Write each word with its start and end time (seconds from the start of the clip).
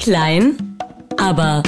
Klein, 0.00 0.78
aber 1.18 1.62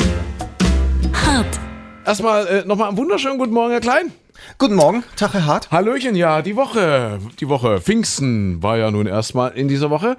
hart. 1.12 1.60
Erstmal 2.06 2.46
äh, 2.46 2.64
nochmal 2.64 2.88
einen 2.88 2.96
wunderschönen 2.96 3.36
guten 3.36 3.52
Morgen, 3.52 3.72
Herr 3.72 3.80
Klein. 3.82 4.10
Guten 4.56 4.74
Morgen, 4.74 5.04
Tag, 5.16 5.34
Herr 5.34 5.44
Hart. 5.44 5.70
Hallöchen, 5.70 6.16
ja, 6.16 6.40
die 6.40 6.56
Woche, 6.56 7.18
die 7.40 7.48
Woche 7.50 7.82
Pfingsten 7.82 8.62
war 8.62 8.78
ja 8.78 8.90
nun 8.90 9.06
erstmal 9.06 9.50
in 9.50 9.68
dieser 9.68 9.90
Woche. 9.90 10.16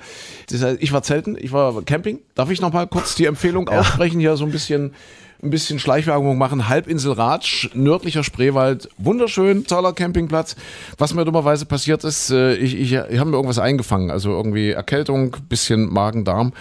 Das 0.51 0.61
heißt, 0.61 0.77
ich 0.79 0.93
war 0.93 1.01
zelten, 1.01 1.35
ich 1.39 1.51
war 1.53 1.81
Camping. 1.81 2.19
Darf 2.35 2.51
ich 2.51 2.61
nochmal 2.61 2.85
kurz 2.85 3.15
die 3.15 3.25
Empfehlung 3.25 3.67
aussprechen, 3.67 4.19
hier 4.19 4.37
so 4.37 4.45
ein 4.45 4.51
bisschen, 4.51 4.93
ein 5.41 5.49
bisschen 5.49 5.79
Schleichwerbung 5.79 6.37
machen. 6.37 6.69
Halbinsel 6.69 7.13
Ratsch, 7.13 7.71
nördlicher 7.73 8.23
Spreewald, 8.23 8.89
wunderschön, 8.99 9.65
toller 9.65 9.93
Campingplatz. 9.93 10.55
Was 10.99 11.15
mir 11.15 11.25
dummerweise 11.25 11.65
passiert 11.65 12.03
ist, 12.03 12.29
äh, 12.29 12.53
ich, 12.57 12.75
ich, 12.75 12.93
ich 12.93 13.19
habe 13.19 13.31
mir 13.31 13.37
irgendwas 13.37 13.57
eingefangen, 13.57 14.11
also 14.11 14.29
irgendwie 14.29 14.69
Erkältung, 14.69 15.35
bisschen 15.49 15.91
Magen-Darm. 15.91 16.53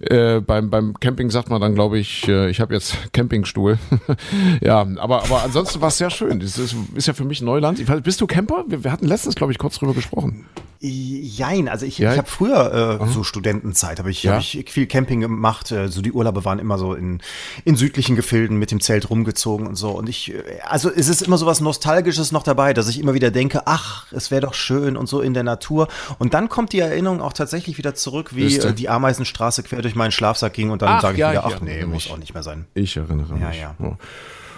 Äh, 0.00 0.40
beim, 0.40 0.70
beim 0.70 0.94
Camping 1.00 1.30
sagt 1.30 1.48
man 1.50 1.60
dann, 1.60 1.74
glaube 1.74 1.98
ich, 1.98 2.26
äh, 2.28 2.50
ich 2.50 2.60
habe 2.60 2.74
jetzt 2.74 2.96
Campingstuhl. 3.12 3.78
ja, 4.60 4.86
aber, 4.96 5.24
aber 5.24 5.42
ansonsten 5.44 5.80
war 5.80 5.88
es 5.88 5.98
sehr 5.98 6.10
schön. 6.10 6.40
Das 6.40 6.58
ist, 6.58 6.74
ist 6.94 7.06
ja 7.06 7.14
für 7.14 7.24
mich 7.24 7.42
Neuland. 7.42 7.86
Weiß, 7.88 8.02
bist 8.02 8.20
du 8.20 8.26
Camper? 8.26 8.64
Wir, 8.68 8.84
wir 8.84 8.92
hatten 8.92 9.06
letztens, 9.06 9.34
glaube 9.34 9.52
ich, 9.52 9.58
kurz 9.58 9.78
drüber 9.78 9.94
gesprochen. 9.94 10.46
Jein, 10.78 11.68
also 11.68 11.86
ich, 11.86 11.98
Ja. 11.98 12.12
ich 12.12 12.18
habe 12.18 12.28
früher 12.28 13.00
äh, 13.00 13.06
so 13.08 13.24
Studentenzeit, 13.24 13.98
habe 13.98 14.10
ich, 14.10 14.22
Ja. 14.22 14.32
hab 14.34 14.40
ich 14.40 14.66
viel 14.68 14.86
Camping 14.86 15.20
gemacht. 15.20 15.72
Äh, 15.72 15.88
so 15.88 16.02
die 16.02 16.12
Urlaube 16.12 16.44
waren 16.44 16.58
immer 16.58 16.76
so 16.76 16.92
in, 16.94 17.20
in 17.64 17.76
südlichen 17.76 18.14
Gefilden 18.14 18.58
mit 18.58 18.70
dem 18.70 18.80
Zelt 18.80 19.08
rumgezogen 19.08 19.66
und 19.66 19.76
so. 19.76 19.90
Und 19.92 20.08
ich, 20.08 20.34
äh, 20.34 20.42
also 20.68 20.90
es 20.90 21.08
ist 21.08 21.22
immer 21.22 21.38
so 21.38 21.46
was 21.46 21.60
Nostalgisches 21.62 22.30
noch 22.30 22.42
dabei, 22.42 22.74
dass 22.74 22.88
ich 22.88 23.00
immer 23.00 23.14
wieder 23.14 23.30
denke, 23.30 23.62
ach, 23.66 24.12
es 24.12 24.30
wäre 24.30 24.42
doch 24.42 24.52
schön 24.52 24.98
und 24.98 25.08
so 25.08 25.22
in 25.22 25.32
der 25.32 25.44
Natur. 25.44 25.88
Und 26.18 26.34
dann 26.34 26.50
kommt 26.50 26.74
die 26.74 26.80
Erinnerung 26.80 27.22
auch 27.22 27.32
tatsächlich 27.32 27.78
wieder 27.78 27.94
zurück, 27.94 28.36
wie 28.36 28.58
die 28.74 28.88
Ameisenstraße 28.90 29.62
quer 29.62 29.82
durch 29.86 29.94
meinen 29.96 30.12
Schlafsack 30.12 30.52
ging 30.52 30.70
und 30.70 30.82
dann 30.82 31.00
sage 31.00 31.14
ich 31.14 31.20
ja, 31.20 31.30
wieder, 31.32 31.46
ach 31.46 31.60
nee, 31.60 31.84
muss 31.86 32.10
auch 32.10 32.18
nicht 32.18 32.34
mehr 32.34 32.42
sein. 32.42 32.66
Ich 32.74 32.96
erinnere 32.96 33.32
mich. 33.32 33.42
Ja, 33.42 33.74
ja. 33.80 33.96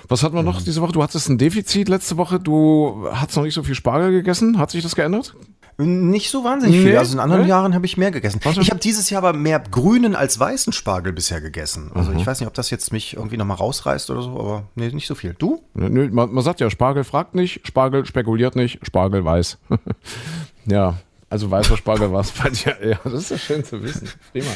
Was 0.09 0.23
hatten 0.23 0.35
wir 0.35 0.43
noch 0.43 0.63
diese 0.63 0.81
Woche? 0.81 0.93
Du 0.93 1.03
hattest 1.03 1.29
ein 1.29 1.37
Defizit 1.39 1.89
letzte 1.89 2.17
Woche. 2.17 2.41
Du 2.41 3.07
hast 3.13 3.37
noch 3.37 3.43
nicht 3.45 3.55
so 3.55 3.63
viel 3.63 3.75
Spargel 3.75 4.11
gegessen. 4.11 4.59
Hat 4.59 4.71
sich 4.71 4.83
das 4.83 4.97
geändert? 4.97 5.35
Nicht 5.81 6.31
so 6.31 6.43
wahnsinnig 6.43 6.77
Nee, 6.79 6.83
viel. 6.87 6.99
Also 6.99 7.13
in 7.13 7.21
anderen 7.21 7.43
nee? 7.43 7.49
Jahren 7.49 7.73
habe 7.75 7.87
ich 7.87 7.97
mehr 7.97 8.11
gegessen. 8.11 8.41
Was? 8.43 8.57
Ich 8.57 8.71
habe 8.71 8.81
dieses 8.81 9.11
Jahr 9.11 9.23
aber 9.23 9.39
mehr 9.39 9.61
grünen 9.61 10.17
als 10.17 10.41
weißen 10.41 10.73
Spargel 10.73 11.13
bisher 11.13 11.41
gegessen. 11.41 11.93
Also 11.95 12.11
Mhm. 12.11 12.19
ich 12.19 12.27
weiß 12.27 12.41
nicht, 12.41 12.49
ob 12.49 12.55
das 12.55 12.71
jetzt 12.71 12.91
mich 12.91 13.15
irgendwie 13.15 13.37
nochmal 13.37 13.59
rausreißt 13.59 14.11
oder 14.11 14.23
so, 14.23 14.31
aber 14.41 14.65
nee, 14.75 14.89
nicht 14.89 15.07
so 15.07 15.15
viel. 15.15 15.37
Du? 15.39 15.63
Nö, 15.75 16.09
man, 16.11 16.33
man 16.33 16.43
sagt 16.43 16.59
ja, 16.61 16.69
Spargel 16.69 17.05
fragt 17.05 17.37
nicht, 17.37 17.65
Spargel 17.65 18.07
spekuliert 18.07 18.57
nicht, 18.57 18.85
Spargel 18.85 19.25
weiß. 19.25 19.59
ja, 20.67 20.95
also 21.31 21.51
weißer 21.51 21.77
Spargel 21.77 22.11
war 22.11 22.21
es 22.21 22.31
bei 22.31 22.49
dir. 22.51 22.77
Ja, 22.89 22.99
das 23.05 23.15
ist 23.15 23.31
ja 23.31 23.39
schön 23.39 23.65
zu 23.65 23.83
wissen. 23.83 24.09
Prima. 24.33 24.47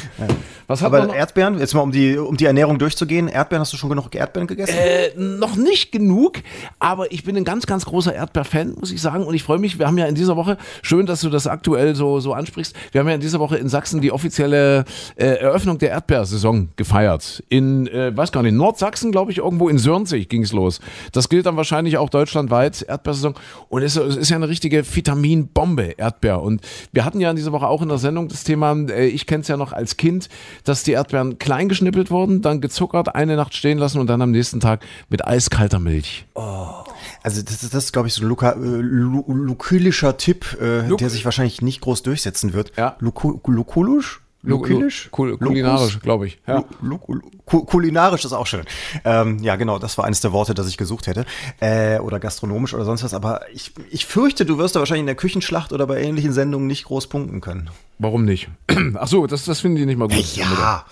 Was 0.65 0.81
hat 0.81 0.87
Aber 0.87 1.05
noch? 1.05 1.13
Erdbeeren, 1.13 1.59
jetzt 1.59 1.73
mal 1.75 1.81
um 1.81 1.91
die, 1.91 2.17
um 2.17 2.35
die 2.35 2.45
Ernährung 2.45 2.79
durchzugehen. 2.79 3.27
Erdbeeren, 3.27 3.61
hast 3.61 3.73
du 3.73 3.77
schon 3.77 3.89
genug 3.89 4.15
Erdbeeren 4.15 4.47
gegessen? 4.47 4.75
Äh, 4.75 5.09
noch 5.15 5.55
nicht 5.55 5.91
genug, 5.91 6.39
aber 6.79 7.11
ich 7.11 7.23
bin 7.23 7.37
ein 7.37 7.43
ganz, 7.43 7.67
ganz 7.67 7.85
großer 7.85 8.15
Erdbeer-Fan, 8.15 8.75
muss 8.79 8.91
ich 8.91 9.01
sagen. 9.01 9.23
Und 9.23 9.35
ich 9.35 9.43
freue 9.43 9.59
mich, 9.59 9.77
wir 9.77 9.85
haben 9.85 9.97
ja 9.97 10.07
in 10.07 10.15
dieser 10.15 10.35
Woche, 10.35 10.57
schön, 10.81 11.05
dass 11.05 11.21
du 11.21 11.29
das 11.29 11.45
aktuell 11.45 11.95
so, 11.95 12.19
so 12.19 12.33
ansprichst, 12.33 12.75
wir 12.91 13.01
haben 13.01 13.07
ja 13.07 13.15
in 13.15 13.21
dieser 13.21 13.39
Woche 13.39 13.57
in 13.57 13.69
Sachsen 13.69 14.01
die 14.01 14.11
offizielle 14.11 14.85
äh, 15.15 15.25
Eröffnung 15.25 15.77
der 15.77 15.89
Erdbeersaison 15.91 16.69
gefeiert. 16.75 17.43
In, 17.49 17.85
äh, 17.87 18.15
weiß 18.15 18.31
gar 18.31 18.41
nicht, 18.41 18.53
Nordsachsen, 18.53 19.11
glaube 19.11 19.31
ich, 19.31 19.39
irgendwo 19.39 19.69
in 19.69 19.77
Sörnzig 19.77 20.27
ging 20.27 20.41
es 20.41 20.53
los. 20.53 20.79
Das 21.11 21.29
gilt 21.29 21.45
dann 21.45 21.57
wahrscheinlich 21.57 21.97
auch 21.97 22.09
deutschlandweit, 22.09 22.81
Erdbeersaison. 22.81 23.35
Und 23.69 23.83
es, 23.83 23.95
es 23.95 24.15
ist 24.15 24.29
ja 24.29 24.37
eine 24.37 24.49
richtige 24.49 24.83
Vitaminbombe, 24.83 25.93
Erdbeer. 25.97 26.41
Und 26.41 26.62
wir 26.91 27.05
hatten 27.05 27.19
ja 27.19 27.29
in 27.29 27.35
dieser 27.35 27.51
Woche 27.51 27.67
auch 27.67 27.81
in 27.81 27.89
der 27.89 27.97
Sendung 27.97 28.27
das 28.27 28.43
Thema, 28.43 28.73
äh, 28.89 29.07
ich 29.07 29.27
kenne 29.27 29.41
es 29.41 29.47
ja 29.47 29.57
noch 29.57 29.73
als 29.73 29.97
Kind, 29.97 30.29
dass 30.63 30.83
die 30.83 30.91
Erdbeeren 30.93 31.37
klein 31.39 31.69
geschnippelt 31.69 32.11
wurden, 32.11 32.41
dann 32.41 32.61
gezuckert, 32.61 33.15
eine 33.15 33.35
Nacht 33.35 33.53
stehen 33.55 33.77
lassen 33.77 33.99
und 33.99 34.07
dann 34.07 34.21
am 34.21 34.31
nächsten 34.31 34.59
Tag 34.59 34.85
mit 35.09 35.25
eiskalter 35.25 35.79
Milch. 35.79 36.25
Also 37.23 37.41
das 37.41 37.63
ist, 37.63 37.73
das 37.73 37.85
ist 37.85 37.93
glaube 37.93 38.07
ich, 38.07 38.13
so 38.13 38.23
ein 38.23 38.27
Luca, 38.27 38.51
äh, 38.51 38.55
lu, 38.57 39.23
lukulischer 39.27 40.17
Tipp, 40.17 40.57
äh, 40.61 40.87
Luk- 40.87 40.97
der 40.99 41.09
sich 41.09 41.25
wahrscheinlich 41.25 41.61
nicht 41.61 41.81
groß 41.81 42.03
durchsetzen 42.03 42.53
wird. 42.53 42.71
Ja. 42.77 42.95
Luku, 42.99 43.39
lukulisch? 43.45 44.21
Lukulisch? 44.43 45.07
Kul 45.09 45.37
kulinarisch, 45.37 46.01
glaube 46.01 46.27
ich. 46.27 46.39
Ja. 46.45 46.65
Kulinarisch 47.45 48.25
ist 48.25 48.33
auch 48.33 48.45
schön. 48.45 48.65
Ähm, 49.05 49.39
ja, 49.41 49.55
genau, 49.55 49.79
das 49.79 49.97
war 49.97 50.05
eines 50.05 50.19
der 50.19 50.33
Worte, 50.33 50.53
das 50.53 50.67
ich 50.67 50.77
gesucht 50.77 51.07
hätte. 51.07 51.25
Äh, 51.61 51.99
oder 51.99 52.19
gastronomisch 52.19 52.73
oder 52.73 52.83
sonst 52.83 53.03
was. 53.03 53.13
Aber 53.13 53.41
ich, 53.53 53.71
ich 53.89 54.05
fürchte, 54.05 54.45
du 54.45 54.57
wirst 54.57 54.75
da 54.75 54.79
wahrscheinlich 54.79 55.01
in 55.01 55.07
der 55.07 55.15
Küchenschlacht 55.15 55.71
oder 55.71 55.87
bei 55.87 56.01
ähnlichen 56.01 56.33
Sendungen 56.33 56.67
nicht 56.67 56.83
groß 56.85 57.07
punkten 57.07 57.39
können. 57.39 57.69
Warum 57.99 58.25
nicht? 58.25 58.49
Ach 58.95 59.07
so, 59.07 59.27
das, 59.27 59.45
das 59.45 59.61
finden 59.61 59.77
die 59.77 59.85
nicht 59.85 59.97
mal 59.97 60.09
gut. 60.09 60.35
Ja. 60.35 60.85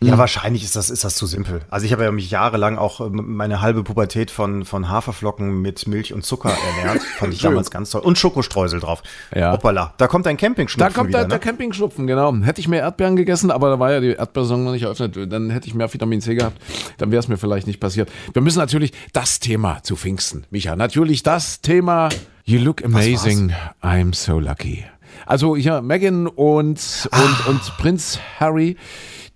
Ja, 0.00 0.16
wahrscheinlich 0.16 0.62
ist 0.62 0.76
das, 0.76 0.90
ist 0.90 1.04
das 1.04 1.16
zu 1.16 1.26
simpel. 1.26 1.60
Also 1.70 1.86
ich 1.86 1.92
habe 1.92 2.04
ja 2.04 2.12
mich 2.12 2.30
jahrelang 2.30 2.78
auch 2.78 3.00
ähm, 3.00 3.36
meine 3.36 3.60
halbe 3.60 3.82
Pubertät 3.82 4.30
von, 4.30 4.64
von 4.64 4.88
Haferflocken 4.88 5.60
mit 5.60 5.88
Milch 5.88 6.12
und 6.12 6.24
Zucker 6.24 6.50
ernährt. 6.50 7.02
Fand 7.18 7.34
ich 7.34 7.40
damals 7.40 7.70
ganz 7.70 7.90
toll. 7.90 8.02
Und 8.02 8.18
Schokostreusel 8.18 8.80
drauf. 8.80 9.02
Ja. 9.34 9.52
Hoppala. 9.52 9.94
Da 9.96 10.06
kommt 10.06 10.26
ein 10.26 10.36
Da 10.36 10.40
Campingschnupfen 10.40 10.94
kommt 10.94 11.08
wieder, 11.08 11.20
der, 11.20 11.28
der 11.28 11.38
ne? 11.38 11.44
Campingschnupfen, 11.44 12.06
genau. 12.06 12.34
Hätte 12.42 12.60
ich 12.60 12.68
mehr 12.68 12.82
Erdbeeren 12.82 13.16
gegessen, 13.16 13.50
aber 13.50 13.70
da 13.70 13.78
war 13.78 13.90
ja 13.90 14.00
die 14.00 14.12
Erdbeersaison 14.12 14.64
noch 14.64 14.72
nicht 14.72 14.82
eröffnet, 14.82 15.16
dann 15.32 15.50
hätte 15.50 15.66
ich 15.66 15.74
mehr 15.74 15.92
Vitamin 15.92 16.20
C 16.20 16.34
gehabt, 16.34 16.56
dann 16.98 17.10
wäre 17.10 17.20
es 17.20 17.28
mir 17.28 17.36
vielleicht 17.36 17.66
nicht 17.66 17.80
passiert. 17.80 18.10
Wir 18.32 18.42
müssen 18.42 18.58
natürlich 18.58 18.92
das 19.12 19.40
Thema 19.40 19.82
zu 19.82 19.96
Pfingsten, 19.96 20.44
Micha, 20.50 20.76
natürlich 20.76 21.22
das 21.22 21.60
Thema 21.60 22.08
You 22.44 22.60
look 22.60 22.84
amazing, 22.84 23.52
I'm 23.82 24.14
so 24.14 24.38
lucky. 24.38 24.84
Also 25.26 25.56
hier 25.56 25.82
Meghan 25.82 26.26
und, 26.26 27.08
und, 27.12 27.46
und 27.46 27.76
Prinz 27.78 28.18
Harry, 28.38 28.76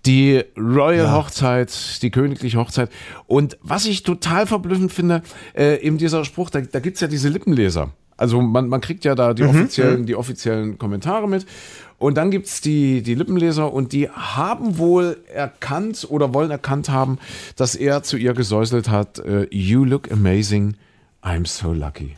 die 0.05 0.43
Royal 0.57 1.11
Hochzeit, 1.11 2.01
die 2.01 2.11
königliche 2.11 2.57
Hochzeit. 2.57 2.89
Und 3.25 3.57
was 3.61 3.85
ich 3.85 4.03
total 4.03 4.47
verblüffend 4.47 4.91
finde, 4.91 5.23
äh, 5.55 5.81
eben 5.81 5.97
dieser 5.97 6.25
Spruch, 6.25 6.49
da, 6.49 6.61
da 6.61 6.79
gibt's 6.79 6.99
ja 6.99 7.07
diese 7.07 7.29
Lippenleser. 7.29 7.91
Also 8.17 8.41
man, 8.41 8.67
man 8.67 8.81
kriegt 8.81 9.05
ja 9.05 9.15
da 9.15 9.33
die, 9.33 9.43
offiziellen, 9.43 10.05
die 10.05 10.15
offiziellen 10.15 10.77
Kommentare 10.77 11.27
mit. 11.27 11.45
Und 11.97 12.15
dann 12.15 12.31
gibt's 12.31 12.59
die, 12.61 13.01
die 13.01 13.15
Lippenleser 13.15 13.71
und 13.71 13.93
die 13.93 14.09
haben 14.09 14.77
wohl 14.77 15.17
erkannt 15.33 16.05
oder 16.09 16.33
wollen 16.33 16.51
erkannt 16.51 16.89
haben, 16.89 17.17
dass 17.55 17.75
er 17.75 18.03
zu 18.03 18.17
ihr 18.17 18.33
gesäuselt 18.33 18.89
hat, 18.89 19.19
äh, 19.19 19.47
You 19.51 19.85
look 19.85 20.11
amazing, 20.11 20.75
I'm 21.23 21.47
so 21.47 21.71
lucky. 21.71 22.17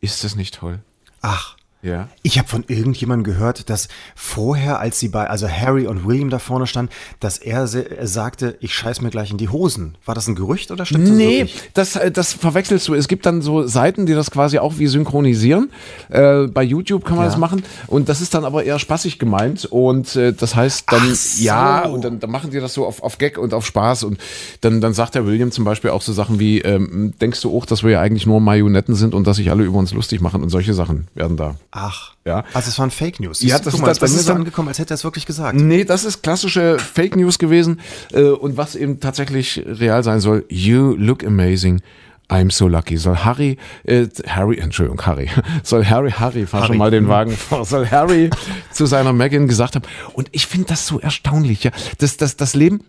Ist 0.00 0.24
das 0.24 0.36
nicht 0.36 0.54
toll? 0.54 0.78
Ach. 1.20 1.55
Ja. 1.86 2.08
Ich 2.22 2.38
habe 2.38 2.48
von 2.48 2.64
irgendjemandem 2.66 3.24
gehört, 3.24 3.70
dass 3.70 3.88
vorher, 4.14 4.80
als 4.80 4.98
sie 4.98 5.08
bei, 5.08 5.28
also 5.28 5.48
Harry 5.48 5.86
und 5.86 6.06
William 6.06 6.30
da 6.30 6.38
vorne 6.38 6.66
standen, 6.66 6.90
dass 7.20 7.38
er, 7.38 7.68
er 7.74 8.06
sagte, 8.06 8.56
ich 8.60 8.74
scheiß 8.74 9.00
mir 9.00 9.10
gleich 9.10 9.30
in 9.30 9.36
die 9.38 9.48
Hosen. 9.48 9.96
War 10.04 10.14
das 10.14 10.26
ein 10.26 10.34
Gerücht 10.34 10.70
oder 10.70 10.84
stimmt 10.84 11.08
das 11.08 11.14
Nee, 11.14 11.38
wirklich? 11.42 11.70
das, 11.74 11.96
äh, 11.96 12.10
das 12.10 12.32
verwechselst 12.32 12.88
du. 12.88 12.94
Es 12.94 13.08
gibt 13.08 13.24
dann 13.26 13.42
so 13.42 13.66
Seiten, 13.66 14.06
die 14.06 14.14
das 14.14 14.30
quasi 14.30 14.58
auch 14.58 14.78
wie 14.78 14.86
synchronisieren. 14.86 15.70
Äh, 16.08 16.46
bei 16.48 16.62
YouTube 16.62 17.04
kann 17.04 17.16
man 17.16 17.26
Ja. 17.26 17.30
das 17.30 17.38
machen. 17.38 17.62
Und 17.86 18.08
das 18.08 18.20
ist 18.20 18.34
dann 18.34 18.44
aber 18.44 18.64
eher 18.64 18.78
spaßig 18.78 19.18
gemeint. 19.18 19.64
Und 19.66 20.16
äh, 20.16 20.32
das 20.32 20.54
heißt 20.56 20.90
dann, 20.90 21.14
so. 21.14 21.42
ja, 21.44 21.84
und 21.86 22.04
dann, 22.04 22.18
dann 22.20 22.30
machen 22.30 22.50
die 22.50 22.58
das 22.60 22.74
so 22.74 22.84
auf, 22.86 23.02
auf 23.02 23.18
Gag 23.18 23.38
und 23.38 23.54
auf 23.54 23.64
Spaß. 23.64 24.04
Und 24.04 24.18
dann, 24.62 24.80
dann 24.80 24.92
sagt 24.94 25.14
der 25.14 25.26
William 25.26 25.50
zum 25.52 25.64
Beispiel 25.64 25.90
auch 25.90 26.02
so 26.02 26.12
Sachen 26.12 26.38
wie, 26.40 26.60
ähm, 26.62 27.14
denkst 27.20 27.40
du 27.42 27.56
auch, 27.56 27.66
dass 27.66 27.82
wir 27.84 27.90
ja 27.92 28.00
eigentlich 28.00 28.26
nur 28.26 28.40
Marionetten 28.40 28.94
sind 28.94 29.14
und 29.14 29.26
dass 29.26 29.36
sich 29.36 29.50
alle 29.50 29.64
über 29.64 29.78
uns 29.78 29.92
lustig 29.92 30.20
machen? 30.20 30.42
Und 30.42 30.48
solche 30.50 30.74
Sachen 30.74 31.06
werden 31.14 31.36
da. 31.36 31.54
Ach. 31.78 32.12
Ja. 32.24 32.44
Also 32.54 32.70
es 32.70 32.78
waren 32.78 32.90
Fake 32.90 33.20
News. 33.20 33.42
Ja, 33.42 33.58
das 33.58 33.72
guck 33.74 33.82
mal, 33.82 33.88
bei 33.88 33.92
das 33.92 34.00
mir 34.00 34.06
ist 34.18 34.22
so 34.24 34.28
dann- 34.32 34.38
angekommen, 34.38 34.68
als 34.68 34.78
hätte 34.78 34.94
er 34.94 34.96
es 34.96 35.04
wirklich 35.04 35.26
gesagt. 35.26 35.58
Nee, 35.58 35.84
das 35.84 36.04
ist 36.04 36.22
klassische 36.22 36.78
Fake 36.78 37.14
News 37.16 37.38
gewesen. 37.38 37.80
Äh, 38.12 38.22
und 38.22 38.56
was 38.56 38.74
eben 38.74 38.98
tatsächlich 38.98 39.62
real 39.66 40.02
sein 40.02 40.20
soll, 40.20 40.44
you 40.48 40.94
look 40.98 41.24
amazing. 41.24 41.80
I'm 42.28 42.50
so 42.50 42.66
lucky. 42.66 42.96
Soll 42.96 43.18
Harry, 43.18 43.56
äh, 43.84 44.06
Harry, 44.26 44.58
Entschuldigung, 44.58 45.00
Harry, 45.06 45.30
soll 45.62 45.84
Harry, 45.84 46.10
Harry, 46.10 46.44
fahr 46.46 46.62
schon 46.62 46.70
Harry. 46.70 46.78
mal 46.78 46.90
den 46.90 47.06
Wagen 47.08 47.30
vor, 47.36 47.64
soll 47.64 47.86
Harry 47.88 48.30
zu 48.72 48.86
seiner 48.86 49.12
Megan 49.12 49.46
gesagt 49.46 49.76
haben. 49.76 49.84
Und 50.14 50.28
ich 50.32 50.46
finde 50.48 50.66
das 50.68 50.88
so 50.88 50.98
erstaunlich, 50.98 51.62
ja. 51.62 51.70
Das, 51.98 52.16
das, 52.16 52.34
das 52.36 52.54
Leben, 52.54 52.80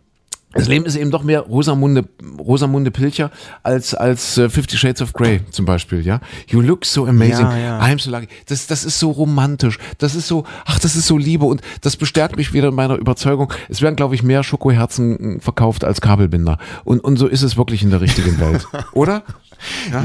das 0.53 0.67
Leben 0.67 0.85
ist 0.85 0.95
eben 0.95 1.11
doch 1.11 1.23
mehr 1.23 1.41
Rosamunde, 1.41 2.05
Rosamunde 2.39 2.89
Pilcher 2.89 3.31
als, 3.63 3.93
als 3.93 4.37
äh, 4.37 4.49
Fifty 4.49 4.77
Shades 4.77 5.01
of 5.01 5.11
Grey 5.11 5.41
zum 5.51 5.65
Beispiel, 5.65 6.05
ja. 6.05 6.21
You 6.47 6.61
look 6.61 6.85
so 6.85 7.05
amazing. 7.05 7.45
Ja, 7.45 7.57
ja. 7.57 7.79
I'm 7.81 7.99
so 7.99 8.09
lucky. 8.09 8.27
Das, 8.47 8.65
das 8.65 8.85
ist 8.85 8.97
so 8.97 9.11
romantisch. 9.11 9.77
Das 9.97 10.15
ist 10.15 10.27
so, 10.27 10.45
ach, 10.65 10.79
das 10.79 10.95
ist 10.95 11.05
so 11.05 11.17
Liebe 11.17 11.45
und 11.45 11.61
das 11.81 11.97
bestärkt 11.97 12.37
mich 12.37 12.53
wieder 12.53 12.69
in 12.69 12.75
meiner 12.75 12.95
Überzeugung. 12.95 13.51
Es 13.67 13.81
werden, 13.81 13.97
glaube 13.97 14.15
ich, 14.15 14.23
mehr 14.23 14.43
Schokoherzen 14.43 15.37
äh, 15.37 15.39
verkauft 15.41 15.83
als 15.83 15.99
Kabelbinder. 15.99 16.57
Und, 16.85 17.03
und 17.03 17.17
so 17.17 17.27
ist 17.27 17.41
es 17.41 17.57
wirklich 17.57 17.83
in 17.83 17.89
der 17.89 17.99
richtigen 17.99 18.39
Welt. 18.39 18.65
Oder? 18.93 19.23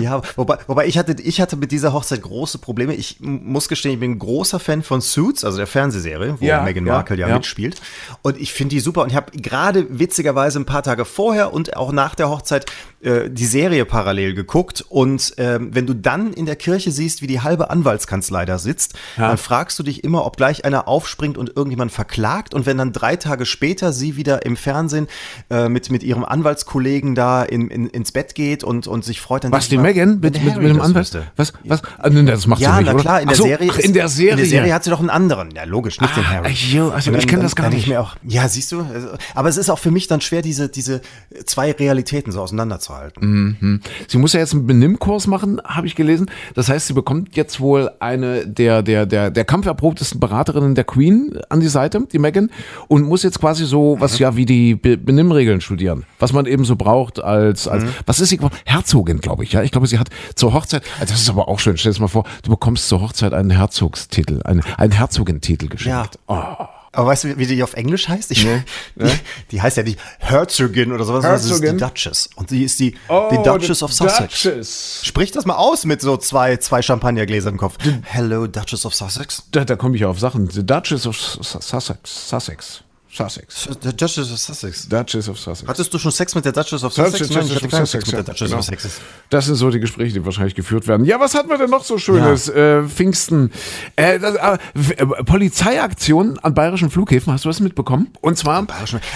Ja, 0.00 0.22
wobei, 0.36 0.56
wobei 0.66 0.86
ich 0.86 0.96
hatte, 0.96 1.14
ich 1.22 1.40
hatte 1.40 1.56
mit 1.56 1.72
dieser 1.72 1.92
Hochzeit 1.92 2.22
große 2.22 2.56
Probleme. 2.56 2.94
Ich 2.94 3.18
muss 3.20 3.68
gestehen, 3.68 3.92
ich 3.92 4.00
bin 4.00 4.12
ein 4.12 4.18
großer 4.18 4.58
Fan 4.58 4.82
von 4.82 5.02
Suits, 5.02 5.44
also 5.44 5.58
der 5.58 5.66
Fernsehserie, 5.66 6.36
wo 6.40 6.44
Ja, 6.44 6.62
Meghan 6.62 6.86
ja, 6.86 6.94
Markle 6.94 7.16
ja, 7.18 7.28
ja. 7.28 7.34
mitspielt. 7.34 7.80
Und 8.22 8.40
ich 8.40 8.52
finde 8.52 8.74
die 8.74 8.80
super. 8.80 9.02
Und 9.02 9.10
ich 9.10 9.16
habe 9.16 9.30
gerade 9.32 9.86
witzigerweise 9.90 10.31
lustigerweise 10.32 10.60
ein 10.60 10.64
paar 10.66 10.82
Tage 10.82 11.04
vorher 11.04 11.52
und 11.52 11.76
auch 11.76 11.92
nach 11.92 12.14
der 12.14 12.28
Hochzeit 12.30 12.66
äh, 13.02 13.28
die 13.28 13.44
Serie 13.46 13.84
parallel 13.84 14.32
geguckt. 14.34 14.82
Und 14.88 15.34
ähm, 15.36 15.70
wenn 15.74 15.86
du 15.86 15.94
dann 15.94 16.32
in 16.32 16.46
der 16.46 16.56
Kirche 16.56 16.90
siehst, 16.90 17.20
wie 17.20 17.26
die 17.26 17.40
halbe 17.40 17.68
Anwaltskanzlei 17.70 18.44
da 18.46 18.58
sitzt, 18.58 18.94
Ja. 19.18 19.28
dann 19.28 19.36
fragst 19.38 19.78
du 19.78 19.82
dich 19.82 20.04
immer, 20.04 20.24
ob 20.24 20.36
gleich 20.36 20.64
einer 20.64 20.88
aufspringt 20.88 21.36
und 21.36 21.54
irgendjemand 21.56 21.92
verklagt. 21.92 22.54
Und 22.54 22.64
wenn 22.66 22.78
dann 22.78 22.92
drei 22.92 23.16
Tage 23.16 23.44
später 23.44 23.92
sie 23.92 24.16
wieder 24.16 24.46
im 24.46 24.56
Fernsehen 24.56 25.06
äh, 25.50 25.68
mit, 25.68 25.90
mit 25.90 26.02
ihrem 26.02 26.24
Anwaltskollegen 26.24 27.14
da 27.14 27.42
in, 27.42 27.68
in, 27.68 27.88
ins 27.88 28.12
Bett 28.12 28.34
geht 28.34 28.64
und, 28.64 28.86
und 28.86 29.04
sich 29.04 29.20
freut, 29.20 29.44
dann 29.44 29.52
Was, 29.52 29.68
die 29.68 29.76
Megan 29.78 30.20
mit, 30.20 30.34
mit, 30.34 30.38
Harry 30.40 30.60
mit 30.62 30.70
dem 30.70 30.76
das 30.78 30.86
Anwalt? 30.86 31.02
wüsste. 31.04 31.22
Was? 31.36 31.52
Was? 31.64 31.82
Ah, 31.98 32.08
das 32.08 32.46
macht 32.46 32.60
Ja, 32.60 32.76
sie 32.78 32.84
nicht, 32.84 32.92
na 32.94 33.00
klar, 33.00 33.20
in 33.20 33.28
der 33.28 33.36
so, 33.36 33.44
Serie. 33.44 33.68
ist- 33.70 33.78
in 33.80 33.92
der 33.92 34.08
Serie. 34.08 34.30
In 34.32 34.36
der 34.38 34.46
Serie 34.46 34.74
hat 34.74 34.84
sie 34.84 34.90
doch 34.90 35.00
einen 35.00 35.10
anderen. 35.10 35.50
Ja, 35.54 35.64
logisch, 35.64 36.00
nicht 36.00 36.16
den 36.16 36.24
Ah, 36.24 36.30
Harry. 36.30 36.52
jo, 36.52 36.88
also 36.90 37.10
Und 37.10 37.18
ich 37.18 37.26
kenn 37.26 37.40
das 37.42 37.54
gar 37.56 37.64
dann 37.64 37.72
nicht. 37.74 37.82
Ich 37.82 37.88
mir 37.88 38.00
auch, 38.00 38.14
ja, 38.26 38.48
siehst 38.48 38.70
du, 38.72 38.80
also, 38.80 39.08
aber 39.34 39.48
es 39.48 39.56
ist 39.56 39.68
auch 39.68 39.78
für 39.78 39.90
mich 39.90 40.06
dann 40.06 40.20
schwer, 40.22 40.42
diese, 40.42 40.68
diese 40.68 41.00
zwei 41.44 41.72
Realitäten 41.72 42.32
so 42.32 42.40
auseinanderzuhalten. 42.40 43.80
Sie 44.08 44.18
muss 44.18 44.32
ja 44.32 44.40
jetzt 44.40 44.54
einen 44.54 44.66
Benimmkurs 44.66 45.26
machen, 45.26 45.60
habe 45.64 45.86
ich 45.86 45.94
gelesen. 45.94 46.30
Das 46.54 46.68
heißt, 46.68 46.86
sie 46.86 46.92
bekommt 46.92 47.36
jetzt 47.36 47.60
wohl 47.60 47.90
eine 48.00 48.46
der, 48.46 48.82
der, 48.82 49.06
der, 49.06 49.30
der 49.30 49.44
kampferprobtesten 49.44 50.20
Beraterinnen 50.20 50.74
der 50.74 50.84
Queen 50.84 51.38
an 51.48 51.60
die 51.60 51.68
Seite, 51.68 52.06
die 52.12 52.18
Megan, 52.18 52.50
und 52.88 53.02
muss 53.02 53.22
jetzt 53.22 53.40
quasi 53.40 53.64
so 53.64 53.96
was 53.98 54.18
ja 54.18 54.36
wie 54.36 54.46
die 54.46 54.74
Be 54.74 54.96
Benimmregeln 54.96 55.60
studieren. 55.60 56.04
Was 56.18 56.32
man 56.32 56.46
eben 56.46 56.64
so 56.64 56.76
braucht 56.76 57.22
als, 57.22 57.68
als 57.68 57.84
was 58.06 58.20
ist 58.20 58.30
sie? 58.30 58.38
Herzogin, 58.64 59.20
glaube 59.20 59.44
ich, 59.44 59.52
ja. 59.52 59.62
Ich 59.62 59.70
glaube, 59.70 59.86
sie 59.86 59.98
hat 59.98 60.08
zur 60.34 60.52
Hochzeit, 60.52 60.82
also 61.00 61.12
das 61.12 61.22
ist 61.22 61.30
aber 61.30 61.48
auch 61.48 61.58
schön, 61.58 61.76
stell 61.76 61.92
dir 61.92 62.00
mal 62.00 62.08
vor, 62.08 62.24
du 62.42 62.50
bekommst 62.50 62.88
zur 62.88 63.00
Hochzeit 63.00 63.32
einen 63.32 63.50
Herzogstitel, 63.50 64.40
einen, 64.44 64.62
einen 64.76 64.92
Herzogentitel 64.92 65.68
geschenkt. 65.68 66.18
Oh. 66.26 66.66
Aber 66.94 67.08
weißt 67.08 67.24
du, 67.24 67.38
wie 67.38 67.46
die 67.46 67.62
auf 67.62 67.72
Englisch 67.72 68.08
heißt? 68.08 68.30
Ich, 68.32 68.42
Die, 68.96 69.10
die 69.50 69.62
heißt 69.62 69.78
ja 69.78 69.82
nicht 69.82 69.98
Herzogin 70.18 70.92
oder 70.92 71.04
sowas, 71.04 71.22
sondern 71.22 71.40
ist 71.40 71.62
die? 71.62 71.76
Duchess. 71.78 72.28
Und 72.36 72.50
sie 72.50 72.64
ist 72.64 72.78
die, 72.80 72.94
Oh, 73.08 73.28
die 73.32 73.42
Duchess 73.42 73.82
of 73.82 73.92
Sussex. 73.92 74.42
Duchess. 74.42 75.00
Sprich 75.02 75.30
das 75.30 75.46
mal 75.46 75.56
aus 75.56 75.86
mit 75.86 76.02
so 76.02 76.18
zwei, 76.18 76.58
zwei 76.58 76.82
Champagnergläsern 76.82 77.54
im 77.54 77.58
Kopf. 77.58 77.78
Hello, 78.04 78.46
Duchess 78.46 78.84
of 78.84 78.94
Sussex. 78.94 79.44
Da, 79.52 79.64
da 79.64 79.76
komme 79.76 79.94
ich 79.94 80.02
ja 80.02 80.08
auf 80.08 80.20
Sachen. 80.20 80.50
The 80.50 80.64
Duchess 80.66 81.06
of 81.06 81.16
Sussex. 81.18 82.28
Sussex. 82.28 82.82
Sussex. 83.14 83.68
The 83.82 83.94
Duchess 83.94 84.32
of 84.32 84.38
Sussex. 84.38 84.88
Duchess 84.88 85.28
of 85.28 85.38
Sussex. 85.38 85.68
Hattest 85.68 85.92
du 85.92 85.98
schon 85.98 86.12
Sex 86.12 86.34
mit 86.34 86.44
der 86.46 86.52
Duchess 86.52 86.82
of 86.82 86.94
Duchess, 86.94 87.12
Sussex? 87.12 87.30
Nein, 87.30 87.40
ich 87.44 87.48
Duchess 87.48 87.56
hatte 87.62 87.68
keinen 87.68 87.86
Sussex, 87.86 88.04
Sex 88.06 88.06
mit 88.06 88.12
der 88.12 88.18
ja, 88.20 88.32
Duchess 88.32 88.48
genau. 88.48 88.58
of 88.58 88.64
Sussex. 88.64 89.00
Das 89.28 89.46
sind 89.46 89.54
so 89.56 89.70
die 89.70 89.80
Gespräche, 89.80 90.14
die 90.14 90.24
wahrscheinlich 90.24 90.54
geführt 90.54 90.88
werden. 90.88 91.04
Ja, 91.04 91.20
was 91.20 91.34
hatten 91.34 91.50
wir 91.50 91.58
denn 91.58 91.68
noch 91.70 91.84
so 91.84 91.98
Schönes? 91.98 92.48
Äh, 92.48 92.82
Pfingsten. 92.84 93.50
Äh, 93.96 94.18
das, 94.18 94.34
äh, 94.36 94.58
w- 94.74 94.92
äh, 94.94 95.06
Polizeiaktionen 95.24 96.38
an 96.38 96.54
bayerischen 96.54 96.90
Flughäfen. 96.90 97.32
Hast 97.32 97.44
du 97.44 97.48
das 97.50 97.60
mitbekommen? 97.60 98.08
Und 98.20 98.38
zwar. 98.38 98.66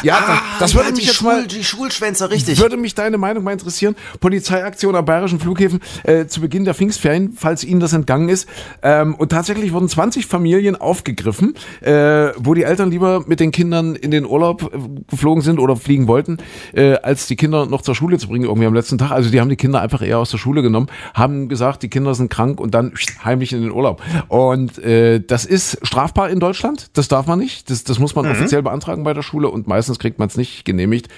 Ja, 0.03 0.17
Ah, 0.19 0.41
das 0.59 0.75
würde 0.75 0.89
ja, 0.91 0.95
mich 0.95 1.07
jetzt 1.07 1.17
Schwul, 1.17 1.33
mal. 1.33 1.47
Die 1.47 1.65
Schwulschwänzer, 1.65 2.31
richtig. 2.31 2.61
Würde 2.61 2.77
mich 2.77 2.95
deine 2.95 3.17
Meinung 3.19 3.45
mal 3.45 3.53
interessieren. 3.53 3.97
Polizeiaktion 4.21 4.95
an 4.95 5.05
bayerischen 5.05 5.41
Flughäfen 5.41 5.81
äh, 6.05 6.27
zu 6.27 6.41
Beginn 6.41 6.65
der 6.65 6.75
Pfingstferien, 6.75 7.33
falls 7.37 7.65
Ihnen 7.65 7.81
das 7.81 7.93
entgangen 7.93 8.29
ist. 8.29 8.47
Ähm, 8.83 9.15
und 9.15 9.31
tatsächlich 9.31 9.73
wurden 9.73 9.89
20 9.89 10.27
Familien 10.27 10.77
aufgegriffen, 10.77 11.55
äh, 11.81 12.33
wo 12.37 12.55
die 12.55 12.63
Eltern 12.65 12.91
lieber 12.91 13.25
mit 13.27 13.41
den 13.41 13.53
Kindern 13.53 13.86
in 13.95 14.11
den 14.11 14.27
Urlaub 14.27 14.75
äh, 14.75 14.79
geflogen 15.09 15.43
sind 15.43 15.59
oder 15.59 15.77
fliegen 15.77 16.09
wollten, 16.09 16.39
äh, 16.75 16.95
als 16.95 17.27
die 17.27 17.37
Kinder 17.37 17.67
noch 17.67 17.83
zur 17.83 17.95
Schule 17.95 18.19
zu 18.19 18.29
bringen, 18.29 18.45
irgendwie 18.45 18.67
am 18.67 18.75
letzten 18.75 18.99
Tag. 18.99 19.11
Also 19.11 19.31
die 19.31 19.41
haben 19.41 19.49
die 19.49 19.57
Kinder 19.57 19.81
einfach 19.81 20.03
eher 20.03 20.19
aus 20.19 20.31
der 20.31 20.39
Schule 20.39 20.63
genommen, 20.63 20.89
haben 21.15 21.49
gesagt, 21.49 21.83
die 21.83 21.89
Kinder 21.89 22.15
sind 22.15 22.31
krank 22.31 22.61
und 22.61 22.75
dann 22.75 22.93
heimlich 23.25 23.53
in 23.53 23.63
den 23.63 23.71
Urlaub. 23.71 24.03
Und 24.29 24.79
äh, 24.79 25.21
das 25.21 25.45
ist 25.45 25.79
strafbar 25.87 26.31
in 26.31 26.41
Deutschland. 26.41 26.91
Das 26.95 27.09
darf 27.09 27.27
man 27.27 27.39
nicht. 27.39 27.71
Das, 27.71 27.85
das 27.85 27.99
muss 27.99 28.15
man 28.15 28.27
offiziell 28.27 28.63
beantragen 28.63 29.05
bei 29.05 29.15
der 29.15 29.23
Schule 29.23 29.49
und 29.49 29.67
meistens 29.67 29.99
kriegt 29.99 30.19
man 30.19 30.29
es 30.29 30.37
nicht 30.37 30.65
genehmigt. 30.65 31.09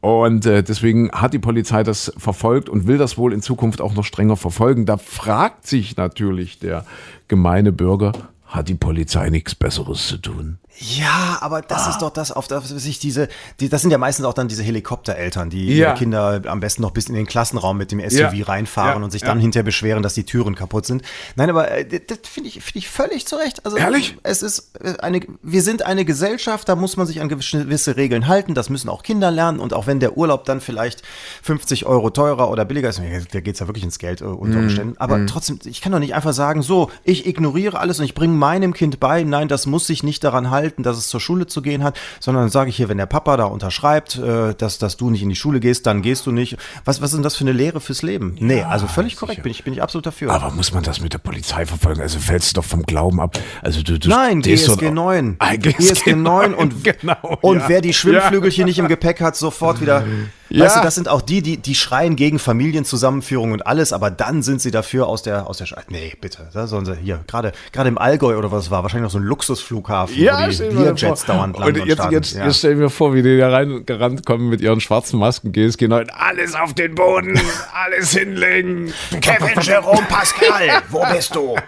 Und 0.00 0.46
äh, 0.46 0.62
deswegen 0.62 1.10
hat 1.12 1.34
die 1.34 1.38
Polizei 1.38 1.82
das 1.82 2.12
verfolgt 2.16 2.68
und 2.68 2.86
will 2.86 2.96
das 2.96 3.18
wohl 3.18 3.34
in 3.34 3.42
Zukunft 3.42 3.80
auch 3.80 3.94
noch 3.94 4.04
strenger 4.04 4.36
verfolgen. 4.36 4.86
Da 4.86 4.96
fragt 4.96 5.66
sich 5.66 5.96
natürlich 5.96 6.58
der 6.58 6.86
gemeine 7.28 7.70
Bürger, 7.70 8.12
hat 8.46 8.68
die 8.68 8.74
Polizei 8.74 9.28
nichts 9.28 9.54
Besseres 9.54 10.08
zu 10.08 10.16
tun? 10.16 10.58
Ja, 10.82 11.38
aber 11.42 11.60
das 11.60 11.86
Ah. 11.86 11.90
ist 11.90 11.98
doch 11.98 12.08
das, 12.10 12.32
auf 12.32 12.48
das 12.48 12.68
sich 12.68 12.98
diese, 12.98 13.28
die, 13.60 13.68
das 13.68 13.82
sind 13.82 13.90
ja 13.90 13.98
meistens 13.98 14.24
auch 14.24 14.32
dann 14.32 14.48
diese 14.48 14.62
Helikoptereltern, 14.62 15.50
die 15.50 15.66
Ja. 15.76 15.88
ihre 15.88 15.94
Kinder 15.98 16.40
am 16.46 16.60
besten 16.60 16.80
noch 16.80 16.90
bis 16.92 17.06
in 17.08 17.14
den 17.14 17.26
Klassenraum 17.26 17.76
mit 17.76 17.92
dem 17.92 18.00
SUV 18.00 18.32
Ja. 18.34 18.44
reinfahren 18.46 18.98
Ja. 19.00 19.04
und 19.04 19.10
sich 19.10 19.20
dann 19.22 19.38
hinterher 19.40 19.62
beschweren, 19.64 20.02
dass 20.02 20.14
die 20.14 20.24
Türen 20.24 20.54
kaputt 20.54 20.86
sind. 20.86 21.02
Nein, 21.36 21.50
aber 21.50 21.70
äh, 21.70 21.84
das 21.84 22.18
finde 22.24 22.48
ich, 22.48 22.62
finde 22.62 22.78
ich 22.78 22.88
völlig 22.88 23.26
zurecht. 23.26 23.64
Also, 23.66 23.76
Ehrlich? 23.76 24.16
Es 24.22 24.42
ist 24.42 24.70
äh, 24.82 24.96
eine, 25.00 25.20
wir 25.42 25.62
sind 25.62 25.82
eine 25.84 26.06
Gesellschaft, 26.06 26.66
da 26.68 26.76
muss 26.76 26.96
man 26.96 27.06
sich 27.06 27.20
an 27.20 27.28
gewisse 27.28 27.96
Regeln 27.96 28.26
halten. 28.26 28.54
Das 28.54 28.70
müssen 28.70 28.88
auch 28.88 29.02
Kinder 29.02 29.30
lernen. 29.30 29.60
Und 29.60 29.74
auch 29.74 29.86
wenn 29.86 30.00
der 30.00 30.16
Urlaub 30.16 30.44
dann 30.46 30.62
vielleicht 30.62 31.02
50 31.42 31.84
Euro 31.84 32.08
teurer 32.10 32.50
oder 32.50 32.64
billiger 32.64 32.88
ist, 32.88 33.00
da 33.32 33.40
geht 33.40 33.54
es 33.54 33.60
ja 33.60 33.66
wirklich 33.68 33.84
ins 33.84 33.98
Geld 33.98 34.22
äh, 34.22 34.24
unter 34.24 34.56
Mhm. 34.58 34.64
Umständen. 34.64 34.94
Aber 34.98 35.26
trotzdem, 35.26 35.58
ich 35.64 35.82
kann 35.82 35.92
doch 35.92 35.98
nicht 35.98 36.14
einfach 36.14 36.32
sagen, 36.32 36.62
so, 36.62 36.90
ich 37.04 37.26
ignoriere 37.26 37.78
alles 37.78 37.98
und 37.98 38.04
ich 38.06 38.14
bringe 38.14 38.34
meinem 38.34 38.72
Kind 38.72 38.98
bei, 38.98 39.22
nein, 39.24 39.48
das 39.48 39.66
muss 39.66 39.86
sich 39.86 40.02
nicht 40.02 40.24
daran 40.24 40.50
halten, 40.50 40.69
dass 40.78 40.96
es 40.96 41.08
zur 41.08 41.20
Schule 41.20 41.46
zu 41.46 41.62
gehen 41.62 41.82
hat, 41.84 41.98
sondern 42.20 42.44
dann 42.44 42.50
sage 42.50 42.70
ich 42.70 42.76
hier, 42.76 42.88
wenn 42.88 42.98
der 42.98 43.06
Papa 43.06 43.36
da 43.36 43.44
unterschreibt, 43.44 44.16
äh, 44.16 44.54
dass, 44.54 44.78
dass 44.78 44.96
du 44.96 45.10
nicht 45.10 45.22
in 45.22 45.28
die 45.28 45.36
Schule 45.36 45.60
gehst, 45.60 45.86
dann 45.86 46.02
gehst 46.02 46.26
du 46.26 46.32
nicht. 46.32 46.56
Was, 46.84 47.00
was 47.00 47.10
ist 47.10 47.16
denn 47.16 47.22
das 47.22 47.36
für 47.36 47.44
eine 47.44 47.52
Lehre 47.52 47.80
fürs 47.80 48.02
Leben? 48.02 48.36
nee, 48.40 48.62
also 48.62 48.86
völlig 48.86 49.16
korrekt, 49.16 49.42
bin 49.42 49.50
ich, 49.52 49.64
bin 49.64 49.72
ich 49.72 49.82
absolut 49.82 50.06
dafür. 50.06 50.32
Aber 50.32 50.50
muss 50.50 50.72
man 50.72 50.82
das 50.82 51.00
mit 51.00 51.12
der 51.12 51.18
Polizei 51.18 51.66
verfolgen? 51.66 52.00
Also 52.00 52.18
fällst 52.18 52.50
du 52.56 52.60
doch 52.60 52.64
vom 52.66 52.82
Glauben 52.84 53.20
ab. 53.20 53.38
Also 53.62 53.82
du, 53.82 53.98
du 53.98 54.08
Nein, 54.08 54.40
GSG 54.42 54.76
doch- 54.86 54.90
9. 54.92 55.36
Ah, 55.38 55.56
GSG 55.56 56.14
9 56.14 56.54
und, 56.54 56.84
genau, 56.84 57.38
und 57.40 57.58
ja. 57.60 57.68
wer 57.68 57.80
die 57.80 57.92
Schwimmflügelchen 57.92 58.64
nicht 58.64 58.78
im 58.78 58.88
Gepäck 58.88 59.20
hat, 59.20 59.36
sofort 59.36 59.80
wieder. 59.80 60.04
Ja. 60.50 60.64
Weißt 60.64 60.76
du, 60.76 60.80
das 60.80 60.96
sind 60.96 61.08
auch 61.08 61.20
die, 61.22 61.42
die, 61.42 61.56
die 61.58 61.74
schreien 61.76 62.16
gegen 62.16 62.38
Familienzusammenführung 62.40 63.52
und 63.52 63.66
alles, 63.66 63.92
aber 63.92 64.10
dann 64.10 64.42
sind 64.42 64.60
sie 64.60 64.70
dafür 64.72 65.06
aus 65.06 65.22
der, 65.22 65.46
aus 65.46 65.58
der 65.58 65.66
Sch 65.66 65.74
Nee, 65.88 66.12
bitte. 66.20 66.48
Da 66.52 66.66
sollen 66.66 66.84
sie 66.84 66.96
hier, 66.96 67.20
gerade, 67.28 67.52
gerade 67.72 67.88
im 67.88 67.98
Allgäu 67.98 68.36
oder 68.36 68.50
was 68.50 68.70
war, 68.70 68.82
wahrscheinlich 68.82 69.04
noch 69.04 69.12
so 69.12 69.18
ein 69.18 69.24
Luxusflughafen, 69.24 70.16
Ja, 70.16 70.44
wo 70.46 70.50
die 70.50 70.56
vor. 71.04 71.16
dauernd 71.26 71.56
Und 71.56 71.60
landen 71.64 71.80
und 71.82 71.86
jetzt, 71.86 71.94
starten. 71.98 72.12
jetzt, 72.14 72.34
ja. 72.34 72.46
jetzt 72.46 72.58
stell 72.58 72.74
mir 72.74 72.90
vor, 72.90 73.14
wie 73.14 73.22
die 73.22 73.38
da 73.38 73.50
reingerannt 73.50 74.26
kommen 74.26 74.48
mit 74.48 74.60
ihren 74.60 74.80
schwarzen 74.80 75.20
Masken, 75.20 75.52
GSG 75.52 75.86
9, 75.88 76.10
alles 76.10 76.54
auf 76.56 76.74
den 76.74 76.96
Boden, 76.96 77.40
alles 77.72 78.10
hinlegen. 78.10 78.92
Kevin 79.20 79.60
Jerome 79.62 80.02
Pascal, 80.08 80.82
wo 80.90 81.04
bist 81.12 81.34
du? 81.34 81.56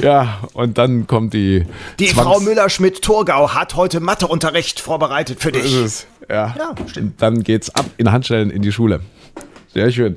Ja, 0.00 0.40
und 0.54 0.78
dann 0.78 1.06
kommt 1.06 1.34
die. 1.34 1.66
Die 1.98 2.06
20 2.06 2.14
Frau 2.14 2.40
Müller-Schmidt-Thurgau 2.40 3.52
hat 3.54 3.74
heute 3.76 4.00
Matheunterricht 4.00 4.80
vorbereitet 4.80 5.40
für 5.42 5.52
dich. 5.52 6.06
Ja. 6.28 6.54
Ja, 6.56 6.74
stimmt. 6.86 7.12
Und 7.12 7.22
dann 7.22 7.42
geht's 7.50 7.74
ab 7.74 7.86
in 7.96 8.12
Handschellen 8.12 8.48
in 8.50 8.62
die 8.62 8.70
Schule. 8.70 9.00
Sehr 9.74 9.90
schön. 9.90 10.16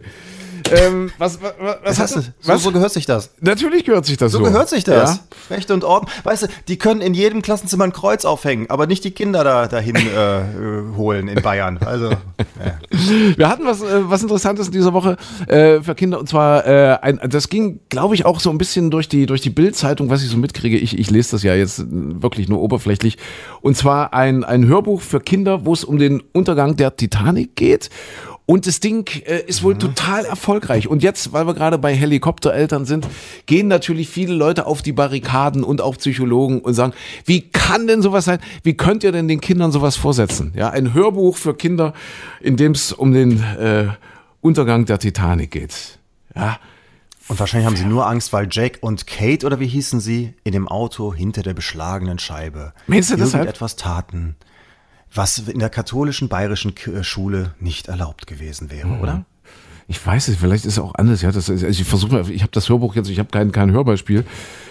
Ähm, 0.71 1.11
was, 1.17 1.41
was, 1.41 1.53
was, 1.83 1.99
hast 1.99 2.15
du? 2.15 2.21
So, 2.39 2.57
so 2.57 2.71
gehört 2.71 2.91
sich 2.91 3.05
das. 3.05 3.31
Natürlich 3.41 3.85
gehört 3.85 4.05
sich 4.05 4.17
das 4.17 4.31
so. 4.31 4.39
So 4.39 4.43
gehört 4.43 4.69
sich 4.69 4.83
das. 4.83 5.15
Ja? 5.15 5.55
Recht 5.55 5.71
und 5.71 5.83
Ordnung. 5.83 6.11
Weißt 6.23 6.43
du, 6.43 6.47
die 6.67 6.77
können 6.77 7.01
in 7.01 7.13
jedem 7.13 7.41
Klassenzimmer 7.41 7.83
ein 7.83 7.93
Kreuz 7.93 8.25
aufhängen, 8.25 8.69
aber 8.69 8.87
nicht 8.87 9.03
die 9.03 9.11
Kinder 9.11 9.43
da 9.43 9.67
dahin 9.67 9.95
äh, 9.95 10.39
äh, 10.39 10.95
holen 10.95 11.27
in 11.27 11.41
Bayern. 11.41 11.79
Also, 11.85 12.09
ja. 12.09 12.17
Wir 13.35 13.49
hatten 13.49 13.65
was, 13.65 13.81
äh, 13.81 14.09
was 14.09 14.21
Interessantes 14.21 14.67
in 14.67 14.73
dieser 14.73 14.93
Woche 14.93 15.17
äh, 15.47 15.81
für 15.81 15.95
Kinder 15.95 16.19
und 16.19 16.29
zwar, 16.29 16.65
äh, 16.65 16.97
ein, 17.01 17.19
das 17.27 17.49
ging, 17.49 17.79
glaube 17.89 18.15
ich, 18.15 18.25
auch 18.25 18.39
so 18.39 18.49
ein 18.49 18.57
bisschen 18.57 18.91
durch 18.91 19.09
die, 19.09 19.25
durch 19.25 19.41
die 19.41 19.49
Bild-Zeitung, 19.49 20.09
was 20.09 20.23
ich 20.23 20.29
so 20.29 20.37
mitkriege. 20.37 20.77
Ich, 20.77 20.97
ich 20.97 21.09
lese 21.09 21.31
das 21.31 21.43
ja 21.43 21.55
jetzt 21.55 21.83
wirklich 21.89 22.49
nur 22.49 22.61
oberflächlich. 22.61 23.17
Und 23.61 23.77
zwar 23.77 24.13
ein, 24.13 24.43
ein 24.43 24.65
Hörbuch 24.67 25.01
für 25.01 25.19
Kinder, 25.19 25.65
wo 25.65 25.73
es 25.73 25.83
um 25.83 25.97
den 25.97 26.21
Untergang 26.33 26.75
der 26.75 26.95
Titanic 26.95 27.55
geht. 27.55 27.89
Und 28.45 28.67
das 28.67 28.81
Ding 28.81 29.09
äh, 29.25 29.41
ist 29.47 29.63
wohl 29.63 29.77
total 29.77 30.25
erfolgreich. 30.25 30.87
Und 30.89 31.01
jetzt, 31.01 31.31
weil 31.31 31.47
wir 31.47 31.53
gerade 31.53 31.77
bei 31.77 31.95
Helikoptereltern 31.95 32.85
sind, 32.85 33.07
gehen 33.45 33.69
natürlich 33.69 34.09
viele 34.09 34.33
Leute 34.33 34.65
auf 34.65 34.81
die 34.81 34.91
Barrikaden 34.91 35.63
und 35.63 35.79
auch 35.79 35.97
Psychologen 35.97 36.59
und 36.59 36.73
sagen, 36.73 36.91
wie 37.25 37.49
kann 37.49 37.87
denn 37.87 38.01
sowas 38.01 38.25
sein? 38.25 38.39
Wie 38.63 38.73
könnt 38.75 39.03
ihr 39.05 39.13
denn 39.13 39.29
den 39.29 39.39
Kindern 39.39 39.71
sowas 39.71 39.95
vorsetzen? 39.95 40.51
Ja, 40.57 40.69
ein 40.71 40.93
Hörbuch 40.93 41.37
für 41.37 41.55
Kinder, 41.55 41.93
in 42.41 42.57
dem 42.57 42.73
es 42.73 42.91
um 42.91 43.13
den 43.13 43.41
äh, 43.41 43.87
Untergang 44.41 44.83
der 44.85 44.99
Titanic 44.99 45.51
geht. 45.51 45.99
Ja, 46.35 46.59
Und 47.29 47.39
wahrscheinlich 47.39 47.65
haben 47.67 47.77
sie 47.77 47.85
nur 47.85 48.07
Angst, 48.07 48.33
weil 48.33 48.49
Jack 48.51 48.79
und 48.81 49.07
Kate, 49.07 49.45
oder 49.45 49.61
wie 49.61 49.67
hießen 49.67 50.01
sie, 50.01 50.33
in 50.43 50.51
dem 50.51 50.67
Auto 50.67 51.13
hinter 51.13 51.43
der 51.43 51.53
beschlagenen 51.53 52.19
Scheibe 52.19 52.73
Meinst 52.87 53.09
du 53.11 53.15
deshalb? 53.15 53.43
irgendetwas 53.43 53.77
taten, 53.77 54.35
was 55.13 55.37
in 55.39 55.59
der 55.59 55.69
katholischen 55.69 56.27
bayerischen 56.29 56.75
K- 56.75 57.03
Schule 57.03 57.53
nicht 57.59 57.87
erlaubt 57.87 58.27
gewesen 58.27 58.71
wäre, 58.71 58.87
Mhm. 58.87 59.01
oder? 59.01 59.25
Ich 59.87 60.03
weiß 60.05 60.29
es, 60.29 60.37
vielleicht 60.37 60.65
ist 60.65 60.73
es 60.73 60.79
auch 60.79 60.95
anders. 60.95 61.21
Ja, 61.21 61.31
das 61.31 61.49
also 61.49 61.67
ich 61.67 61.83
versuche 61.83 62.31
ich 62.31 62.41
habe 62.41 62.51
das 62.53 62.69
Hörbuch 62.69 62.95
jetzt, 62.95 63.09
ich 63.09 63.19
habe 63.19 63.29
kein, 63.29 63.51
kein 63.51 63.71
Hörbeispiel. 63.71 64.23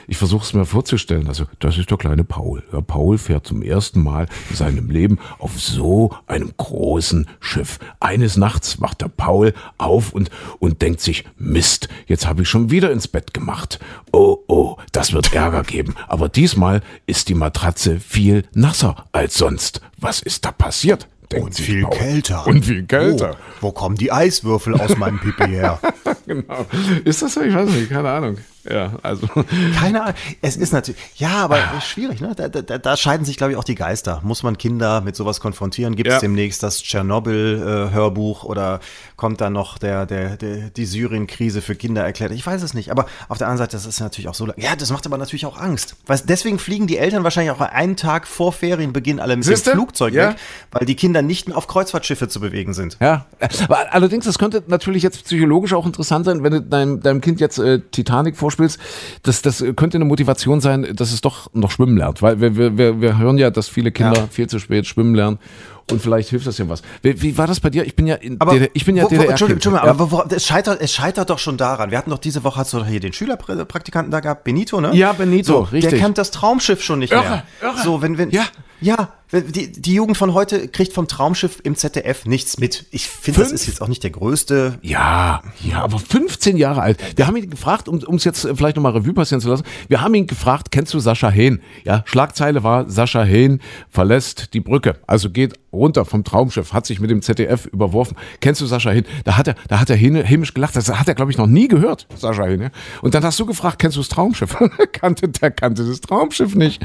Ich 0.09 0.17
versuche 0.17 0.45
es 0.45 0.53
mir 0.55 0.65
vorzustellen. 0.65 1.29
Also, 1.29 1.45
das 1.59 1.79
ist 1.79 1.91
der 1.91 1.99
kleine 1.99 2.25
Paul. 2.25 2.63
Ja, 2.73 2.81
Paul 2.81 3.19
fährt 3.19 3.47
zum 3.47 3.63
ersten 3.63 4.03
Mal 4.03 4.27
in 4.51 4.57
seinem 4.57 4.91
Leben 4.91 5.19
auf 5.39 5.61
so 5.61 6.15
einem 6.27 6.53
großen 6.57 7.29
Schiff. 7.41 7.79
Eines 8.01 8.37
Nachts 8.37 8.81
wacht 8.81 9.01
der 9.01 9.09
Paul 9.09 9.55
auf 9.79 10.13
und, 10.13 10.31
und 10.59 10.83
denkt 10.83 11.01
sich, 11.01 11.25
Mist, 11.39 11.89
jetzt 12.07 12.27
habe 12.27 12.43
ich 12.43 12.49
schon 12.49 12.71
wieder 12.71 12.91
ins 12.91 13.09
Bett 13.09 13.35
gemacht. 13.35 13.79
Oh, 14.13 14.39
oh, 14.49 14.77
das 14.93 15.13
wird 15.13 15.33
Ärger 15.35 15.63
geben. 15.63 15.95
Aber 16.09 16.29
diesmal 16.29 16.83
ist 17.07 17.29
die 17.29 17.35
Matratze 17.35 18.01
viel 18.01 18.45
nasser 18.55 19.07
als 19.13 19.37
sonst. 19.37 19.81
Was 19.99 20.21
ist 20.21 20.45
da 20.45 20.53
passiert? 20.53 21.09
denkt 21.33 21.47
Und 21.47 21.55
sich 21.55 21.67
viel 21.67 21.83
Paul. 21.83 21.97
kälter. 21.97 22.47
Und 22.47 22.65
viel 22.65 22.85
kälter. 22.85 23.37
Oh, 23.37 23.57
wo 23.61 23.73
kommen 23.73 23.97
die 23.97 24.13
Eiswürfel 24.13 24.75
aus 24.75 24.97
meinem 24.97 25.19
Pipi 25.19 25.49
her? 25.49 25.79
genau. 26.27 26.67
Ist 27.05 27.23
das 27.23 27.35
so? 27.35 27.41
Ich 27.41 27.55
weiß 27.55 27.71
nicht, 27.71 27.91
keine 27.91 28.11
Ahnung. 28.11 28.37
Ja, 28.69 28.93
also. 29.03 29.27
Keine 29.79 30.03
Ahnung. 30.03 30.15
Es 30.41 30.57
ist 30.57 30.73
natürlich, 30.73 31.01
ja, 31.17 31.31
aber 31.45 31.59
schwierig, 31.81 32.21
ne? 32.21 32.33
Da, 32.37 32.49
da, 32.49 32.79
da 32.79 32.97
scheiden 32.97 33.25
sich, 33.27 33.37
glaube 33.37 33.53
ich, 33.53 33.59
auch 33.59 33.65
die 33.65 33.75
Geister. 33.75 34.21
Muss 34.23 34.43
man 34.43 34.57
Kinder 34.59 35.01
mit 35.01 35.17
sowas 35.17 35.41
konfrontieren? 35.41 35.97
Gibt 35.97 36.09
es 36.09 36.15
Ja. 36.15 36.21
demnächst 36.21 36.63
das 36.63 36.83
Tschernobyl-Hörbuch 36.83 38.45
oder 38.45 38.81
kommt 39.17 39.41
dann 39.41 39.53
noch 39.53 39.79
der, 39.79 40.07
der, 40.07 40.37
der, 40.37 40.71
die 40.71 40.85
Syrien-Krise 40.87 41.63
für 41.63 41.75
Kinder 41.75 42.03
erklärt? 42.05 42.33
Ich 42.33 42.47
weiß 42.47 42.63
es 42.63 42.75
nicht. 42.75 42.91
Aber 42.91 43.07
auf 43.29 43.39
der 43.39 43.49
anderen 43.49 43.59
Seite, 43.67 43.77
das 43.77 43.87
ist 43.87 44.01
natürlich 44.01 44.29
auch 44.29 44.35
so. 44.35 44.47
Ja, 44.57 44.77
das 44.77 44.91
macht 44.91 45.07
aber 45.07 45.19
natürlich 45.19 45.47
auch 45.47 45.59
Angst. 45.59 45.97
Weil 46.07 46.21
deswegen 46.25 46.59
fliegen 46.59 46.87
die 46.87 46.99
Eltern 46.99 47.25
wahrscheinlich 47.25 47.53
auch 47.53 47.61
einen 47.61 47.97
Tag 47.97 48.27
vor 48.27 48.53
Ferienbeginn 48.53 49.21
alle 49.21 49.37
mit 49.37 49.45
Siehste? 49.45 49.71
dem 49.71 49.75
Flugzeug 49.79 50.15
Ja. 50.15 50.31
weg, 50.31 50.37
weil 50.73 50.87
die 50.87 50.95
Kinder 50.97 51.23
nicht 51.23 51.49
mehr 51.49 51.57
auf 51.57 51.67
Kreuzfahrtschiffe 51.67 52.29
zu 52.29 52.41
bewegen 52.41 52.75
sind. 52.75 52.97
Ja, 53.01 53.27
aber 53.65 53.93
allerdings, 53.93 54.25
das 54.25 54.39
könnte 54.39 54.63
natürlich 54.67 55.03
jetzt 55.03 55.25
psychologisch 55.25 55.73
auch 55.73 55.87
interessant 55.87 56.25
sein, 56.27 56.43
wenn 56.43 56.53
du 56.53 56.63
deinem, 56.63 57.01
deinem 57.01 57.21
Kind 57.21 57.41
jetzt 57.41 57.59
äh, 57.59 57.81
Titanic 57.91 58.37
vorspielst. 58.53 58.79
Das, 59.23 59.43
das 59.43 59.65
könnte 59.77 59.97
eine 59.99 60.05
Motivation 60.05 60.61
sein, 60.61 60.87
dass 60.95 61.13
es 61.13 61.21
doch 61.21 61.51
noch 61.55 61.71
schwimmen 61.71 61.97
lernt. 61.97 62.23
Weil 62.23 62.41
wir, 62.41 62.57
wir, 62.57 62.79
wir, 62.79 63.01
wir 63.01 63.19
hören 63.19 63.39
ja, 63.39 63.51
dass 63.51 63.69
viele 63.69 63.91
Kinder 63.93 64.13
Ja. 64.21 64.27
viel 64.31 64.49
zu 64.49 64.59
spät 64.59 64.87
schwimmen 64.87 65.15
lernen. 65.15 65.39
Und 65.93 66.03
vielleicht 66.03 66.31
hilft 66.31 66.47
das 66.47 66.59
ja 66.59 66.69
was. 66.69 66.83
Wie, 67.03 67.21
wie 67.23 67.39
war 67.39 67.47
das 67.47 67.61
bei 67.61 67.71
dir? 67.71 67.85
Ich 67.85 67.95
bin 67.95 68.07
ja 68.07 68.17
in 68.17 68.41
Aber 68.41 68.53
DDR, 68.53 68.71
ich 68.75 68.85
bin 68.85 68.97
ja 68.97 69.05
wo, 69.05 69.07
wo, 69.07 69.11
DDR. 69.11 69.31
Entschuldigung, 69.31 69.57
Entschuldigung, 69.57 69.87
ja. 69.87 69.91
aber 69.91 70.11
wo, 70.11 70.23
es, 70.35 70.47
scheitert, 70.47 70.81
es 70.81 70.93
scheitert 70.93 71.31
doch 71.31 71.39
schon 71.39 71.57
daran. 71.57 71.91
Wir 71.91 71.99
hatten 71.99 72.11
doch 72.11 72.19
diese 72.19 72.45
Woche, 72.45 72.61
hast 72.61 72.73
du 72.73 72.85
hier 72.85 73.01
den 73.01 73.13
Schülerpraktikanten 73.13 74.11
da 74.11 74.21
gehabt, 74.21 74.45
Benito, 74.45 74.81
ne? 74.81 74.95
Ja, 74.95 75.13
Benito, 75.13 75.53
so, 75.53 75.61
richtig. 75.61 75.91
Der 75.91 76.01
kennt 76.01 76.19
das 76.19 76.31
Traumschiff 76.31 76.83
schon 76.83 76.99
nicht 77.01 77.13
Irre, 77.13 77.23
mehr. 77.23 77.45
irre. 77.63 77.83
So, 77.83 78.03
wenn, 78.03 78.19
wenn, 78.19 78.31
Ja. 78.31 78.45
ja, 78.81 79.13
die, 79.33 79.73
die 79.73 79.95
Jugend 79.95 80.17
von 80.19 80.35
heute 80.35 80.69
kriegt 80.69 80.93
vom 80.93 81.09
Traumschiff 81.09 81.61
im 81.63 81.75
ZDF 81.75 82.27
nichts 82.27 82.59
mit. 82.59 82.85
Ich 82.91 83.09
finde, 83.09 83.41
das 83.41 83.51
ist 83.51 83.67
jetzt 83.67 83.81
auch 83.81 83.89
nicht 83.89 84.03
der 84.03 84.11
größte. 84.11 84.79
Ja, 84.83 85.43
ja, 85.63 85.83
aber 85.83 85.99
15 85.99 86.59
Jahre 86.59 86.83
alt. 86.83 86.99
Wir 87.17 87.27
haben 87.27 87.37
ihn 87.37 87.49
gefragt, 87.49 87.89
um 87.89 88.15
es 88.15 88.25
jetzt 88.25 88.47
vielleicht 88.55 88.77
nochmal 88.77 88.93
Revue 88.93 89.15
passieren 89.15 89.41
zu 89.41 89.49
lassen. 89.49 89.65
Wir 89.89 90.03
haben 90.03 90.15
ihn 90.15 90.27
gefragt, 90.27 90.71
kennst 90.71 90.93
du 90.93 91.01
Sascha 91.01 91.31
Hehn? 91.31 91.63
Ja, 91.85 92.03
Schlagzeile 92.07 92.63
war, 92.63 92.91
Sascha 92.91 93.23
Hehn 93.23 93.61
verlässt 93.89 94.53
die 94.53 94.61
Brücke. 94.61 94.97
Also 95.07 95.31
geht 95.31 95.55
runter 95.83 96.05
vom 96.05 96.23
Traumschiff, 96.25 96.73
hat 96.73 96.87
sich 96.87 97.01
mit 97.01 97.11
dem 97.11 97.21
ZDF 97.23 97.67
überworfen. 97.67 98.17
Kennst 98.41 98.61
du 98.61 98.67
Sascha 98.67 98.91
Hehn? 98.91 99.05
Da 99.25 99.37
hat 99.37 99.49
er, 99.49 99.55
da 99.69 99.81
hat 99.81 99.91
er 99.91 99.97
hämisch 99.97 100.55
gelacht. 100.55 100.77
Das 100.77 100.89
hat 100.89 101.09
er, 101.09 101.15
glaube 101.15 101.31
ich, 101.33 101.39
noch 101.39 101.47
nie 101.49 101.69
gehört, 101.69 102.07
Sascha 102.17 102.45
Hehn. 102.45 102.63
Ja? 102.63 102.71
Und 103.03 103.15
dann 103.15 103.25
hast 103.25 103.39
du 103.41 103.47
gefragt, 103.47 103.79
kennst 103.81 103.97
du 103.97 104.01
das 104.01 104.09
Traumschiff? 104.09 104.57
kannte, 104.93 105.29
der 105.29 105.51
kannte 105.51 105.85
das 105.85 106.01
Traumschiff 106.01 106.55
nicht. 106.55 106.83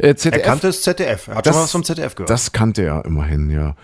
Äh, 0.00 0.14
ZDF, 0.14 0.40
Er 0.42 0.46
kannte 0.48 0.66
das 0.68 0.82
ZDF. 0.82 1.28
Er 1.28 1.34
hat 1.36 1.44
schon 1.46 1.54
mal 1.54 1.62
was 1.62 1.72
vom 1.72 1.84
ZDF 1.84 2.14
gehört. 2.14 2.30
Das 2.30 2.52
kannte 2.52 2.82
er 2.82 3.04
immerhin, 3.04 3.50
ja. 3.50 3.76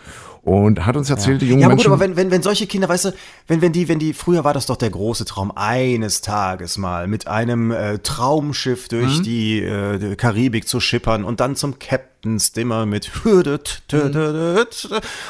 Und 0.42 0.84
hat 0.84 0.94
uns 0.94 1.08
erzählt, 1.08 1.40
die 1.40 1.46
jungen 1.48 1.60
Ja, 1.62 1.68
aber 1.68 1.76
gut, 1.76 1.84
Menschen. 1.86 1.92
aber 1.92 2.00
wenn, 2.02 2.16
wenn, 2.16 2.30
wenn 2.30 2.42
solche 2.42 2.66
Kinder, 2.66 2.86
weißt 2.86 3.06
du, 3.06 3.10
wenn, 3.48 3.62
wenn 3.62 3.72
die, 3.72 3.88
wenn 3.88 3.98
die, 3.98 4.12
früher 4.12 4.44
war 4.44 4.52
das 4.52 4.66
doch 4.66 4.76
der 4.76 4.90
große 4.90 5.24
Traum, 5.24 5.50
eines 5.56 6.20
Tages 6.20 6.76
mal 6.76 7.06
mit 7.08 7.26
einem 7.26 7.70
äh, 7.70 7.98
Traumschiff 8.00 8.88
durch 8.88 9.20
Mhm. 9.20 9.22
die, 9.22 9.60
äh, 9.62 10.16
Karibik 10.16 10.68
zu 10.68 10.80
schippern 10.80 11.24
und 11.24 11.40
dann 11.40 11.56
zum 11.56 11.78
Captain's 11.78 12.13
Dimmer 12.24 12.86
mit 12.86 13.10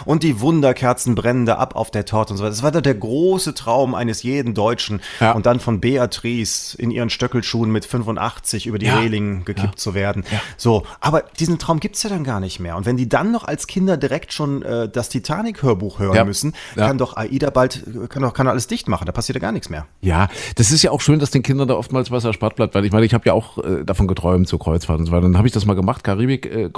und 0.04 0.22
die 0.22 0.40
Wunderkerzen 0.40 1.14
brennen 1.14 1.46
da 1.46 1.56
ab 1.56 1.76
auf 1.76 1.90
der 1.90 2.04
Torte 2.04 2.32
und 2.32 2.38
so 2.38 2.44
weiter. 2.44 2.50
Das 2.52 2.62
war 2.62 2.72
doch 2.72 2.80
der 2.80 2.94
große 2.94 3.54
Traum 3.54 3.94
eines 3.94 4.22
jeden 4.22 4.54
Deutschen. 4.54 5.00
Ja. 5.20 5.32
Und 5.32 5.46
dann 5.46 5.60
von 5.60 5.80
Beatrice 5.80 6.76
in 6.78 6.90
ihren 6.90 7.10
Stöckelschuhen 7.10 7.70
mit 7.70 7.84
85 7.84 8.66
über 8.66 8.78
die 8.78 8.86
Ja. 8.86 8.98
Reling 8.98 9.44
gekippt 9.44 9.78
zu 9.80 9.94
werden. 9.94 10.24
So, 10.56 10.84
aber 11.00 11.22
diesen 11.38 11.58
Traum 11.58 11.80
gibt's 11.80 12.02
ja 12.02 12.10
dann 12.10 12.24
gar 12.24 12.40
nicht 12.40 12.60
mehr. 12.60 12.76
Und 12.76 12.86
wenn 12.86 12.96
die 12.96 13.08
dann 13.08 13.32
noch 13.32 13.44
als 13.44 13.66
Kinder 13.66 13.96
direkt 13.96 14.32
schon 14.32 14.62
äh, 14.62 14.88
das 14.88 15.08
Titanic-Hörbuch 15.08 15.98
hören 15.98 16.14
Ja. 16.16 16.24
müssen, 16.24 16.54
Ja. 16.76 16.86
kann 16.86 16.98
doch 16.98 17.16
AIDA 17.16 17.50
bald, 17.50 17.84
kann 18.08 18.22
doch 18.22 18.34
kann 18.34 18.46
alles 18.48 18.66
dicht 18.66 18.88
machen. 18.88 19.06
Da 19.06 19.12
passiert 19.12 19.34
ja 19.36 19.40
gar 19.40 19.52
nichts 19.52 19.70
mehr. 19.70 19.86
Ja, 20.00 20.28
das 20.56 20.70
ist 20.70 20.82
ja 20.82 20.90
auch 20.90 21.00
schön, 21.00 21.18
dass 21.18 21.30
den 21.30 21.42
Kindern 21.42 21.68
da 21.68 21.74
oftmals 21.74 22.10
was 22.10 22.24
erspart 22.24 22.56
bleibt, 22.56 22.74
weil 22.74 22.84
ich 22.84 22.92
meine, 22.92 23.06
ich 23.06 23.14
habe 23.14 23.24
ja 23.26 23.32
auch 23.32 23.58
äh, 23.58 23.84
davon 23.84 24.06
geträumt, 24.06 24.48
so 24.48 24.58
Kreuzfahrt 24.58 24.98
und 25.00 25.06
so 25.06 25.12
weiter. 25.12 25.22
Dann 25.22 25.36
habe 25.36 25.46
ich 25.48 25.52
das 25.54 25.64
mal 25.66 25.74
gemacht, 25.74 26.04
Karibik-Kreuzfahrt. 26.04 26.54
Äh, 26.64 26.70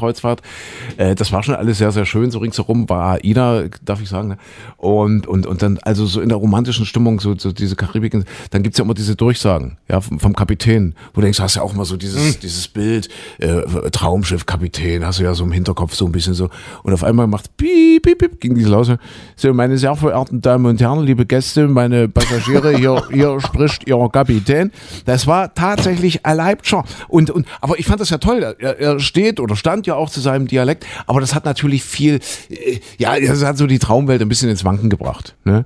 das 0.96 1.32
war 1.32 1.42
schon 1.42 1.54
alles 1.54 1.78
sehr, 1.78 1.92
sehr 1.92 2.06
schön. 2.06 2.30
So 2.30 2.38
ringsherum 2.38 2.88
war 2.88 3.18
AIDA, 3.22 3.64
darf 3.84 4.00
ich 4.00 4.08
sagen. 4.08 4.28
Ne? 4.28 4.38
Und, 4.76 5.26
und, 5.26 5.46
und 5.46 5.62
dann, 5.62 5.78
also 5.82 6.06
so 6.06 6.20
in 6.20 6.28
der 6.28 6.38
romantischen 6.38 6.86
Stimmung, 6.86 7.20
so, 7.20 7.36
so 7.36 7.52
diese 7.52 7.76
Karibik, 7.76 8.16
dann 8.50 8.62
gibt's 8.62 8.78
ja 8.78 8.84
immer 8.84 8.94
diese 8.94 9.16
Durchsagen 9.16 9.78
ja, 9.88 10.00
vom, 10.00 10.20
vom 10.20 10.34
Kapitän, 10.34 10.94
wo 11.14 11.20
du 11.20 11.22
denkst, 11.22 11.40
hast 11.40 11.56
ja 11.56 11.62
auch 11.62 11.74
mal 11.74 11.84
so 11.84 11.96
dieses, 11.96 12.38
dieses 12.38 12.68
Bild, 12.68 13.08
äh, 13.38 13.62
Traumschiff, 13.90 14.46
Kapitän, 14.46 15.04
hast 15.04 15.18
du 15.18 15.24
ja 15.24 15.34
so 15.34 15.44
im 15.44 15.52
Hinterkopf 15.52 15.94
so 15.94 16.06
ein 16.06 16.12
bisschen 16.12 16.34
so. 16.34 16.48
Und 16.82 16.92
auf 16.92 17.04
einmal 17.04 17.26
macht 17.26 17.56
piep, 17.56 18.04
piep, 18.04 18.18
piep, 18.18 18.40
ging 18.40 18.54
diese 18.54 18.68
Lause. 18.68 18.98
So, 19.36 19.52
meine 19.52 19.78
sehr 19.78 19.94
verehrten 19.96 20.40
Damen 20.40 20.66
und 20.66 20.80
Herren, 20.80 21.04
liebe 21.04 21.26
Gäste, 21.26 21.68
meine 21.68 22.08
Passagiere, 22.08 22.76
hier, 22.76 23.02
hier 23.10 23.40
spricht 23.40 23.86
Ihr 23.88 24.08
Kapitän. 24.12 24.72
Das 25.04 25.26
war 25.26 25.54
tatsächlich 25.54 26.24
erleibt 26.24 26.66
schon. 26.66 26.84
Und, 27.08 27.30
und, 27.30 27.46
aber 27.60 27.78
ich 27.78 27.86
fand 27.86 28.00
das 28.00 28.10
ja 28.10 28.18
toll. 28.18 28.42
Er, 28.58 28.78
er 28.78 29.00
steht 29.00 29.40
oder 29.40 29.56
stand 29.56 29.86
ja 29.86 29.95
auch 29.96 30.10
zu 30.10 30.20
seinem 30.20 30.46
Dialekt, 30.46 30.86
aber 31.06 31.20
das 31.20 31.34
hat 31.34 31.44
natürlich 31.44 31.84
viel, 31.84 32.20
äh, 32.50 32.80
ja, 32.98 33.18
das 33.18 33.44
hat 33.44 33.58
so 33.58 33.66
die 33.66 33.78
Traumwelt 33.78 34.22
ein 34.22 34.28
bisschen 34.28 34.50
ins 34.50 34.64
Wanken 34.64 34.90
gebracht. 34.90 35.34
Ne? 35.44 35.64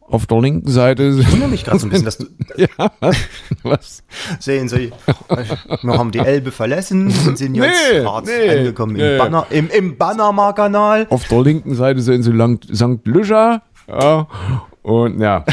Auf 0.00 0.26
der 0.26 0.40
linken 0.40 0.70
Seite. 0.70 1.18
Ich 1.20 1.30
wundere 1.30 1.50
mich 1.50 1.64
gerade 1.64 1.78
so 1.78 1.86
ein 1.86 1.90
bisschen, 1.90 2.06
dass 2.06 2.16
du, 2.16 2.26
ja, 2.56 2.66
was? 3.62 4.02
sehen 4.40 4.68
Sie, 4.68 4.90
wir 5.82 5.98
haben 5.98 6.10
die 6.12 6.18
Elbe 6.18 6.50
verlassen 6.50 7.12
und 7.26 7.36
sind 7.36 7.54
jetzt 7.54 7.76
Nee, 7.92 8.04
hart 8.04 8.26
nee, 8.26 8.48
angekommen 8.48 8.94
nee. 8.94 9.12
im, 9.12 9.18
Banner, 9.18 9.46
im, 9.50 9.68
im 9.68 9.98
Panama-Kanal. 9.98 11.06
Auf 11.10 11.28
der 11.28 11.42
linken 11.42 11.74
Seite 11.74 12.00
sehen 12.00 12.22
Sie 12.22 12.32
St. 12.74 13.06
Lucia. 13.06 13.62
Ja. 13.86 14.26
Und 14.82 15.20
ja, 15.20 15.44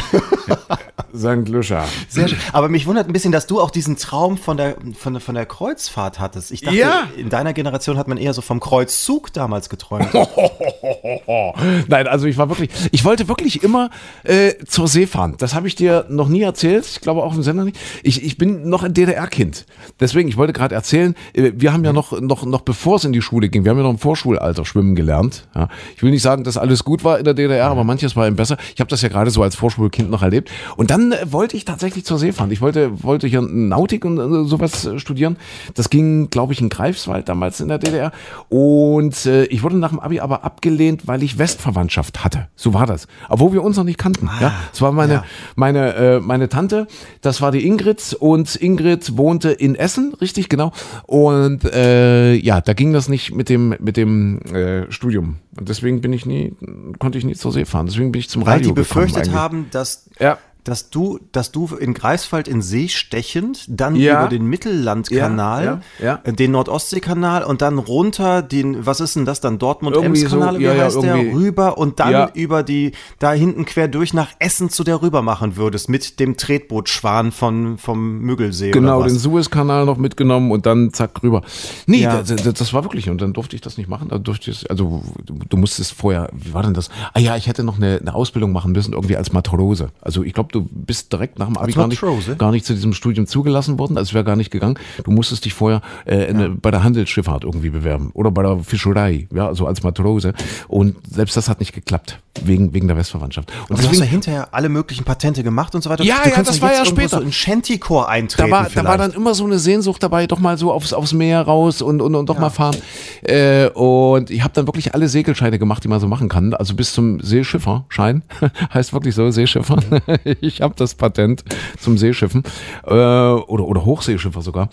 St. 1.14 1.48
Lucia. 1.48 1.84
Sehr 2.08 2.28
schön. 2.28 2.38
Aber 2.52 2.68
mich 2.68 2.86
wundert 2.86 3.06
ein 3.08 3.12
bisschen, 3.12 3.32
dass 3.32 3.46
du 3.46 3.60
auch 3.60 3.70
diesen 3.70 3.96
Traum 3.96 4.36
von 4.38 4.56
der, 4.56 4.76
von, 4.98 5.14
der- 5.14 5.20
von 5.20 5.34
der 5.34 5.46
Kreuzfahrt 5.46 6.18
hattest. 6.20 6.50
Ich 6.52 6.60
dachte, 6.62 6.76
Ja. 6.76 7.08
in 7.16 7.28
deiner 7.28 7.52
Generation 7.52 7.96
hat 7.98 8.08
man 8.08 8.18
eher 8.18 8.32
so 8.34 8.42
vom 8.42 8.60
Kreuzzug 8.60 9.32
damals 9.32 9.68
geträumt. 9.68 10.08
Nein, 11.88 12.06
also 12.06 12.26
ich 12.26 12.36
war 12.38 12.48
wirklich, 12.48 12.70
ich 12.90 13.04
wollte 13.04 13.28
wirklich 13.28 13.62
immer 13.62 13.90
äh, 14.24 14.54
zur 14.66 14.88
See 14.88 15.06
fahren. 15.06 15.34
Das 15.38 15.54
habe 15.54 15.66
ich 15.68 15.74
dir 15.74 16.06
noch 16.08 16.28
nie 16.28 16.42
erzählt. 16.42 16.86
Ich 16.86 17.00
glaube 17.00 17.22
auch 17.22 17.34
im 17.34 17.42
Sender 17.42 17.64
nicht. 17.64 17.78
Ich, 18.02 18.22
ich 18.24 18.38
bin 18.38 18.68
noch 18.68 18.82
ein 18.82 18.94
DDR-Kind. 18.94 19.66
Deswegen, 20.00 20.28
ich 20.28 20.36
wollte 20.36 20.52
gerade 20.52 20.74
erzählen, 20.74 21.14
äh, 21.34 21.52
wir 21.54 21.72
haben 21.72 21.84
ja 21.84 21.92
noch, 21.92 22.18
noch, 22.20 22.44
noch 22.44 22.60
bevor 22.62 22.96
es 22.96 23.04
in 23.04 23.12
die 23.12 23.22
Schule 23.22 23.48
ging, 23.48 23.64
wir 23.64 23.70
haben 23.70 23.78
ja 23.78 23.84
noch 23.84 23.90
im 23.90 23.98
Vorschulalter 23.98 24.64
schwimmen 24.64 24.94
gelernt. 24.94 25.46
Ja. 25.54 25.68
Ich 25.96 26.02
will 26.02 26.10
nicht 26.10 26.22
sagen, 26.22 26.44
dass 26.44 26.56
alles 26.56 26.84
gut 26.84 27.04
war 27.04 27.18
in 27.18 27.24
der 27.24 27.34
DDR, 27.34 27.66
aber 27.70 27.84
manches 27.84 28.16
war 28.16 28.26
eben 28.26 28.36
besser. 28.36 28.56
Ich 28.74 28.80
habe 28.80 28.88
das 28.90 29.02
ja 29.02 29.08
gerade 29.08 29.30
so 29.30 29.42
als 29.42 29.56
Vorschulkind 29.56 30.10
noch 30.10 30.22
erlebt. 30.22 30.50
Und 30.76 30.90
dann 30.96 31.14
wollte 31.30 31.56
ich 31.56 31.64
tatsächlich 31.64 32.04
zur 32.04 32.18
See 32.18 32.32
fahren. 32.32 32.50
Ich 32.50 32.60
wollte, 32.60 33.02
wollte 33.02 33.26
hier 33.26 33.42
Nautik 33.42 34.04
und 34.04 34.18
äh, 34.18 34.48
sowas 34.48 34.86
äh, 34.86 34.98
studieren. 34.98 35.36
Das 35.74 35.90
ging, 35.90 36.30
glaube 36.30 36.52
ich, 36.52 36.60
in 36.60 36.68
Greifswald 36.68 37.28
damals 37.28 37.60
in 37.60 37.68
der 37.68 37.78
DDR. 37.78 38.12
Und 38.48 39.26
äh, 39.26 39.44
ich 39.44 39.62
wurde 39.62 39.76
nach 39.76 39.90
dem 39.90 40.00
Abi 40.00 40.20
aber 40.20 40.44
abgelehnt, 40.44 41.06
weil 41.06 41.22
ich 41.22 41.38
Westverwandtschaft 41.38 42.24
hatte. 42.24 42.48
So 42.56 42.72
war 42.72 42.86
das. 42.86 43.08
Obwohl 43.28 43.52
wir 43.52 43.62
uns 43.62 43.76
noch 43.76 43.84
nicht 43.84 43.98
kannten. 43.98 44.30
ja, 44.40 44.54
es 44.72 44.80
war 44.80 44.92
meine, 44.92 45.12
ja. 45.12 45.24
meine, 45.54 45.94
äh, 45.94 46.20
meine 46.20 46.48
Tante, 46.48 46.86
das 47.20 47.42
war 47.42 47.52
die 47.52 47.66
Ingrid 47.66 48.16
und 48.18 48.56
Ingrid 48.56 49.16
wohnte 49.16 49.50
in 49.50 49.74
Essen, 49.74 50.14
richtig 50.20 50.48
genau. 50.48 50.72
Und 51.04 51.64
äh, 51.64 52.34
ja, 52.34 52.60
da 52.60 52.72
ging 52.72 52.92
das 52.92 53.08
nicht 53.08 53.34
mit 53.34 53.48
dem, 53.48 53.74
mit 53.80 53.96
dem 53.96 54.40
äh, 54.42 54.90
Studium. 54.90 55.36
Und 55.58 55.68
deswegen 55.68 56.00
bin 56.00 56.12
ich 56.12 56.26
nie, 56.26 56.54
konnte 56.98 57.18
ich 57.18 57.24
nie 57.24 57.34
zur 57.34 57.52
See 57.52 57.64
fahren. 57.64 57.86
Deswegen 57.86 58.12
bin 58.12 58.20
ich 58.20 58.28
zum 58.28 58.46
Weil 58.46 58.54
Radio 58.58 58.70
die 58.70 58.74
befürchtet 58.74 59.24
gekommen 59.24 59.38
haben, 59.38 59.66
dass, 59.70 60.08
Ja. 60.18 60.38
Dass, 60.68 60.90
du, 60.90 61.20
dass 61.32 61.52
du 61.52 61.66
in 61.78 61.94
Greifswald 61.94 62.48
in 62.48 62.60
See 62.62 62.88
stechend, 62.88 63.64
dann 63.68 63.94
Ja. 63.96 64.18
über 64.20 64.28
den 64.28 64.46
Mittellandkanal, 64.46 65.80
Ja, 66.00 66.20
ja, 66.24 66.32
den 66.32 66.50
Nordostseekanal 66.52 67.44
und 67.44 67.62
dann 67.62 67.78
runter 67.78 68.42
den, 68.42 68.84
was 68.84 69.00
ist 69.00 69.16
denn 69.16 69.24
das 69.24 69.40
dann, 69.40 69.58
Dortmund-Ems-Kanal, 69.58 70.54
so, 70.54 70.60
wie 70.60 70.68
heißt 70.68 71.02
der, 71.02 71.16
rüber 71.16 71.78
und 71.78 72.00
dann 72.00 72.30
über 72.34 72.62
die, 72.62 72.92
da 73.18 73.32
hinten 73.32 73.64
quer 73.64 73.88
durch 73.88 74.12
nach 74.12 74.30
Essen 74.38 74.70
zu 74.70 74.82
der 74.84 75.02
rüber 75.02 75.22
machen 75.22 75.56
würdest, 75.56 75.88
mit 75.88 76.18
dem 76.20 76.36
Tretbootschwan 76.36 77.32
von, 77.32 77.78
vom 77.78 78.18
Müggelsee 78.20 78.70
Genau, 78.72 79.02
den? 79.02 79.16
Suezkanal 79.16 79.84
noch 79.86 79.96
mitgenommen 79.98 80.50
und 80.50 80.66
dann 80.66 80.92
zack 80.92 81.22
rüber. 81.22 81.42
Nee, 81.86 82.02
das, 82.04 82.34
das, 82.34 82.54
das 82.54 82.72
war 82.72 82.84
wirklich, 82.84 83.08
und 83.08 83.20
dann 83.20 83.32
durfte 83.32 83.54
ich 83.56 83.62
das 83.62 83.78
nicht 83.78 83.88
machen. 83.88 84.08
Da 84.08 84.18
durfte 84.18 84.50
ich, 84.50 84.68
also 84.70 85.02
du, 85.24 85.38
du 85.48 85.56
musstest 85.56 85.92
vorher, 85.92 86.28
wie 86.32 86.52
war 86.52 86.62
denn 86.62 86.74
das? 86.74 86.88
Ah 87.12 87.20
ja, 87.20 87.36
ich 87.36 87.46
hätte 87.46 87.62
noch 87.62 87.76
eine, 87.76 87.98
eine 88.00 88.14
Ausbildung 88.14 88.52
machen 88.52 88.72
müssen, 88.72 88.92
irgendwie 88.92 89.16
als 89.16 89.32
Matrose. 89.32 89.90
Also 90.00 90.22
ich 90.22 90.32
glaube, 90.34 90.48
du 90.60 90.68
bist 90.70 91.12
direkt 91.12 91.38
nach 91.38 91.46
dem 91.46 91.56
Abi 91.56 91.72
gar 91.72 91.86
nicht, 91.88 92.00
Matrose? 92.00 92.36
gar 92.36 92.50
nicht 92.50 92.64
zu 92.64 92.74
diesem 92.74 92.92
Studium 92.92 93.26
zugelassen 93.26 93.78
worden, 93.78 93.98
also 93.98 94.14
wäre 94.14 94.24
gar 94.24 94.36
nicht 94.36 94.50
gegangen. 94.50 94.78
Du 95.04 95.10
musstest 95.10 95.44
dich 95.44 95.54
vorher 95.54 95.82
äh, 96.04 96.30
in, 96.30 96.60
bei 96.60 96.70
der 96.70 96.82
Handelsschifffahrt 96.82 97.44
irgendwie 97.44 97.70
bewerben 97.70 98.10
oder 98.14 98.30
bei 98.30 98.42
der 98.42 98.58
Fischerei, 98.60 99.28
ja, 99.34 99.46
also 99.46 99.66
als 99.66 99.82
Matrose. 99.82 100.32
Und 100.68 100.96
selbst 101.10 101.36
das 101.36 101.48
hat 101.48 101.60
nicht 101.60 101.72
geklappt, 101.72 102.18
wegen, 102.42 102.72
wegen 102.74 102.86
der 102.88 102.96
Westverwandtschaft. 102.96 103.50
Und 103.50 103.56
Und 103.56 103.70
du 103.70 103.74
hast 103.74 103.82
deswegen, 103.84 104.04
ja 104.04 104.10
hinterher 104.10 104.48
alle 104.54 104.68
möglichen 104.68 105.04
Patente 105.04 105.42
gemacht 105.42 105.74
und 105.74 105.82
so 105.82 105.90
weiter. 105.90 106.04
Ja, 106.04 106.16
du 106.24 106.30
ja, 106.30 106.42
das 106.42 106.60
war 106.60 106.72
ja 106.72 106.84
später. 106.84 107.18
So 107.18 107.22
in 107.22 107.32
Shantycore 107.32 108.08
eintreten 108.08 108.50
da 108.50 108.56
war, 108.56 108.68
da 108.68 108.84
war 108.84 108.98
dann 108.98 109.12
immer 109.12 109.34
so 109.34 109.44
eine 109.44 109.58
Sehnsucht 109.58 110.02
dabei, 110.02 110.26
doch 110.26 110.38
mal 110.38 110.58
so 110.58 110.72
aufs, 110.72 110.92
aufs 110.92 111.12
Meer 111.12 111.42
raus 111.42 111.82
und, 111.82 112.00
und, 112.00 112.14
und 112.14 112.28
doch 112.28 112.38
mal 112.38 112.50
fahren. 112.50 112.76
Äh, 113.22 113.68
und 113.70 114.30
ich 114.30 114.42
habe 114.42 114.54
dann 114.54 114.66
wirklich 114.66 114.94
alle 114.94 115.08
Segelscheine 115.08 115.58
gemacht, 115.58 115.84
die 115.84 115.88
man 115.88 116.00
so 116.00 116.06
machen 116.06 116.28
kann. 116.28 116.54
Also 116.54 116.74
bis 116.74 116.92
zum 116.92 117.20
Seeschifferschein. 117.20 118.22
heißt 118.74 118.92
wirklich 118.92 119.14
so, 119.14 119.30
Seeschiffer. 119.30 119.76
ich 120.56 120.62
habe 120.62 120.74
das 120.76 120.94
Patent 120.94 121.44
zum 121.78 121.98
Seeschiffen. 121.98 122.42
Äh, 122.84 122.90
oder, 122.90 123.66
oder 123.66 123.84
Hochseeschiffer 123.84 124.42
sogar. 124.42 124.68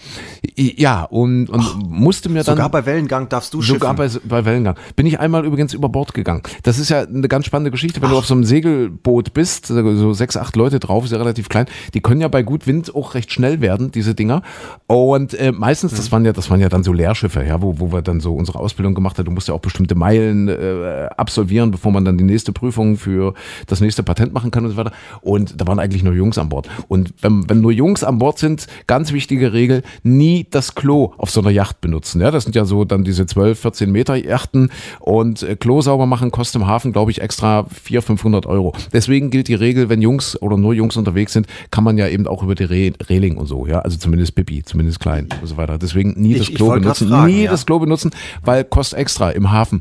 Ja, 0.56 1.04
und, 1.04 1.50
und 1.50 1.90
musste 1.90 2.30
mir 2.30 2.44
dann. 2.44 2.56
Sogar 2.56 2.70
bei 2.70 2.86
Wellengang 2.86 3.30
darfst 3.30 3.54
du 3.54 3.62
Sogar 3.62 3.98
schiffen. 3.98 4.22
bei, 4.28 4.42
bei 4.42 4.46
Wellengang. 4.46 4.76
Bin 4.96 5.06
ich 5.06 5.20
einmal 5.20 5.46
übrigens 5.46 5.74
über 5.74 5.90
Bord 5.90 6.14
gegangen. 6.14 6.44
Das 6.64 6.80
ist 6.80 6.90
ja 6.90 7.02
eine 7.02 7.28
ganz 7.28 7.46
spannende 7.46 7.72
Geschichte, 7.72 8.02
wenn 8.02 8.10
du 8.10 8.18
auf 8.18 8.26
so 8.26 8.34
einem 8.34 8.44
Segelboot 8.44 9.34
bist, 9.34 9.68
so 9.68 10.14
sechs, 10.14 10.38
acht 10.38 10.56
Leute 10.56 10.80
drauf, 10.80 11.06
ist 11.06 11.12
ja 11.12 11.18
relativ 11.18 11.50
klein. 11.50 11.66
Die 11.94 12.02
können 12.02 12.22
ja 12.22 12.28
bei 12.28 12.44
gut 12.44 12.68
Wind 12.68 12.94
auch 12.94 13.16
recht 13.16 13.32
schnell 13.32 13.62
werden, 13.62 13.92
diese 13.92 14.16
Dinger. 14.16 14.42
Und 14.88 15.34
äh, 15.34 15.52
meistens, 15.52 15.94
das 15.94 16.12
waren 16.12 16.26
ja, 16.26 16.34
das 16.34 16.50
waren 16.50 16.60
ja 16.60 16.70
dann 16.70 16.84
so 16.84 16.94
Lehrschiffe, 16.94 17.44
ja, 17.44 17.62
wo, 17.62 17.80
wo 17.80 17.92
wir 17.92 18.02
dann 18.02 18.20
so 18.20 18.34
unsere 18.34 18.60
Ausbildung 18.60 18.94
gemacht 18.94 19.18
haben. 19.18 19.26
Du 19.26 19.32
musst 19.32 19.48
ja 19.48 19.54
auch 19.54 19.60
bestimmte 19.60 19.96
Meilen 19.96 20.48
äh, 20.48 21.10
absolvieren, 21.18 21.72
bevor 21.72 21.92
man 21.92 22.06
dann 22.06 22.18
die 22.18 22.24
nächste 22.24 22.52
Prüfung 22.52 22.98
für 22.98 23.34
das 23.68 23.82
nächste 23.82 24.04
Patent 24.04 24.34
machen 24.34 24.52
kann 24.52 24.66
und 24.66 24.72
so 24.72 24.78
weiter. 24.78 24.92
Und 25.22 25.53
da 25.56 25.68
waren 25.68 25.80
eigentlich 25.80 26.04
nur 26.04 26.14
Jungs 26.14 26.38
an 26.38 26.50
Bord. 26.50 26.68
Und 26.88 27.14
wenn, 27.22 27.50
wenn 27.50 27.62
nur 27.62 27.72
Jungs 27.72 28.04
an 28.04 28.18
Bord 28.20 28.40
sind, 28.40 28.68
ganz 28.88 29.12
wichtige 29.14 29.54
Regel, 29.54 29.84
nie 30.04 30.46
das 30.50 30.76
Klo 30.76 31.14
auf 31.18 31.30
so 31.32 31.42
einer 31.42 31.50
Yacht 31.52 31.82
benutzen. 31.82 32.22
Ja, 32.22 32.32
das 32.32 32.44
sind 32.44 32.56
ja 32.56 32.66
so 32.66 32.86
dann 32.86 33.04
diese 33.04 33.26
12, 33.26 33.60
14 33.60 33.92
Meter 33.92 34.16
Yachten 34.16 34.70
und 35.00 35.44
äh, 35.44 35.56
Klo 35.56 35.82
sauber 35.82 36.06
machen 36.06 36.32
kostet 36.32 36.62
im 36.62 36.68
Hafen, 36.68 36.92
glaube 36.94 37.12
ich, 37.12 37.22
extra 37.22 37.66
400, 37.66 38.04
500 38.06 38.46
Euro. 38.46 38.74
Deswegen 38.92 39.30
gilt 39.30 39.48
die 39.48 39.54
Regel, 39.56 39.90
wenn 39.90 40.02
Jungs 40.02 40.42
oder 40.42 40.58
nur 40.58 40.74
Jungs 40.74 40.98
unterwegs 40.98 41.34
sind, 41.34 41.48
kann 41.72 41.84
man 41.84 41.98
ja 41.98 42.08
eben 42.08 42.28
auch 42.28 42.44
über 42.44 42.56
die 42.56 42.64
Re 42.66 42.92
Reling 43.10 43.38
und 43.38 43.46
so, 43.48 43.66
ja, 43.68 43.80
also 43.80 43.98
zumindest 43.98 44.36
Pipi, 44.36 44.64
zumindest 44.64 45.00
klein 45.00 45.30
und 45.42 45.48
so 45.48 45.58
weiter. 45.58 45.78
Deswegen 45.78 46.14
nie 46.22 46.34
Ich- 46.34 46.48
das 46.50 46.56
Klo 46.56 46.72
benutzen, 46.72 47.10
fragen, 47.10 47.32
nie 47.34 47.44
ja. 47.44 47.52
das 47.52 47.66
Klo 47.66 47.80
benutzen, 47.80 48.12
weil 48.44 48.64
kostet 48.64 49.00
extra 49.00 49.30
im 49.32 49.52
Hafen. 49.52 49.80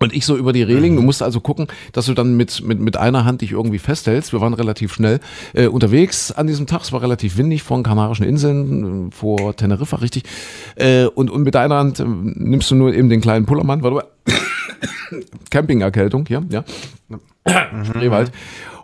Und 0.00 0.14
ich 0.14 0.24
so 0.24 0.36
über 0.36 0.52
die 0.52 0.62
Reling, 0.62 0.96
du 0.96 1.02
musst 1.02 1.22
also 1.22 1.40
gucken, 1.40 1.66
dass 1.92 2.06
du 2.06 2.14
dann 2.14 2.36
mit, 2.36 2.62
mit, 2.62 2.78
mit 2.78 2.96
einer 2.96 3.24
Hand 3.24 3.40
dich 3.40 3.52
irgendwie 3.52 3.78
festhältst. 3.78 4.32
Wir 4.32 4.40
waren 4.40 4.54
relativ 4.54 4.92
schnell 4.92 5.20
äh, 5.54 5.66
unterwegs 5.66 6.30
an 6.30 6.46
diesem 6.46 6.66
Tag. 6.66 6.82
Es 6.82 6.92
war 6.92 7.02
relativ 7.02 7.36
windig 7.36 7.62
vor 7.62 7.78
den 7.78 7.82
Kanarischen 7.82 8.24
Inseln, 8.24 9.08
äh, 9.08 9.10
vor 9.10 9.56
Teneriffa, 9.56 9.96
richtig. 9.96 10.22
Äh, 10.76 11.06
und, 11.06 11.30
und 11.30 11.42
mit 11.42 11.56
einer 11.56 11.76
Hand 11.76 11.98
äh, 12.00 12.04
nimmst 12.06 12.70
du 12.70 12.76
nur 12.76 12.94
eben 12.94 13.08
den 13.08 13.20
kleinen 13.20 13.46
Pullermann. 13.46 13.82
Warte 13.82 13.96
mal. 13.96 14.04
Campingerkältung 15.50 16.26
hier, 16.26 16.44
ja. 16.50 16.64
Spreewald. 17.84 18.30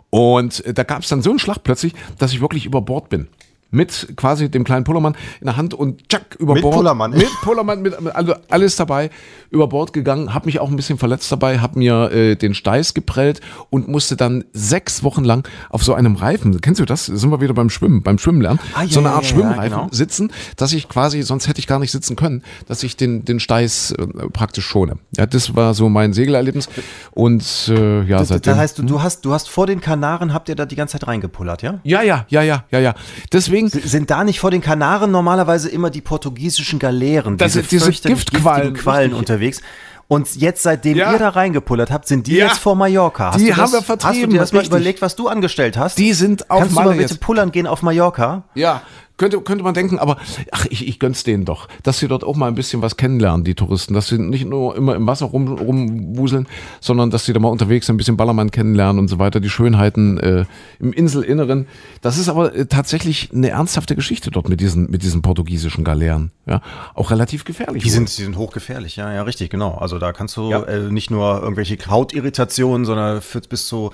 Und 0.09 0.65
äh, 0.65 0.73
da 0.73 0.83
gab 0.83 1.03
es 1.03 1.09
dann 1.09 1.21
so 1.21 1.29
einen 1.29 1.39
Schlag 1.39 1.63
plötzlich, 1.63 1.93
dass 2.17 2.33
ich 2.33 2.41
wirklich 2.41 2.65
über 2.65 2.81
Bord 2.81 3.09
bin. 3.09 3.27
Mit 3.75 4.07
quasi 4.15 4.49
dem 4.49 4.63
kleinen 4.63 4.83
Pullermann 4.85 5.15
in 5.41 5.45
der 5.45 5.57
Hand 5.57 5.73
und 5.73 6.07
tschack 6.09 6.35
über 6.39 6.53
Mit 6.53 6.63
Bord. 6.63 6.75
Pullermann. 6.75 7.11
Mit 7.11 7.27
Pullermann, 7.43 7.81
mit, 7.81 7.93
also 8.15 8.33
alles 8.49 8.75
dabei, 8.75 9.09
über 9.51 9.67
Bord 9.67 9.93
gegangen, 9.93 10.33
habe 10.33 10.45
mich 10.47 10.59
auch 10.59 10.69
ein 10.69 10.75
bisschen 10.75 10.97
verletzt 10.97 11.31
dabei, 11.31 11.59
habe 11.59 11.77
mir 11.79 12.11
äh, 12.11 12.35
den 12.35 12.53
Steiß 12.53 12.93
geprellt 12.93 13.41
und 13.69 13.87
musste 13.87 14.15
dann 14.15 14.45
sechs 14.53 15.03
Wochen 15.03 15.23
lang 15.23 15.47
auf 15.69 15.83
so 15.83 15.93
einem 15.93 16.15
Reifen, 16.15 16.59
kennst 16.61 16.79
du 16.79 16.85
das? 16.85 17.05
Sind 17.05 17.29
wir 17.31 17.41
wieder 17.41 17.53
beim 17.53 17.69
Schwimmen, 17.69 18.01
beim 18.01 18.17
Schwimmen 18.17 18.41
lernen, 18.41 18.59
Ah, 18.73 18.83
ja, 18.83 18.89
so 18.89 18.99
eine 18.99 19.11
Art 19.11 19.23
ja, 19.23 19.29
Schwimmreifen 19.29 19.77
genau. 19.77 19.87
sitzen, 19.91 20.31
dass 20.57 20.73
ich 20.73 20.87
quasi, 20.89 21.21
sonst 21.21 21.47
hätte 21.47 21.59
ich 21.59 21.67
gar 21.67 21.79
nicht 21.79 21.91
sitzen 21.91 22.15
können, 22.15 22.43
dass 22.67 22.81
ich 22.83 22.95
den, 22.97 23.25
den 23.25 23.39
Steiß 23.39 23.91
äh, 23.91 24.07
praktisch 24.29 24.65
schone. 24.65 24.97
Ja, 25.17 25.25
das 25.25 25.55
war 25.55 25.73
so 25.73 25.89
mein 25.89 26.13
Segelerlebnis 26.13 26.69
und 27.11 27.43
äh, 27.69 28.03
ja, 28.03 28.19
Das, 28.19 28.29
seitdem. 28.29 28.51
das 28.51 28.59
heißt, 28.59 28.79
du, 28.79 28.83
du, 28.83 29.01
hast, 29.03 29.25
du 29.25 29.33
hast 29.33 29.49
vor 29.49 29.67
den 29.67 29.81
Kanaren, 29.81 30.33
habt 30.33 30.49
ihr 30.49 30.55
da 30.55 30.65
die 30.65 30.75
ganze 30.75 30.93
Zeit 30.97 31.07
reingepullert, 31.07 31.61
ja? 31.61 31.79
ja, 31.83 32.01
ja, 32.01 32.25
ja, 32.29 32.41
ja, 32.41 32.63
ja, 32.71 32.79
ja. 32.79 32.95
Deswegen, 33.31 33.64
Sind 33.69 34.09
da 34.11 34.23
nicht 34.23 34.39
vor 34.39 34.51
den 34.51 34.61
Kanaren 34.61 35.11
normalerweise 35.11 35.69
immer 35.69 35.89
die 35.89 36.01
portugiesischen 36.01 36.79
Galeeren, 36.79 37.37
Das 37.37 37.53
diese, 37.53 37.63
diese 37.63 37.91
Giftquallen, 37.91 38.73
Quallen 38.73 39.01
richtig. 39.13 39.19
unterwegs? 39.19 39.61
Und 40.07 40.35
jetzt, 40.35 40.61
seitdem 40.61 40.97
Ja. 40.97 41.13
ihr 41.13 41.17
da 41.17 41.29
reingepullert 41.29 41.89
habt, 41.89 42.07
sind 42.07 42.27
die 42.27 42.35
Ja. 42.35 42.45
jetzt 42.47 42.59
vor 42.59 42.75
Mallorca. 42.75 43.31
Hast 43.33 43.39
Die 43.39 43.45
du 43.45 43.49
das, 43.49 43.57
haben 43.57 43.71
wir 43.71 43.77
Hast 43.79 43.89
du 43.89 43.97
vertrieben, 43.97 44.29
dir 44.29 44.37
das 44.39 44.51
mal 44.53 44.59
richtig. 44.59 44.75
überlegt, 44.77 45.01
was 45.01 45.15
du 45.15 45.27
angestellt 45.27 45.77
hast? 45.77 45.97
Die 45.97 46.13
sind 46.13 46.51
auf 46.51 46.59
Kannst 46.59 46.71
du 46.71 46.75
Malle 46.75 46.89
mal 46.91 46.97
bitte 46.97 47.13
jetzt. 47.15 47.21
pullern 47.21 47.51
gehen 47.51 47.65
auf 47.65 47.81
Mallorca? 47.81 48.43
Ja, 48.53 48.83
könnte, 49.17 49.39
könnte 49.41 49.63
man 49.63 49.73
denken, 49.73 49.97
aber 49.99 50.17
ach, 50.51 50.65
ich, 50.69 50.87
ich 50.87 50.99
gönn's 50.99 51.23
denen 51.23 51.45
doch, 51.45 51.67
dass 51.83 51.99
sie 51.99 52.07
dort 52.07 52.23
auch 52.23 52.35
mal 52.35 52.47
ein 52.47 52.55
bisschen 52.55 52.81
was 52.81 52.97
kennenlernen, 52.97 53.43
die 53.43 53.55
Touristen, 53.55 53.93
dass 53.93 54.07
sie 54.07 54.17
nicht 54.17 54.45
nur 54.45 54.75
immer 54.75 54.95
im 54.95 55.07
Wasser 55.07 55.25
rum, 55.27 55.47
rumwuseln, 55.47 56.47
sondern 56.81 57.09
dass 57.11 57.25
sie 57.25 57.33
da 57.33 57.39
mal 57.39 57.49
unterwegs 57.49 57.89
ein 57.89 57.97
bisschen 57.97 58.17
Ballermann 58.17 58.51
kennenlernen 58.51 58.99
und 58.99 59.07
so 59.07 59.19
weiter, 59.19 59.39
die 59.39 59.49
Schönheiten 59.49 60.17
äh, 60.19 60.45
im 60.79 60.93
Inselinneren. 60.93 61.67
Das 62.01 62.17
ist 62.17 62.29
aber 62.29 62.53
äh, 62.55 62.65
tatsächlich 62.65 63.29
eine 63.33 63.49
ernsthafte 63.49 63.95
Geschichte 63.95 64.31
dort 64.31 64.49
mit 64.49 64.59
diesen, 64.59 64.89
mit 64.91 65.03
diesen 65.03 65.21
portugiesischen 65.21 65.83
Galeeren. 65.83 66.31
Ja, 66.47 66.61
auch 66.93 67.09
relativ 67.11 67.43
gefährlich. 67.43 67.81
Die 67.83 67.89
sind, 67.89 68.15
die 68.17 68.21
sind 68.23 68.37
hochgefährlich, 68.37 68.97
ja, 68.97 69.11
ja, 69.11 69.23
richtig, 69.23 69.49
genau. 69.49 69.75
Also 69.75 69.97
da 69.97 70.13
kannst 70.13 70.37
du 70.37 70.51
Ja. 70.51 70.61
äh, 70.63 70.91
nicht 70.91 71.09
nur 71.09 71.41
irgendwelche 71.41 71.77
Hautirritationen, 71.87 72.85
sondern 72.85 73.21
führt 73.21 73.49
bis 73.49 73.67
zu 73.67 73.91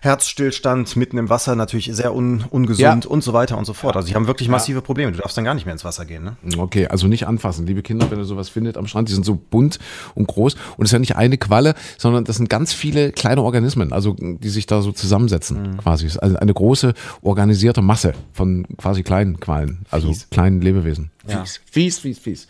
Herzstillstand 0.00 0.96
mitten 0.96 1.18
im 1.18 1.28
Wasser 1.28 1.56
natürlich 1.56 1.90
sehr 1.92 2.14
un, 2.14 2.44
ungesund 2.50 3.04
Ja. 3.04 3.10
und 3.10 3.22
so 3.24 3.32
weiter 3.32 3.58
und 3.58 3.64
so 3.64 3.72
fort. 3.74 3.96
Also 3.96 4.08
die 4.08 4.14
haben 4.14 4.26
wirklich 4.26 4.48
massive 4.58 4.82
Probleme. 4.82 5.12
Du 5.12 5.18
darfst 5.18 5.36
dann 5.36 5.44
gar 5.44 5.54
nicht 5.54 5.66
mehr 5.66 5.72
ins 5.72 5.84
Wasser 5.84 6.04
gehen, 6.04 6.24
ne? 6.24 6.36
Okay, 6.58 6.86
also 6.86 7.06
nicht 7.06 7.26
anfassen, 7.26 7.66
liebe 7.66 7.82
Kinder, 7.82 8.10
wenn 8.10 8.18
ihr 8.18 8.24
sowas 8.24 8.48
findet 8.48 8.76
am 8.76 8.86
Strand, 8.86 9.08
die 9.08 9.12
sind 9.14 9.24
so 9.24 9.34
bunt 9.36 9.78
und 10.14 10.26
groß 10.28 10.54
und 10.76 10.84
es 10.84 10.88
ist 10.90 10.92
ja 10.92 10.98
nicht 10.98 11.16
eine 11.16 11.38
Qualle, 11.38 11.74
sondern 11.96 12.24
das 12.24 12.36
sind 12.36 12.48
ganz 12.48 12.72
viele 12.72 13.12
kleine 13.12 13.42
Organismen, 13.42 13.92
also 13.92 14.14
die 14.18 14.48
sich 14.48 14.66
da 14.66 14.82
so 14.82 14.92
zusammensetzen 14.92 15.78
quasi. 15.78 16.06
Es 16.06 16.12
ist 16.12 16.18
also 16.18 16.36
eine 16.36 16.52
große 16.54 16.94
organisierte 17.22 17.82
Masse 17.82 18.12
von 18.32 18.66
quasi 18.76 19.02
kleinen 19.02 19.40
Quallen, 19.40 19.80
also 19.90 20.08
Fies. 20.08 20.28
kleinen 20.30 20.60
Lebewesen. 20.60 21.10
Ja. 21.26 21.44
Fies, 21.44 21.60
fies, 21.70 21.98
fies, 21.98 22.18
fies. 22.18 22.48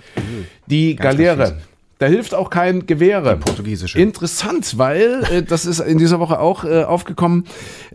Die 0.66 0.94
Ganz, 0.96 1.16
ganz 1.16 1.16
Galeere. 1.18 1.46
fies. 1.46 1.64
Da 1.98 2.06
hilft 2.06 2.34
auch 2.34 2.50
kein 2.50 2.86
Gewehre. 2.86 3.36
Die 3.36 3.44
portugiesische. 3.44 3.98
Interessant, 3.98 4.78
weil 4.78 5.24
äh, 5.30 5.42
das 5.42 5.66
ist 5.66 5.80
in 5.80 5.98
dieser 5.98 6.20
Woche 6.20 6.38
auch 6.38 6.64
äh, 6.64 6.84
aufgekommen. 6.84 7.44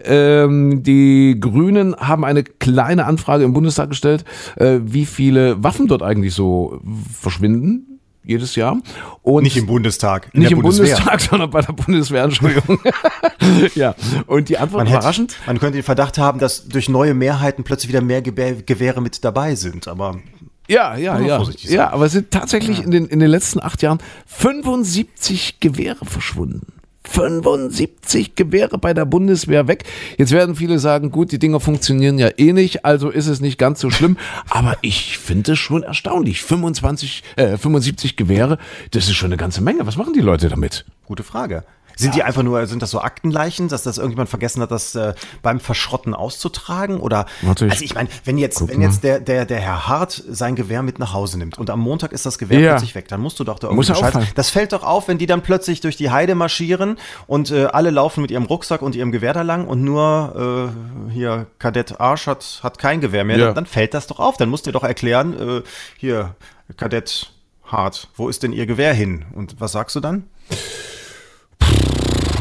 Ähm, 0.04 0.84
die 0.84 1.38
Grünen 1.40 1.96
haben 1.96 2.26
eine 2.26 2.44
kleine 2.44 3.06
Anfrage 3.06 3.46
im 3.46 3.54
Bundestag 3.54 3.90
gestellt, 3.90 4.26
äh, 4.58 4.80
wie 4.84 5.06
viele 5.06 5.64
Waffen 5.64 5.88
dort 5.88 6.04
eigentlich 6.04 6.34
so 6.34 6.82
verschwinden 7.18 7.94
jedes 8.26 8.56
Jahr. 8.56 8.82
Und 9.22 9.44
Nicht 9.44 9.58
im 9.58 9.66
Bundestag, 9.66 10.30
in 10.34 10.42
nicht 10.42 10.52
im 10.52 10.62
Bundeswehr. 10.62 10.96
Bundestag, 10.96 11.22
sondern 11.30 11.50
bei 11.50 11.62
der 11.62 11.74
Bundeswehr, 11.74 12.24
Entschuldigung. 12.24 12.80
ja, 13.76 13.96
und 14.28 14.50
die 14.50 14.58
Antwort 14.58 14.84
Man, 14.84 14.88
hätte, 14.88 15.00
überraschend. 15.00 15.36
man 15.46 15.60
könnte 15.60 15.78
den 15.78 15.84
Verdacht 15.84 16.18
haben, 16.18 16.40
dass 16.40 16.68
durch 16.68 16.90
neue 16.90 17.14
Mehrheiten 17.14 17.64
plötzlich 17.64 17.90
wieder 17.90 18.02
mehr 18.02 18.22
Gewehre 18.22 19.02
mit 19.02 19.24
dabei 19.24 19.56
sind, 19.56 19.88
aber 19.88 20.20
Ja, 20.68 20.96
ja, 20.96 21.20
ja. 21.20 21.44
Ja, 21.64 21.92
aber 21.92 22.06
es 22.06 22.14
sind 22.14 22.32
tatsächlich 22.32 22.82
in, 22.82 22.92
den, 22.92 23.08
in 23.08 23.20
den 23.20 23.30
letzten 23.30 23.60
acht 23.62 23.82
Jahren 23.82 24.00
75 24.28 25.60
Gewehre 25.60 26.06
verschwunden. 26.06 26.68
75 27.06 28.36
Gewehre 28.36 28.78
bei 28.78 28.94
der 28.94 29.06
Bundeswehr 29.06 29.68
weg. 29.68 29.84
Jetzt 30.18 30.32
werden 30.32 30.56
viele 30.56 30.80
sagen, 30.80 31.12
gut, 31.12 31.34
die 31.34 31.40
Dinger 31.40 31.60
funktionieren 31.60 32.18
ja 32.18 32.30
eh 32.38 32.54
nicht, 32.54 32.86
also 32.86 33.10
ist 33.10 33.28
es 33.28 33.42
nicht 33.42 33.58
ganz 33.58 33.82
so 33.82 33.90
schlimm. 33.90 34.18
Aber 34.50 34.78
ich 34.82 35.18
finde 35.18 35.52
es 35.52 35.60
schon 35.60 35.84
erstaunlich. 35.84 36.42
25, 36.42 37.24
äh, 37.36 37.58
75 37.58 38.16
Gewehre, 38.16 38.58
das 38.92 39.10
ist 39.10 39.16
schon 39.16 39.28
eine 39.28 39.38
ganze 39.38 39.62
Menge. 39.62 39.86
Was 39.86 39.98
machen 39.98 40.14
die 40.14 40.22
Leute 40.22 40.48
damit? 40.48 40.86
gute 41.06 41.24
Frage. 41.24 41.64
Sind 41.96 42.16
die 42.16 42.24
einfach 42.24 42.44
nur, 42.44 42.66
sind 42.68 42.82
das 42.82 42.92
so 42.92 43.02
Aktenleichen, 43.02 43.68
dass 43.68 43.84
das 43.84 43.98
irgendjemand 43.98 44.30
vergessen 44.30 44.62
hat, 44.62 44.72
das 44.72 44.96
äh, 44.96 45.14
beim 45.42 45.60
Verschrotten 45.60 46.14
auszutragen? 46.14 47.00
Oder 47.00 47.26
Warte, 47.42 47.66
ich 47.66 47.72
also 47.72 47.86
ich 47.86 47.96
meine, 47.96 48.10
wenn 48.26 48.38
jetzt, 48.38 48.68
wenn 48.68 48.82
jetzt 48.82 49.04
der, 49.04 49.20
der, 49.20 49.46
der 49.46 49.60
Herr 49.60 49.88
Hart 49.88 50.24
sein 50.28 50.56
Gewehr 50.56 50.82
mit 50.82 51.00
nach 51.00 51.14
Hause 51.14 51.38
nimmt 51.38 51.58
und 51.58 51.70
am 51.70 51.80
Montag 51.80 52.12
ist 52.12 52.26
das 52.26 52.38
Gewehr 52.38 52.60
Ja. 52.60 52.72
plötzlich 52.72 52.96
weg, 52.96 53.08
dann 53.08 53.22
musst 53.22 53.40
du 53.40 53.44
doch 53.44 53.60
da 53.60 53.68
irgendwie 53.68 53.88
Bescheid-. 53.88 54.34
Das 54.36 54.50
fällt 54.50 54.74
doch 54.74 54.84
auf, 54.84 55.08
wenn 55.08 55.18
die 55.18 55.26
dann 55.26 55.42
plötzlich 55.42 55.82
durch 55.82 55.98
die 55.98 56.10
Heide 56.12 56.36
marschieren 56.36 56.98
und 57.28 57.52
äh, 57.52 57.66
alle 57.66 57.90
laufen 57.90 58.22
mit 58.22 58.32
ihrem 58.32 58.44
Rucksack 58.46 58.82
und 58.82 58.96
ihrem 58.96 59.12
Gewehr 59.12 59.34
da 59.34 59.42
lang 59.42 59.68
und 59.68 59.84
nur 59.84 60.72
äh, 61.10 61.12
hier 61.12 61.48
Kadett 61.60 62.00
Arsch 62.00 62.28
hat, 62.28 62.60
hat 62.64 62.78
kein 62.78 63.02
Gewehr 63.02 63.24
mehr. 63.24 63.38
Ja. 63.38 63.46
Dann, 63.48 63.56
dann 63.56 63.66
fällt 63.66 63.94
das 63.94 64.08
doch 64.08 64.20
auf. 64.20 64.38
Dann 64.38 64.50
musst 64.50 64.66
du 64.66 64.70
dir 64.72 64.74
doch 64.74 64.84
erklären, 64.84 65.34
äh, 65.60 65.62
hier, 65.98 66.36
Kadett 66.78 67.32
Hart, 67.66 68.10
wo 68.16 68.30
ist 68.30 68.44
denn 68.44 68.52
Ihr 68.54 68.66
Gewehr 68.66 68.94
hin? 68.94 69.26
Und 69.34 69.60
was 69.60 69.72
sagst 69.72 69.96
du 69.96 70.00
dann? 70.00 70.24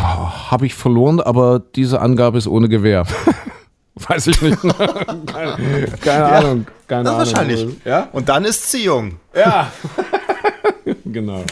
Habe 0.02 0.66
ich 0.66 0.74
verloren, 0.74 1.20
aber 1.20 1.60
diese 1.74 2.00
Angabe 2.00 2.38
ist 2.38 2.46
ohne 2.46 2.68
Gewehr. 2.68 3.06
Weiß 3.94 4.26
ich 4.26 4.40
nicht. 4.42 4.58
keine 5.26 5.86
keine 6.00 6.24
Ahnung. 6.24 6.66
Keine 6.88 7.04
Das 7.04 7.12
Ahnung. 7.14 7.18
wahrscheinlich. 7.26 7.66
Ja? 7.84 8.08
Und 8.12 8.28
dann 8.28 8.44
ist 8.44 8.70
Ziehung. 8.70 9.16
Ja. 9.34 9.70
genau. 11.04 11.44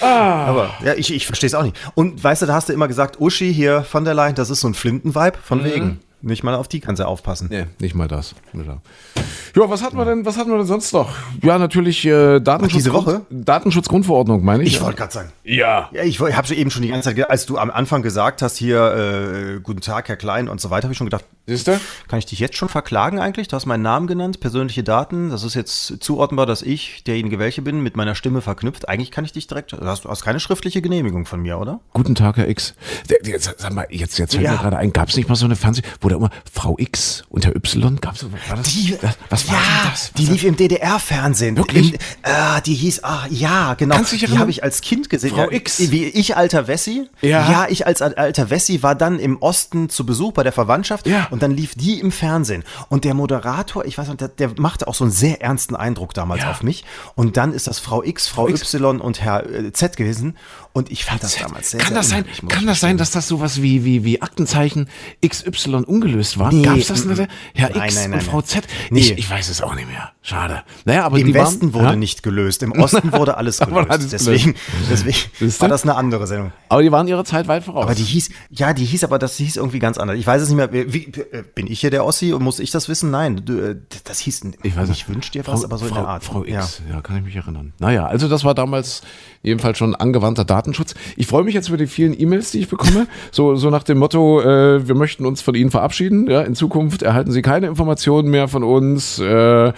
Aber 0.00 0.70
ja, 0.84 0.94
ich, 0.94 1.12
ich 1.12 1.26
verstehe 1.26 1.48
es 1.48 1.54
auch 1.54 1.62
nicht. 1.64 1.76
Und 1.94 2.22
weißt 2.22 2.42
du, 2.42 2.46
da 2.46 2.54
hast 2.54 2.68
du 2.68 2.72
immer 2.72 2.86
gesagt, 2.86 3.20
Uschi 3.20 3.52
hier 3.52 3.82
von 3.82 4.04
der 4.04 4.14
Leyen, 4.14 4.34
das 4.36 4.50
ist 4.50 4.60
so 4.60 4.68
ein 4.68 4.74
Flinten-Vibe, 4.74 5.38
von 5.42 5.64
wegen. 5.64 6.00
Nicht 6.20 6.42
mal 6.42 6.54
auf 6.56 6.66
die 6.66 6.80
kann 6.80 6.96
sie 6.96 7.06
aufpassen. 7.06 7.48
Nee, 7.50 7.66
nicht 7.78 7.94
mal 7.94 8.08
das. 8.08 8.34
Ja, 8.52 9.70
was 9.70 9.82
hatten 9.82 9.96
wir 9.96 10.04
denn, 10.04 10.26
was 10.26 10.36
hatten 10.36 10.50
wir 10.50 10.58
denn 10.58 10.66
sonst 10.66 10.92
noch? 10.92 11.14
Ja, 11.42 11.58
natürlich 11.58 12.04
äh, 12.04 12.40
Datenschutz. 12.40 12.72
Ach, 12.72 12.76
diese 12.76 12.92
Woche? 12.92 13.20
Datenschutzgrundverordnung, 13.30 14.44
meine 14.44 14.64
ich. 14.64 14.74
Ich 14.74 14.80
wollte 14.80 14.96
gerade 14.96 15.12
sagen. 15.12 15.32
Ja. 15.44 15.88
Ja, 15.92 16.02
ich, 16.02 16.20
habe 16.20 16.54
eben 16.54 16.70
schon 16.70 16.82
die 16.82 16.88
ganze 16.88 17.14
Zeit, 17.14 17.30
als 17.30 17.46
du 17.46 17.56
am 17.56 17.70
Anfang 17.70 18.02
gesagt 18.02 18.42
hast, 18.42 18.56
hier, 18.56 19.56
äh, 19.56 19.60
guten 19.60 19.80
Tag, 19.80 20.08
Herr 20.08 20.16
Klein 20.16 20.48
und 20.48 20.60
so 20.60 20.70
weiter, 20.70 20.84
habe 20.84 20.92
ich 20.92 20.98
schon 20.98 21.06
gedacht, 21.06 21.24
Siehst 21.46 21.66
du? 21.66 21.80
kann 22.08 22.18
ich 22.18 22.26
dich 22.26 22.40
jetzt 22.40 22.56
schon 22.58 22.68
verklagen 22.68 23.20
eigentlich? 23.20 23.48
Du 23.48 23.56
hast 23.56 23.64
meinen 23.64 23.82
Namen 23.82 24.06
genannt, 24.06 24.38
persönliche 24.40 24.82
Daten. 24.84 25.30
Das 25.30 25.44
ist 25.44 25.54
jetzt 25.54 26.02
zuordnenbar, 26.04 26.44
dass 26.44 26.60
ich 26.60 27.04
derjenige 27.04 27.38
welche 27.38 27.62
bin, 27.62 27.80
mit 27.82 27.96
meiner 27.96 28.14
Stimme 28.14 28.42
verknüpft. 28.42 28.86
Eigentlich 28.88 29.10
kann 29.10 29.24
ich 29.24 29.32
dich 29.32 29.46
direkt, 29.46 29.72
du 29.72 29.80
hast, 29.80 30.04
du 30.04 30.10
hast 30.10 30.22
keine 30.22 30.40
schriftliche 30.40 30.82
Genehmigung 30.82 31.24
von 31.24 31.40
mir, 31.40 31.58
oder? 31.58 31.80
Guten 31.94 32.14
Tag, 32.14 32.36
Herr 32.36 32.48
X. 32.48 32.74
Der, 33.08 33.20
der, 33.20 33.40
sag 33.40 33.72
mal, 33.72 33.86
jetzt, 33.88 34.18
jetzt 34.18 34.34
fällt 34.34 34.44
Ja. 34.44 34.52
mir 34.52 34.58
gerade 34.58 34.76
ein, 34.76 34.92
gab 34.92 35.08
es 35.08 35.16
nicht 35.16 35.28
mal 35.30 35.36
so 35.36 35.46
eine 35.46 35.56
Fernseh, 35.56 35.80
wo 36.02 36.07
da 36.08 36.16
immer 36.16 36.30
Frau 36.52 36.76
X 36.78 37.24
und 37.28 37.46
Herr 37.46 37.54
Y, 37.56 38.00
gab 38.00 38.14
es 38.14 38.24
war 38.24 38.56
das? 38.56 38.74
das? 39.00 39.18
Was 39.30 39.48
war 39.48 39.54
ja, 39.54 39.60
denn 39.60 39.90
das? 39.90 40.12
die 40.16 40.26
lief 40.26 40.44
im 40.44 40.56
DDR-Fernsehen. 40.56 41.56
Wirklich? 41.56 41.94
Im, 41.94 41.98
äh, 42.22 42.60
die 42.64 42.74
hieß, 42.74 43.04
ah, 43.04 43.26
ja, 43.30 43.74
genau. 43.74 43.96
Kannst 43.96 44.12
du 44.12 44.16
dich 44.16 44.30
die 44.30 44.38
habe 44.38 44.50
ich 44.50 44.62
als 44.62 44.80
Kind 44.80 45.10
gesehen. 45.10 45.30
Frau 45.30 45.50
ja, 45.50 45.52
X. 45.52 45.90
Wie 45.90 46.04
ich, 46.04 46.36
alter 46.36 46.66
Wessi. 46.68 47.08
Ja. 47.20 47.50
Ja, 47.50 47.66
ich 47.68 47.86
als 47.86 48.02
alter 48.02 48.50
Wessi 48.50 48.82
war 48.82 48.94
dann 48.94 49.18
im 49.18 49.38
Osten 49.38 49.88
zu 49.88 50.04
Besuch 50.06 50.32
bei 50.32 50.42
der 50.42 50.52
Verwandtschaft. 50.52 51.06
Ja. 51.06 51.28
Und 51.30 51.42
dann 51.42 51.52
lief 51.52 51.74
die 51.74 52.00
im 52.00 52.12
Fernsehen. 52.12 52.64
Und 52.88 53.04
der 53.04 53.14
Moderator, 53.14 53.84
ich 53.84 53.98
weiß 53.98 54.08
nicht, 54.08 54.20
der, 54.20 54.28
der 54.28 54.50
machte 54.56 54.88
auch 54.88 54.94
so 54.94 55.04
einen 55.04 55.12
sehr 55.12 55.42
ernsten 55.42 55.76
Eindruck 55.76 56.14
damals 56.14 56.42
Ja. 56.42 56.50
auf 56.50 56.62
mich. 56.62 56.84
Und 57.14 57.36
dann 57.36 57.52
ist 57.52 57.66
das 57.66 57.78
Frau 57.78 58.02
X, 58.02 58.28
Frau 58.28 58.48
X. 58.48 58.74
Y 58.74 59.00
und 59.00 59.20
Herr 59.20 59.48
äh, 59.48 59.72
Z 59.72 59.96
gewesen. 59.96 60.36
Und 60.72 60.90
ich 60.92 61.04
fand 61.04 61.22
das 61.22 61.36
damals 61.36 61.70
sehr, 61.70 61.80
kann 61.80 61.88
sehr 61.88 61.96
das 61.96 62.08
sein, 62.08 62.24
kann 62.48 62.66
das 62.66 62.78
sein, 62.80 62.98
dass 62.98 63.10
das 63.10 63.26
sowas 63.26 63.62
wie, 63.62 63.84
wie, 63.84 64.04
wie 64.04 64.22
Aktenzeichen 64.22 64.88
XY 65.26 65.84
ungelöst 65.98 66.38
war? 66.38 66.52
Nee, 66.52 66.62
Gab 66.62 66.76
es 66.76 66.86
das 66.86 67.04
nicht? 67.04 67.28
Herr 67.54 67.70
nein, 67.70 67.84
X 67.84 67.94
nein, 67.96 68.10
nein, 68.10 68.20
und 68.20 68.24
Frau 68.24 68.42
Z? 68.42 68.64
Nee. 68.90 69.00
Ich, 69.00 69.18
ich 69.18 69.30
weiß 69.30 69.48
es 69.48 69.62
auch 69.62 69.74
nicht 69.74 69.88
mehr. 69.88 70.12
Schade. 70.22 70.62
Naja, 70.84 71.04
aber 71.04 71.18
Im 71.18 71.34
Westen 71.34 71.72
waren, 71.72 71.74
wurde 71.74 71.84
ja? 71.84 71.96
nicht 71.96 72.22
gelöst, 72.22 72.62
im 72.62 72.72
Osten 72.80 73.12
wurde 73.12 73.36
alles 73.36 73.58
gelöst. 73.58 73.90
alles 73.90 74.08
deswegen 74.08 74.54
deswegen 74.90 75.16
war 75.60 75.68
das 75.68 75.82
eine 75.82 75.96
andere 75.96 76.26
Sendung. 76.26 76.52
Aber 76.68 76.82
die 76.82 76.92
waren 76.92 77.08
ihrer 77.08 77.24
Zeit 77.24 77.48
weit 77.48 77.64
voraus. 77.64 77.84
Aber 77.84 77.94
die 77.94 78.02
hieß, 78.02 78.30
ja, 78.50 78.72
die 78.72 78.84
hieß, 78.84 79.04
aber 79.04 79.18
das 79.18 79.36
hieß 79.36 79.56
irgendwie 79.56 79.78
ganz 79.78 79.98
anders. 79.98 80.18
Ich 80.18 80.26
weiß 80.26 80.42
es 80.42 80.48
nicht 80.48 80.56
mehr. 80.56 80.72
Wie, 80.72 81.04
äh, 81.06 81.44
bin 81.54 81.66
ich 81.66 81.80
hier 81.80 81.90
der 81.90 82.04
Ossi 82.04 82.32
und 82.32 82.42
muss 82.42 82.58
ich 82.58 82.70
das 82.70 82.88
wissen? 82.88 83.10
Nein, 83.10 83.38
äh, 83.48 83.76
das 84.04 84.18
hieß, 84.20 84.42
Ich 84.62 84.76
weiß 84.76 84.88
ich 84.90 85.08
wünsche 85.08 85.32
dir 85.32 85.46
was, 85.46 85.64
aber 85.64 85.78
so 85.78 85.86
Frau, 85.86 85.96
in 85.96 86.02
der 86.02 86.08
Art. 86.08 86.24
Frau 86.24 86.44
X, 86.44 86.82
ja. 86.90 87.00
kann 87.00 87.16
ich 87.16 87.24
mich 87.24 87.36
erinnern. 87.36 87.72
Naja, 87.78 88.06
also 88.06 88.28
das 88.28 88.44
war 88.44 88.54
damals 88.54 89.02
jedenfalls 89.42 89.78
schon 89.78 89.94
angewandter 89.94 90.44
Datenschutz. 90.44 90.94
Ich 91.16 91.26
freue 91.26 91.44
mich 91.44 91.54
jetzt 91.54 91.68
über 91.68 91.76
die 91.78 91.86
vielen 91.86 92.18
E-Mails, 92.18 92.50
die 92.50 92.60
ich 92.60 92.68
bekomme. 92.68 93.06
So, 93.30 93.56
so 93.56 93.70
nach 93.70 93.82
dem 93.82 93.98
Motto, 93.98 94.40
äh, 94.40 94.86
wir 94.86 94.94
möchten 94.94 95.26
uns 95.26 95.42
von 95.42 95.54
Ihnen 95.54 95.70
verabschieden. 95.70 95.87
Ja, 96.28 96.42
in 96.42 96.54
Zukunft 96.54 97.02
erhalten 97.02 97.30
Sie 97.32 97.42
keine 97.42 97.66
Informationen 97.66 98.30
mehr 98.30 98.48
von 98.48 98.64
uns, 98.64 99.18
äh, 99.18 99.72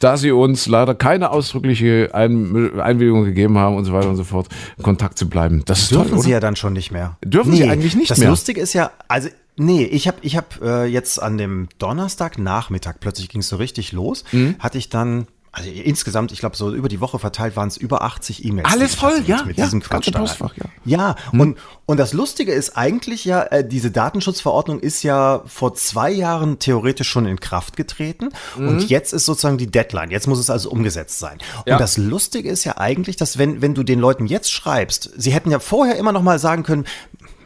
da 0.00 0.16
Sie 0.16 0.30
uns 0.32 0.66
leider 0.66 0.94
keine 0.94 1.30
ausdrückliche 1.30 2.10
Ein 2.12 2.78
Einwilligung 2.80 3.24
gegeben 3.24 3.58
haben 3.58 3.76
und 3.76 3.84
so 3.84 3.92
weiter 3.92 4.08
und 4.08 4.16
so 4.16 4.24
fort, 4.24 4.48
in 4.76 4.82
Kontakt 4.82 5.18
zu 5.18 5.28
bleiben. 5.28 5.62
Das 5.66 5.88
Dürfen 5.88 6.10
toll, 6.10 6.18
Sie 6.20 6.30
ja 6.30 6.40
dann 6.40 6.56
schon 6.56 6.72
nicht 6.72 6.90
mehr. 6.90 7.16
Dürfen 7.24 7.52
Sie 7.52 7.68
eigentlich 7.68 7.96
nicht 7.96 8.10
das 8.10 8.18
mehr? 8.18 8.28
Das 8.28 8.38
Lustige 8.38 8.60
ist 8.60 8.72
ja, 8.72 8.90
also 9.08 9.28
Nee, 9.58 9.84
ich 9.84 10.06
habe 10.06 10.18
ich 10.20 10.36
hab, 10.36 10.60
äh, 10.62 10.84
jetzt 10.84 11.22
an 11.22 11.38
dem 11.38 11.68
Donnerstagnachmittag, 11.78 12.96
plötzlich 13.00 13.30
ging 13.30 13.40
es 13.40 13.48
so 13.48 13.56
richtig 13.56 13.92
los, 13.92 14.22
Mhm. 14.32 14.56
hatte 14.58 14.76
ich 14.78 14.90
dann, 14.90 15.26
also 15.56 15.70
insgesamt, 15.70 16.32
ich 16.32 16.40
glaube 16.40 16.54
so 16.54 16.74
über 16.74 16.90
die 16.90 17.00
Woche 17.00 17.18
verteilt 17.18 17.56
waren 17.56 17.68
es 17.68 17.78
über 17.78 18.02
80 18.02 18.44
E-Mails. 18.44 18.68
Alles 18.70 18.94
voll, 18.94 19.22
ja, 19.26 19.42
Mit 19.44 19.56
ja, 19.56 19.64
diesem 19.64 19.80
Quatsch. 19.80 20.12
Postfach, 20.12 20.54
ja. 20.54 20.66
Ja, 20.84 21.16
und, 21.32 21.56
und 21.86 21.96
das 21.96 22.12
Lustige 22.12 22.52
ist 22.52 22.76
eigentlich 22.76 23.24
ja, 23.24 23.42
äh, 23.44 23.66
diese 23.66 23.90
Datenschutzverordnung 23.90 24.80
ist 24.80 25.02
ja 25.02 25.42
vor 25.46 25.72
zwei 25.74 26.10
Jahren 26.10 26.58
theoretisch 26.58 27.08
schon 27.08 27.24
in 27.24 27.40
Kraft 27.40 27.74
getreten 27.74 28.28
und 28.58 28.90
jetzt 28.90 29.14
ist 29.14 29.24
sozusagen 29.24 29.56
die 29.56 29.70
Deadline. 29.70 30.10
Jetzt 30.10 30.26
muss 30.26 30.38
es 30.38 30.50
also 30.50 30.70
umgesetzt 30.70 31.18
sein. 31.20 31.38
Ja. 31.64 31.76
Und 31.76 31.80
das 31.80 31.96
Lustige 31.96 32.50
ist 32.50 32.64
ja 32.64 32.76
eigentlich, 32.76 33.16
dass 33.16 33.38
wenn, 33.38 33.62
wenn 33.62 33.74
du 33.74 33.82
den 33.82 33.98
Leuten 33.98 34.26
jetzt 34.26 34.52
schreibst, 34.52 35.10
sie 35.16 35.32
hätten 35.32 35.50
ja 35.50 35.58
vorher 35.58 35.96
immer 35.96 36.12
noch 36.12 36.22
mal 36.22 36.38
sagen 36.38 36.64
können, 36.64 36.84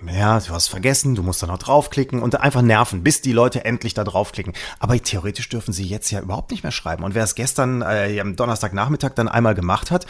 ja, 0.07 0.39
du 0.41 0.51
hast 0.51 0.69
vergessen, 0.69 1.15
du 1.15 1.23
musst 1.23 1.43
da 1.43 1.47
noch 1.47 1.59
draufklicken 1.59 2.23
und 2.23 2.41
einfach 2.41 2.63
nerven, 2.63 3.03
bis 3.03 3.21
die 3.21 3.33
Leute 3.33 3.65
endlich 3.65 3.95
da 3.95 4.05
draufklicken. 4.05 4.55
Aber 4.79 5.01
theoretisch 5.01 5.49
dürfen 5.49 5.73
sie 5.73 5.85
jetzt 5.85 6.11
ja 6.11 6.21
überhaupt 6.21 6.51
nicht 6.51 6.63
mehr 6.63 6.73
schreiben. 6.73 7.05
Und 7.05 7.15
wer 7.15 7.25
es 7.25 7.35
gestern 7.35 7.83
äh, 7.83 8.19
am 8.21 8.37
Donnerstagnachmittag 8.37 9.11
dann 9.15 9.29
einmal 9.29 9.55
gemacht 9.55 9.91
hat, 9.91 10.07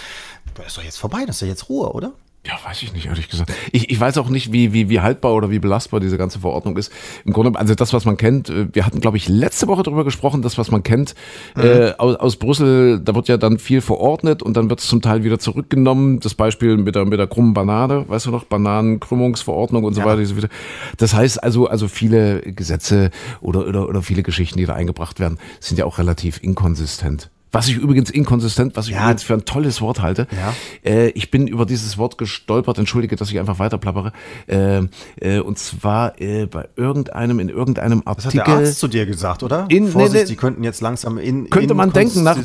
ist 0.67 0.77
doch 0.77 0.83
jetzt 0.83 0.99
vorbei, 0.99 1.25
das 1.27 1.37
ist 1.37 1.43
doch 1.43 1.49
jetzt 1.49 1.69
Ruhe, 1.69 1.93
oder? 1.93 2.13
Ja, 2.47 2.55
weiß 2.65 2.83
ich 2.83 2.95
nicht, 2.95 3.05
ehrlich 3.05 3.29
gesagt. 3.29 3.53
Ich, 3.71 3.91
ich 3.91 4.01
weiß 4.01 4.17
auch 4.17 4.31
nicht, 4.31 4.51
wie, 4.51 4.73
wie, 4.73 4.89
wie 4.89 5.01
haltbar 5.01 5.35
oder 5.35 5.51
wie 5.51 5.59
belastbar 5.59 6.01
diese 6.01 6.17
ganze 6.17 6.41
Verordnung 6.41 6.79
ist. 6.79 6.91
Im 7.27 7.35
Grunde, 7.35 7.59
also 7.59 7.75
das, 7.75 7.93
was 7.93 8.07
man 8.07 8.17
kennt, 8.17 8.49
äh, 8.49 8.67
wir 8.73 8.87
hatten, 8.87 9.01
glaube 9.01 9.19
ich, 9.19 9.29
letzte 9.29 9.67
Woche 9.67 9.83
darüber 9.83 10.05
gesprochen, 10.05 10.41
das, 10.41 10.57
was 10.57 10.71
man 10.71 10.83
kennt 10.83 11.15
äh, 11.55 11.93
aus, 11.99 12.17
aus 12.17 12.37
Brüssel, 12.37 12.99
da 13.01 13.15
wird 13.15 13.29
ja 13.29 13.37
dann 13.37 13.59
viel 13.59 13.83
verordnet 13.83 14.43
und 14.43 14.57
dann 14.57 14.71
wird 14.71 14.81
es 14.81 14.87
zum 14.87 15.03
Teil 15.03 15.23
wieder 15.23 15.39
zurückgenommen. 15.39 16.21
Das 16.21 16.35
Beispiel 16.35 16.79
mit 16.79 16.95
der, 16.95 17.05
mit 17.05 17.19
der 17.19 17.27
krummen 17.27 17.53
Banane, 17.53 18.09
weißt 18.09 18.25
du 18.27 18.31
noch, 18.31 18.45
Bananenkrümmungsverordnung 18.45 19.85
und 19.85 19.93
so 19.93 20.01
Ja. 20.01 20.07
weiter. 20.07 20.49
Das 20.97 21.13
heißt 21.13 21.43
also, 21.43 21.67
also 21.67 21.89
viele 21.89 22.41
Gesetze 22.41 23.11
oder, 23.43 23.67
oder, 23.67 23.87
oder 23.87 24.01
viele 24.01 24.23
Geschichten, 24.23 24.57
die 24.59 24.65
da 24.65 24.75
eingebracht 24.75 25.21
werden, 25.21 25.39
sind 25.61 25.77
ja 25.79 25.85
auch 25.85 25.99
relativ 25.99 26.43
inkonsistent. 26.43 27.29
Was 27.53 27.67
ich 27.69 27.77
übrigens 27.77 28.11
inkonsistent, 28.11 28.77
was 28.77 28.87
ich 28.87 28.93
Ja. 28.95 29.03
übrigens 29.03 29.23
für 29.25 29.35
ein 29.35 29.45
tolles 29.45 29.81
Wort 29.81 30.01
halte. 30.01 30.29
Ja. 30.31 30.55
Äh, 30.89 31.09
ich 31.11 31.31
bin 31.33 31.49
über 31.49 31.67
dieses 31.67 31.99
Wort 31.99 32.17
gestolpert, 32.17 32.79
entschuldige, 32.79 33.17
dass 33.17 33.31
ich 33.33 33.39
einfach 33.41 33.59
weiter 33.59 33.77
plappere. 33.79 34.13
Äh, 34.47 34.83
äh, 35.21 35.41
und 35.41 35.59
zwar 35.59 36.21
äh, 36.21 36.47
bei 36.47 36.69
irgendeinem, 36.77 37.41
in 37.41 37.49
irgendeinem 37.49 38.03
Das 38.05 38.19
hat 38.19 38.27
Artikel. 38.27 38.45
der 38.45 38.55
Arzt 38.69 38.79
zu 38.79 38.87
dir 38.89 39.05
gesagt, 39.05 39.43
oder? 39.43 39.67
In- 39.69 39.89
Vorsicht, 39.89 40.13
nee, 40.15 40.21
nee. 40.21 40.27
die 40.27 40.37
könnten 40.37 40.63
jetzt 40.63 40.81
langsam 40.81 41.19
in 41.19 41.51
Könnte 41.51 41.75
man 41.75 41.93
denken, 41.93 42.23
nach- 42.23 42.37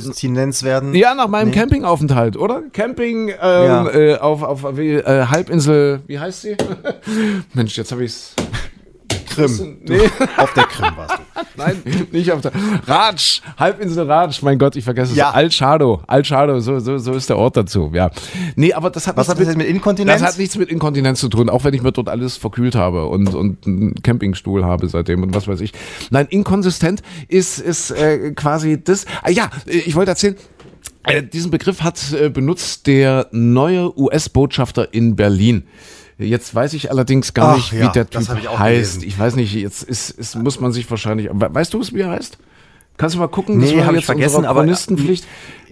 werden. 0.64 0.96
ja, 0.96 1.14
nach 1.14 1.28
meinem 1.28 1.50
Nee. 1.50 1.56
Campingaufenthalt, 1.56 2.36
oder? 2.38 2.64
Camping 2.74 3.30
ähm, 3.30 3.36
Ja. 3.42 3.90
äh, 3.90 4.18
auf, 4.18 4.42
auf 4.42 4.64
wie, 4.78 4.94
äh, 4.94 5.26
Halbinsel, 5.28 6.02
wie 6.08 6.18
heißt 6.20 6.42
sie? 6.42 6.56
Mensch, 7.54 7.78
jetzt 7.78 7.92
habe 7.92 8.04
ich's. 8.06 8.34
Krim. 9.36 9.78
Du, 9.86 9.94
Nee. 9.94 10.10
Auf 10.38 10.54
der 10.54 10.64
Krim 10.64 10.92
warst 10.96 11.18
du. 11.18 11.26
Nein, 11.58 11.82
nicht 12.12 12.32
auf 12.32 12.42
der 12.42 12.52
Ratsch, 12.86 13.42
Halbinsel 13.58 14.10
Ratsch, 14.10 14.42
mein 14.42 14.58
Gott, 14.58 14.76
ich 14.76 14.84
vergesse 14.84 15.12
es. 15.12 15.18
Ja. 15.18 15.32
Altschado, 15.32 16.02
Altschado, 16.08 16.60
so, 16.60 16.80
so, 16.80 16.98
so 16.98 17.14
ist 17.14 17.30
der 17.30 17.38
Ort 17.38 17.58
dazu, 17.58 17.92
ja. 17.94 18.10
Nee, 18.56 18.74
aber 18.74 18.90
das 18.90 19.08
hat 19.08 19.18
Was 19.18 19.30
hat 19.30 19.40
das 19.40 19.48
jetzt 19.48 19.58
mit 19.58 19.68
Inkontinenz? 19.68 20.22
Das 20.22 20.34
hat 20.34 20.40
nichts 20.40 20.58
mit 20.58 20.70
Inkontinenz 20.70 21.20
zu 21.20 21.30
tun, 21.30 21.50
auch 21.50 21.64
wenn 21.64 21.74
ich 21.74 21.82
mir 21.82 21.92
dort 21.92 22.10
alles 22.10 22.38
verkühlt 22.38 22.76
habe 22.76 23.06
und, 23.08 23.34
und 23.34 23.66
einen 23.66 23.96
Campingstuhl 24.02 24.66
habe 24.66 24.88
seitdem 24.88 25.24
und 25.24 25.34
was 25.34 25.48
weiß 25.48 25.62
ich. 25.62 25.74
Nein, 26.10 26.28
inkonsistent 26.30 27.02
ist, 27.28 27.60
ist 27.60 27.92
äh, 27.92 28.32
quasi 28.32 28.82
das. 28.84 29.06
Ah, 29.22 29.30
ja, 29.30 29.50
äh, 29.66 29.78
ich 29.78 29.96
wollte 29.96 30.12
erzählen, 30.12 30.36
äh, 31.04 31.24
diesen 31.24 31.52
Begriff 31.52 31.82
hat 31.82 32.00
äh, 32.14 32.30
benutzt 32.30 32.88
der 32.88 33.28
neue 33.32 33.98
US-Botschafter 33.98 34.94
in 34.94 35.16
Berlin. 35.16 35.64
Jetzt 36.18 36.56
weiß 36.56 36.74
ich 36.74 36.90
allerdings 36.92 37.34
gar 37.34 37.52
Ach 37.52 37.56
nicht, 37.58 37.74
wie 37.74 37.80
ja, 37.80 37.90
der 37.90 38.06
das 38.06 38.28
Typ 38.28 38.38
ich 38.40 38.50
heißt. 38.50 38.94
gelesen. 39.02 39.04
Ich 39.08 39.20
weiß 39.20 39.36
nicht, 39.36 39.54
jetzt 39.54 39.84
ist, 39.84 40.12
ist, 40.12 40.36
muss 40.36 40.60
man 40.62 40.72
sich 40.72 40.90
wahrscheinlich. 40.90 41.30
We- 41.32 41.54
Weißt 41.54 41.74
du 41.74 41.82
wie 41.94 42.00
er 42.02 42.12
heißt? 42.12 42.38
Kannst 42.98 43.16
du 43.16 43.20
mal 43.20 43.28
gucken? 43.28 43.58
Nee, 43.58 43.78
war 43.78 43.86
hab 43.88 43.92
ich 43.92 43.98
jetzt 43.98 44.06
vergessen, 44.06 44.46
aber- 44.46 44.62
Chronistenpflicht. 44.62 45.26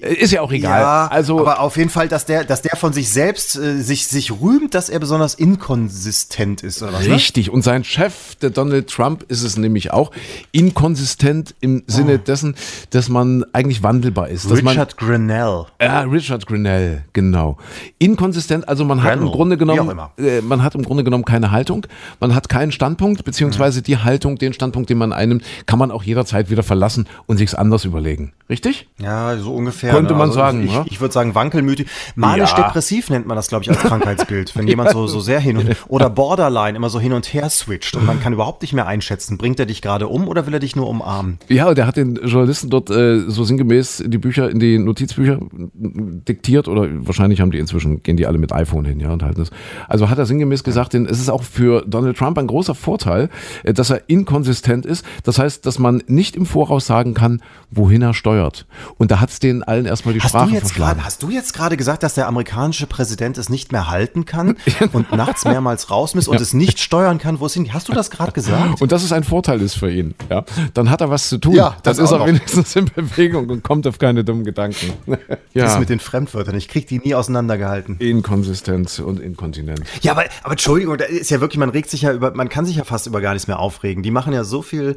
Ist 0.04 0.32
ja 0.32 0.42
auch 0.42 0.52
egal. 0.52 0.82
Ja, 0.82 1.08
also, 1.08 1.40
aber 1.40 1.60
auf 1.60 1.78
jeden 1.78 1.90
Fall, 1.90 2.08
dass 2.08 2.26
der, 2.26 2.44
dass 2.44 2.62
der 2.62 2.76
von 2.76 2.94
sich 2.94 3.10
selbst 3.10 3.56
äh, 3.58 3.82
sich, 3.82 4.08
sich 4.08 4.32
rühmt, 4.32 4.74
dass 4.74 4.90
er 4.90 5.00
besonders 5.00 5.34
inkonsistent 5.36 6.64
ist, 6.64 6.82
oder 6.84 6.94
was? 6.94 7.08
Ne? 7.08 7.16
Richtig. 7.16 7.50
Und 7.50 7.64
sein 7.64 7.84
Chef, 7.84 8.36
der 8.36 8.50
Donald 8.50 8.90
Trump, 8.90 9.24
ist 9.30 9.44
es 9.44 9.58
nämlich 9.58 9.92
auch 9.92 10.12
inkonsistent 10.52 11.56
im 11.62 11.84
Sinne 11.88 12.20
dessen, 12.20 12.56
dass 12.92 13.10
man 13.10 13.46
eigentlich 13.54 13.84
wandelbar 13.84 14.30
ist. 14.30 14.50
Dass 14.50 14.62
man, 14.62 14.74
Oh. 14.74 14.80
Richard 14.80 14.98
Grinnell. 14.98 15.66
ja, 15.82 16.02
Richard 16.02 16.48
Grinnell, 16.48 17.04
genau. 17.14 17.58
Inkonsistent, 18.00 18.68
also 18.68 18.86
man 18.86 19.04
hat 19.04 19.14
im 19.14 19.20
Grinnell, 19.20 19.36
Grunde 19.36 19.58
genommen, 19.58 20.00
äh, 20.18 20.42
man 20.42 20.64
hat 20.64 20.76
im 20.76 20.84
Grunde 20.84 21.04
genommen 21.04 21.26
keine 21.26 21.52
Haltung, 21.52 21.86
man 22.20 22.34
hat 22.34 22.50
keinen 22.50 22.72
Standpunkt, 22.72 23.24
beziehungsweise 23.24 23.82
die 23.82 23.98
Haltung, 23.98 24.38
den 24.38 24.54
Standpunkt, 24.54 24.90
den 24.90 24.98
man 24.98 25.14
einnimmt, 25.14 25.44
kann 25.66 25.80
man 25.80 25.92
auch 25.92 26.04
jederzeit 26.04 26.50
wieder 26.50 26.64
verlassen 26.64 27.08
und 27.26 27.38
sich's 27.38 27.54
anders 27.54 27.86
überlegen. 27.86 28.34
Richtig? 28.50 28.88
Ja, 29.00 29.38
so 29.38 29.54
ungefähr. 29.54 29.93
Ne? 29.94 30.00
Könnte 30.00 30.16
man 30.16 30.32
sagen, 30.32 30.64
Ich, 30.64 30.74
ja? 30.74 30.86
ich 30.88 31.02
würde 31.02 31.14
sagen, 31.14 31.36
wankelmütig. 31.36 31.88
Manisch-depressiv 32.16 33.10
nennt 33.10 33.28
man 33.28 33.36
das, 33.36 33.48
glaube 33.48 33.64
ich, 33.64 33.70
als 33.70 33.80
Krankheitsbild. 33.84 34.56
Wenn 34.56 34.68
jemand 34.68 34.92
so, 34.92 35.08
so 35.08 35.20
sehr 35.20 35.40
hin 35.40 35.58
und, 35.58 35.76
oder 35.88 36.10
Borderline 36.10 36.78
immer 36.78 36.90
so 36.90 37.00
hin 37.00 37.14
und 37.14 37.34
her 37.34 37.50
switcht 37.50 37.96
und 37.96 38.06
man 38.06 38.20
kann 38.20 38.34
überhaupt 38.34 38.62
nicht 38.62 38.74
mehr 38.74 38.88
einschätzen, 38.88 39.38
bringt 39.38 39.60
er 39.60 39.66
dich 39.66 39.82
gerade 39.82 40.08
um 40.08 40.28
oder 40.28 40.46
will 40.48 40.54
er 40.54 40.60
dich 40.60 40.76
nur 40.76 40.90
umarmen? 40.90 41.40
Ja, 41.50 41.70
und 41.70 41.78
der 41.78 41.88
hat 41.88 41.98
den 41.98 42.16
Journalisten 42.16 42.70
dort 42.70 42.90
äh, 42.90 43.20
so 43.28 43.44
sinngemäß 43.44 44.04
die 44.06 44.18
Bücher 44.18 44.50
in 44.50 44.60
die 44.60 44.78
Notizbücher 44.78 45.40
diktiert 45.74 46.68
oder 46.68 46.88
wahrscheinlich 47.06 47.42
haben 47.42 47.52
die 47.52 47.60
inzwischen, 47.60 48.04
gehen 48.04 48.18
die 48.18 48.26
alle 48.28 48.38
mit 48.38 48.52
iPhone 48.52 48.86
hin, 48.86 49.00
ja, 49.00 49.12
und 49.12 49.24
halten 49.24 49.40
das. 49.40 49.52
Also 49.88 50.10
hat 50.10 50.18
er 50.18 50.26
sinngemäß 50.26 50.64
gesagt, 50.64 50.94
denn 50.94 51.06
es 51.06 51.20
ist 51.20 51.30
auch 51.30 51.44
für 51.44 51.84
Donald 51.88 52.18
Trump 52.18 52.38
ein 52.38 52.48
großer 52.48 52.76
Vorteil, 52.76 53.30
äh, 53.64 53.74
dass 53.74 53.90
er 53.90 54.02
inkonsistent 54.08 54.86
ist. 54.86 55.06
Das 55.24 55.40
heißt, 55.40 55.66
dass 55.66 55.80
man 55.80 56.04
nicht 56.08 56.36
im 56.36 56.46
Voraus 56.46 56.86
sagen 56.86 57.14
kann, 57.14 57.42
wohin 57.72 58.02
er 58.02 58.14
steuert. 58.14 58.66
Und 58.98 59.12
da 59.12 59.20
hat 59.20 59.30
es 59.30 59.40
den 59.40 59.64
allen 59.64 59.83
allen 59.84 59.86
erstmal 59.86 60.14
die 60.14 60.22
Hast 60.22 60.30
Sprache 60.30 60.50
du, 60.50 60.54
jetzt 60.54 60.68
verschlagen. 60.68 60.98
grad, 60.98 61.06
hast 61.06 61.24
du 61.24 61.30
jetzt 61.30 61.54
gerade 61.54 61.78
gesagt, 61.78 62.04
dass 62.04 62.14
der 62.16 62.28
amerikanische 62.28 62.88
Präsident 62.88 63.38
es 63.38 63.50
nicht 63.50 63.72
mehr 63.72 63.90
halten 63.90 64.26
kann 64.26 64.58
und 64.94 65.12
nachts 65.12 65.46
mehrmals 65.46 65.90
raus 65.90 66.16
muss 66.16 66.28
und 66.28 66.40
es 66.40 66.54
nicht 66.54 66.80
steuern 66.80 67.18
kann, 67.18 67.40
wo 67.40 67.46
es 67.46 67.54
hin? 67.54 67.74
Hast 67.74 67.88
du 67.90 67.94
das 67.94 68.10
gerade 68.10 68.32
gesagt? 68.32 68.82
Und 68.82 68.92
dass 68.92 69.04
es 69.04 69.12
ein 69.12 69.24
Vorteil 69.24 69.62
ist 69.62 69.76
für 69.76 69.92
ihn. 69.92 70.16
Ja? 70.30 70.44
Dann 70.74 70.90
hat 70.90 71.02
er 71.02 71.10
was 71.10 71.30
zu 71.30 71.38
tun. 71.38 71.54
Ja, 71.54 71.70
dann 71.70 71.96
das 71.96 72.00
ist 72.00 72.12
auch 72.12 72.22
er 72.22 72.28
wenigstens 72.28 72.76
in 72.76 72.86
Bewegung 72.86 73.50
und 73.50 73.64
kommt 73.64 73.88
auf 73.88 74.00
keine 74.00 74.24
dummen 74.24 74.44
Gedanken. 74.44 74.94
ja. 75.54 75.64
Das 75.64 75.80
mit 75.80 75.90
den 75.90 76.00
Fremdwörtern, 76.00 76.56
ich 76.56 76.68
krieg 76.68 76.88
die 76.88 77.00
nie 77.00 77.16
auseinandergehalten. 77.16 77.98
Inkonsistenz 78.00 79.00
und 79.00 79.20
Inkontinenz. 79.20 79.82
Ja, 80.02 80.14
aber, 80.14 80.26
aber 80.44 80.52
Entschuldigung, 80.52 80.98
da 80.98 81.06
ist 81.06 81.30
ja 81.30 81.42
wirklich, 81.42 81.60
man 81.60 81.70
regt 81.70 81.90
sich 81.90 82.04
ja 82.04 82.14
über, 82.14 82.34
man 82.34 82.50
kann 82.50 82.66
sich 82.66 82.76
ja 82.76 82.84
fast 82.84 83.08
über 83.08 83.22
gar 83.22 83.34
nichts 83.34 83.48
mehr 83.48 83.60
aufregen. 83.60 84.04
Die 84.04 84.12
machen 84.12 84.34
ja 84.34 84.44
so 84.44 84.62
viel, 84.62 84.96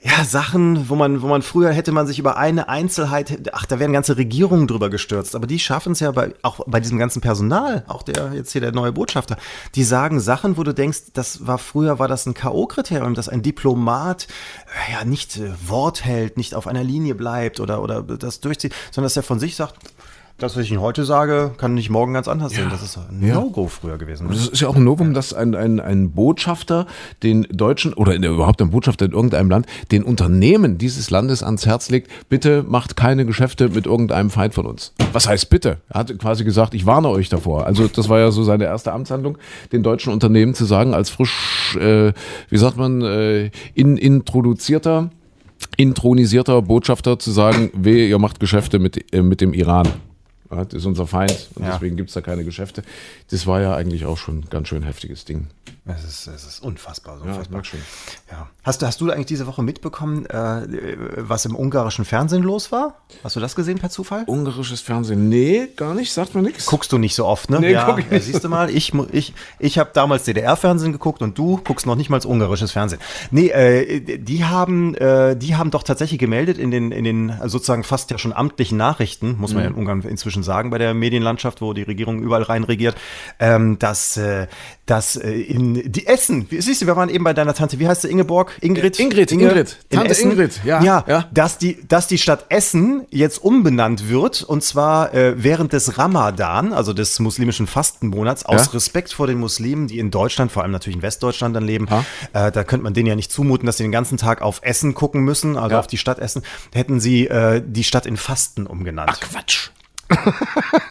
ja, 0.00 0.24
Sachen, 0.24 0.88
wo 0.88 0.94
man, 0.94 1.22
wo 1.22 1.26
man 1.26 1.42
früher 1.42 1.72
hätte 1.72 1.90
man 1.90 2.06
sich 2.06 2.20
über 2.20 2.36
eine 2.36 2.68
Einzelheit, 2.68 3.50
ach, 3.52 3.66
da 3.66 3.80
wären 3.80 3.92
ganze 3.92 4.16
Regierungen 4.16 4.68
drüber 4.68 4.90
gestürzt. 4.90 5.34
Aber 5.34 5.48
die 5.48 5.58
schaffen 5.58 5.90
es 5.90 5.98
ja 5.98 6.12
bei, 6.12 6.34
auch 6.42 6.60
bei 6.68 6.78
diesem 6.78 6.98
ganzen 6.98 7.20
Personal, 7.20 7.84
auch 7.88 8.04
der, 8.04 8.32
jetzt 8.32 8.52
hier 8.52 8.60
der 8.60 8.70
neue 8.70 8.92
Botschafter, 8.92 9.36
die 9.74 9.82
sagen 9.82 10.20
Sachen, 10.20 10.56
wo 10.56 10.62
du 10.62 10.72
denkst, 10.72 11.12
das 11.14 11.48
war 11.48 11.58
früher, 11.58 11.98
war 11.98 12.06
das 12.06 12.26
ein 12.26 12.34
K.O.-Kriterium, 12.34 13.14
dass 13.14 13.28
ein 13.28 13.42
Diplomat, 13.42 14.28
äh, 14.88 14.92
ja, 14.92 15.04
nicht 15.04 15.36
äh, 15.38 15.50
Wort 15.66 16.04
hält, 16.04 16.36
nicht 16.36 16.54
auf 16.54 16.68
einer 16.68 16.84
Linie 16.84 17.16
bleibt 17.16 17.58
oder, 17.58 17.82
oder 17.82 18.02
das 18.02 18.38
durchzieht, 18.38 18.74
sondern 18.92 19.06
dass 19.06 19.16
er 19.16 19.24
von 19.24 19.40
sich 19.40 19.56
sagt, 19.56 19.74
das, 20.38 20.56
was 20.56 20.62
ich 20.64 20.70
Ihnen 20.70 20.80
heute 20.80 21.04
sage, 21.04 21.50
kann 21.56 21.74
nicht 21.74 21.90
morgen 21.90 22.14
ganz 22.14 22.28
anders 22.28 22.52
sein. 22.54 22.68
Das 22.70 22.80
ist 22.80 22.96
ein 22.96 23.26
Ja. 23.26 23.34
No-Go 23.34 23.66
früher 23.66 23.98
gewesen. 23.98 24.28
Das 24.28 24.46
ist 24.46 24.60
ja 24.60 24.68
auch 24.68 24.76
ein 24.76 24.84
Novum, 24.84 25.12
dass 25.12 25.34
ein, 25.34 25.56
ein, 25.56 25.80
ein 25.80 26.12
Botschafter 26.12 26.86
den 27.24 27.42
Deutschen 27.50 27.92
oder 27.92 28.14
in, 28.14 28.22
überhaupt 28.22 28.62
ein 28.62 28.70
Botschafter 28.70 29.06
in 29.06 29.12
irgendeinem 29.12 29.50
Land 29.50 29.66
den 29.90 30.04
Unternehmen 30.04 30.78
dieses 30.78 31.10
Landes 31.10 31.42
ans 31.42 31.66
Herz 31.66 31.90
legt, 31.90 32.08
bitte 32.28 32.64
macht 32.66 32.94
keine 32.94 33.26
Geschäfte 33.26 33.68
mit 33.70 33.86
irgendeinem 33.86 34.30
Feind 34.30 34.54
von 34.54 34.66
uns. 34.66 34.92
Was 35.12 35.26
heißt 35.26 35.50
bitte? 35.50 35.78
Er 35.88 36.00
hat 36.00 36.16
quasi 36.20 36.44
gesagt, 36.44 36.72
ich 36.72 36.86
warne 36.86 37.08
euch 37.08 37.28
davor. 37.28 37.66
Also 37.66 37.88
das 37.88 38.08
war 38.08 38.20
ja 38.20 38.30
so 38.30 38.44
seine 38.44 38.64
erste 38.64 38.92
Amtshandlung, 38.92 39.38
den 39.72 39.82
deutschen 39.82 40.12
Unternehmen 40.12 40.54
zu 40.54 40.66
sagen, 40.66 40.94
als 40.94 41.10
frisch, 41.10 41.76
äh, 41.80 42.12
wie 42.48 42.58
sagt 42.58 42.76
man, 42.76 43.02
äh, 43.02 43.50
in, 43.74 43.96
introduzierter, 43.96 45.10
intronisierter 45.76 46.62
Botschafter 46.62 47.18
zu 47.18 47.32
sagen, 47.32 47.72
weh, 47.74 48.08
ihr 48.08 48.20
macht 48.20 48.38
Geschäfte 48.38 48.78
mit, 48.78 49.12
äh, 49.12 49.22
mit 49.22 49.40
dem 49.40 49.52
Iran. 49.52 49.88
Das 50.50 50.72
ist 50.72 50.86
unser 50.86 51.06
Feind 51.06 51.50
und 51.56 51.64
Ja. 51.64 51.72
deswegen 51.72 51.96
gibt 51.96 52.08
es 52.10 52.14
da 52.14 52.20
keine 52.20 52.44
Geschäfte. 52.44 52.82
Das 53.30 53.46
war 53.46 53.60
ja 53.60 53.74
eigentlich 53.74 54.06
auch 54.06 54.16
schon 54.18 54.38
ein 54.40 54.46
ganz 54.50 54.68
schön 54.68 54.82
heftiges 54.82 55.24
Ding. 55.24 55.48
Es 55.88 56.04
ist, 56.04 56.26
es 56.26 56.44
ist 56.44 56.62
unfassbar. 56.62 57.18
so 57.18 57.24
Ja, 57.24 57.30
ich 57.32 57.36
unfassbar. 57.38 57.64
schon. 57.64 57.80
Ja. 58.30 58.48
Hast, 58.62 58.82
du- 58.82 58.86
hast 58.86 59.00
du 59.00 59.10
eigentlich 59.10 59.26
diese 59.26 59.46
Woche 59.46 59.62
mitbekommen, 59.62 60.26
äh, 60.26 60.66
was 61.16 61.46
im 61.46 61.56
ungarischen 61.56 62.04
Fernsehen 62.04 62.42
los 62.42 62.70
war? 62.72 62.96
Hast 63.24 63.36
du 63.36 63.40
das 63.40 63.56
gesehen 63.56 63.78
per 63.78 63.88
Zufall? 63.88 64.24
Ungarisches 64.26 64.82
Fernsehen? 64.82 65.28
Nee, 65.30 65.68
gar 65.76 65.94
nicht, 65.94 66.12
sagt 66.12 66.34
mir 66.34 66.42
nichts. 66.42 66.66
Guckst 66.66 66.92
du 66.92 66.98
nicht 66.98 67.14
so 67.14 67.24
oft, 67.24 67.48
ne? 67.48 67.60
Nee, 67.60 67.72
ja, 67.72 67.86
guck 67.86 68.00
ich 68.00 68.10
nicht. 68.10 68.24
siehst 68.24 68.44
du 68.44 68.48
mal, 68.50 68.68
ich, 68.68 68.92
ich, 69.12 69.32
ich 69.58 69.78
habe 69.78 69.90
damals 69.94 70.24
DDR-Fernsehen 70.24 70.92
geguckt 70.92 71.22
und 71.22 71.38
du 71.38 71.56
guckst 71.64 71.86
noch 71.86 71.96
nicht 71.96 72.10
mal 72.10 72.18
ungarisches 72.24 72.72
Fernsehen. 72.72 73.00
Nee, 73.30 73.48
äh, 73.48 74.18
die 74.18 74.44
haben, 74.44 74.94
äh, 74.96 75.36
die 75.36 75.56
haben 75.56 75.70
doch 75.70 75.82
tatsächlich 75.82 76.18
gemeldet 76.18 76.58
in 76.58 76.70
den, 76.70 76.92
in 76.92 77.04
den 77.04 77.32
sozusagen 77.46 77.82
fast 77.84 78.10
ja 78.10 78.18
schon 78.18 78.32
amtlichen 78.34 78.76
Nachrichten, 78.76 79.36
muss 79.38 79.54
man 79.54 79.62
ja 79.62 79.68
in 79.68 79.72
Mhm. 79.74 79.78
Ungarn 79.78 80.02
inzwischen 80.02 80.42
sagen, 80.42 80.68
bei 80.70 80.78
der 80.78 80.92
Medienlandschaft, 80.92 81.62
wo 81.62 81.72
die 81.72 81.82
Regierung 81.84 82.20
überall 82.20 82.42
rein 82.42 82.64
regiert, 82.64 82.96
ähm, 83.38 83.78
dass, 83.78 84.16
äh, 84.18 84.48
dass 84.90 85.16
äh, 85.16 85.30
in 85.30 85.90
die 85.92 86.06
Essen, 86.06 86.46
wie, 86.50 86.60
siehst 86.60 86.82
du, 86.82 86.86
wir 86.86 86.96
waren 86.96 87.08
eben 87.08 87.22
bei 87.24 87.34
deiner 87.34 87.54
Tante, 87.54 87.78
wie 87.78 87.86
heißt 87.86 88.02
sie, 88.02 88.08
Ingeborg? 88.08 88.56
Ingrid? 88.60 88.98
Ingrid, 88.98 89.30
Inge? 89.32 89.44
Ingrid. 89.48 89.76
In 89.90 89.96
Tante 89.98 90.10
Essen? 90.12 90.30
Ingrid, 90.32 90.60
ja, 90.64 90.82
Ja, 90.82 91.04
ja. 91.06 91.28
Dass, 91.32 91.58
die, 91.58 91.86
dass 91.86 92.06
die 92.06 92.18
Stadt 92.18 92.46
Essen 92.48 93.06
jetzt 93.10 93.38
umbenannt 93.42 94.08
wird 94.08 94.42
und 94.42 94.64
zwar 94.64 95.12
äh, 95.14 95.34
während 95.36 95.72
des 95.72 95.98
Ramadan, 95.98 96.72
also 96.72 96.92
des 96.92 97.20
muslimischen 97.20 97.66
Fastenmonats, 97.66 98.44
aus 98.46 98.66
Ja. 98.66 98.72
Respekt 98.72 99.12
vor 99.12 99.26
den 99.26 99.38
Muslimen, 99.38 99.86
die 99.88 99.98
in 99.98 100.10
Deutschland, 100.10 100.50
vor 100.50 100.62
allem 100.62 100.72
natürlich 100.72 100.96
in 100.96 101.02
Westdeutschland 101.02 101.54
dann 101.54 101.64
leben. 101.64 101.86
Äh, 102.32 102.50
da 102.50 102.64
könnte 102.64 102.84
man 102.84 102.94
denen 102.94 103.06
ja 103.08 103.14
nicht 103.16 103.30
zumuten, 103.30 103.66
dass 103.66 103.76
sie 103.76 103.84
den 103.84 103.92
ganzen 103.92 104.16
Tag 104.18 104.42
auf 104.42 104.60
Essen 104.62 104.94
gucken 104.94 105.22
müssen, 105.22 105.56
also 105.56 105.74
Ja. 105.74 105.80
auf 105.80 105.86
die 105.86 105.98
Stadt 105.98 106.18
Essen. 106.18 106.42
Hätten 106.72 106.98
sie 107.00 107.26
äh, 107.26 107.62
die 107.64 107.84
Stadt 107.84 108.06
in 108.06 108.16
Fasten 108.16 108.66
umgenannt. 108.66 109.10
Ach, 109.12 109.20
Quatsch. 109.20 109.70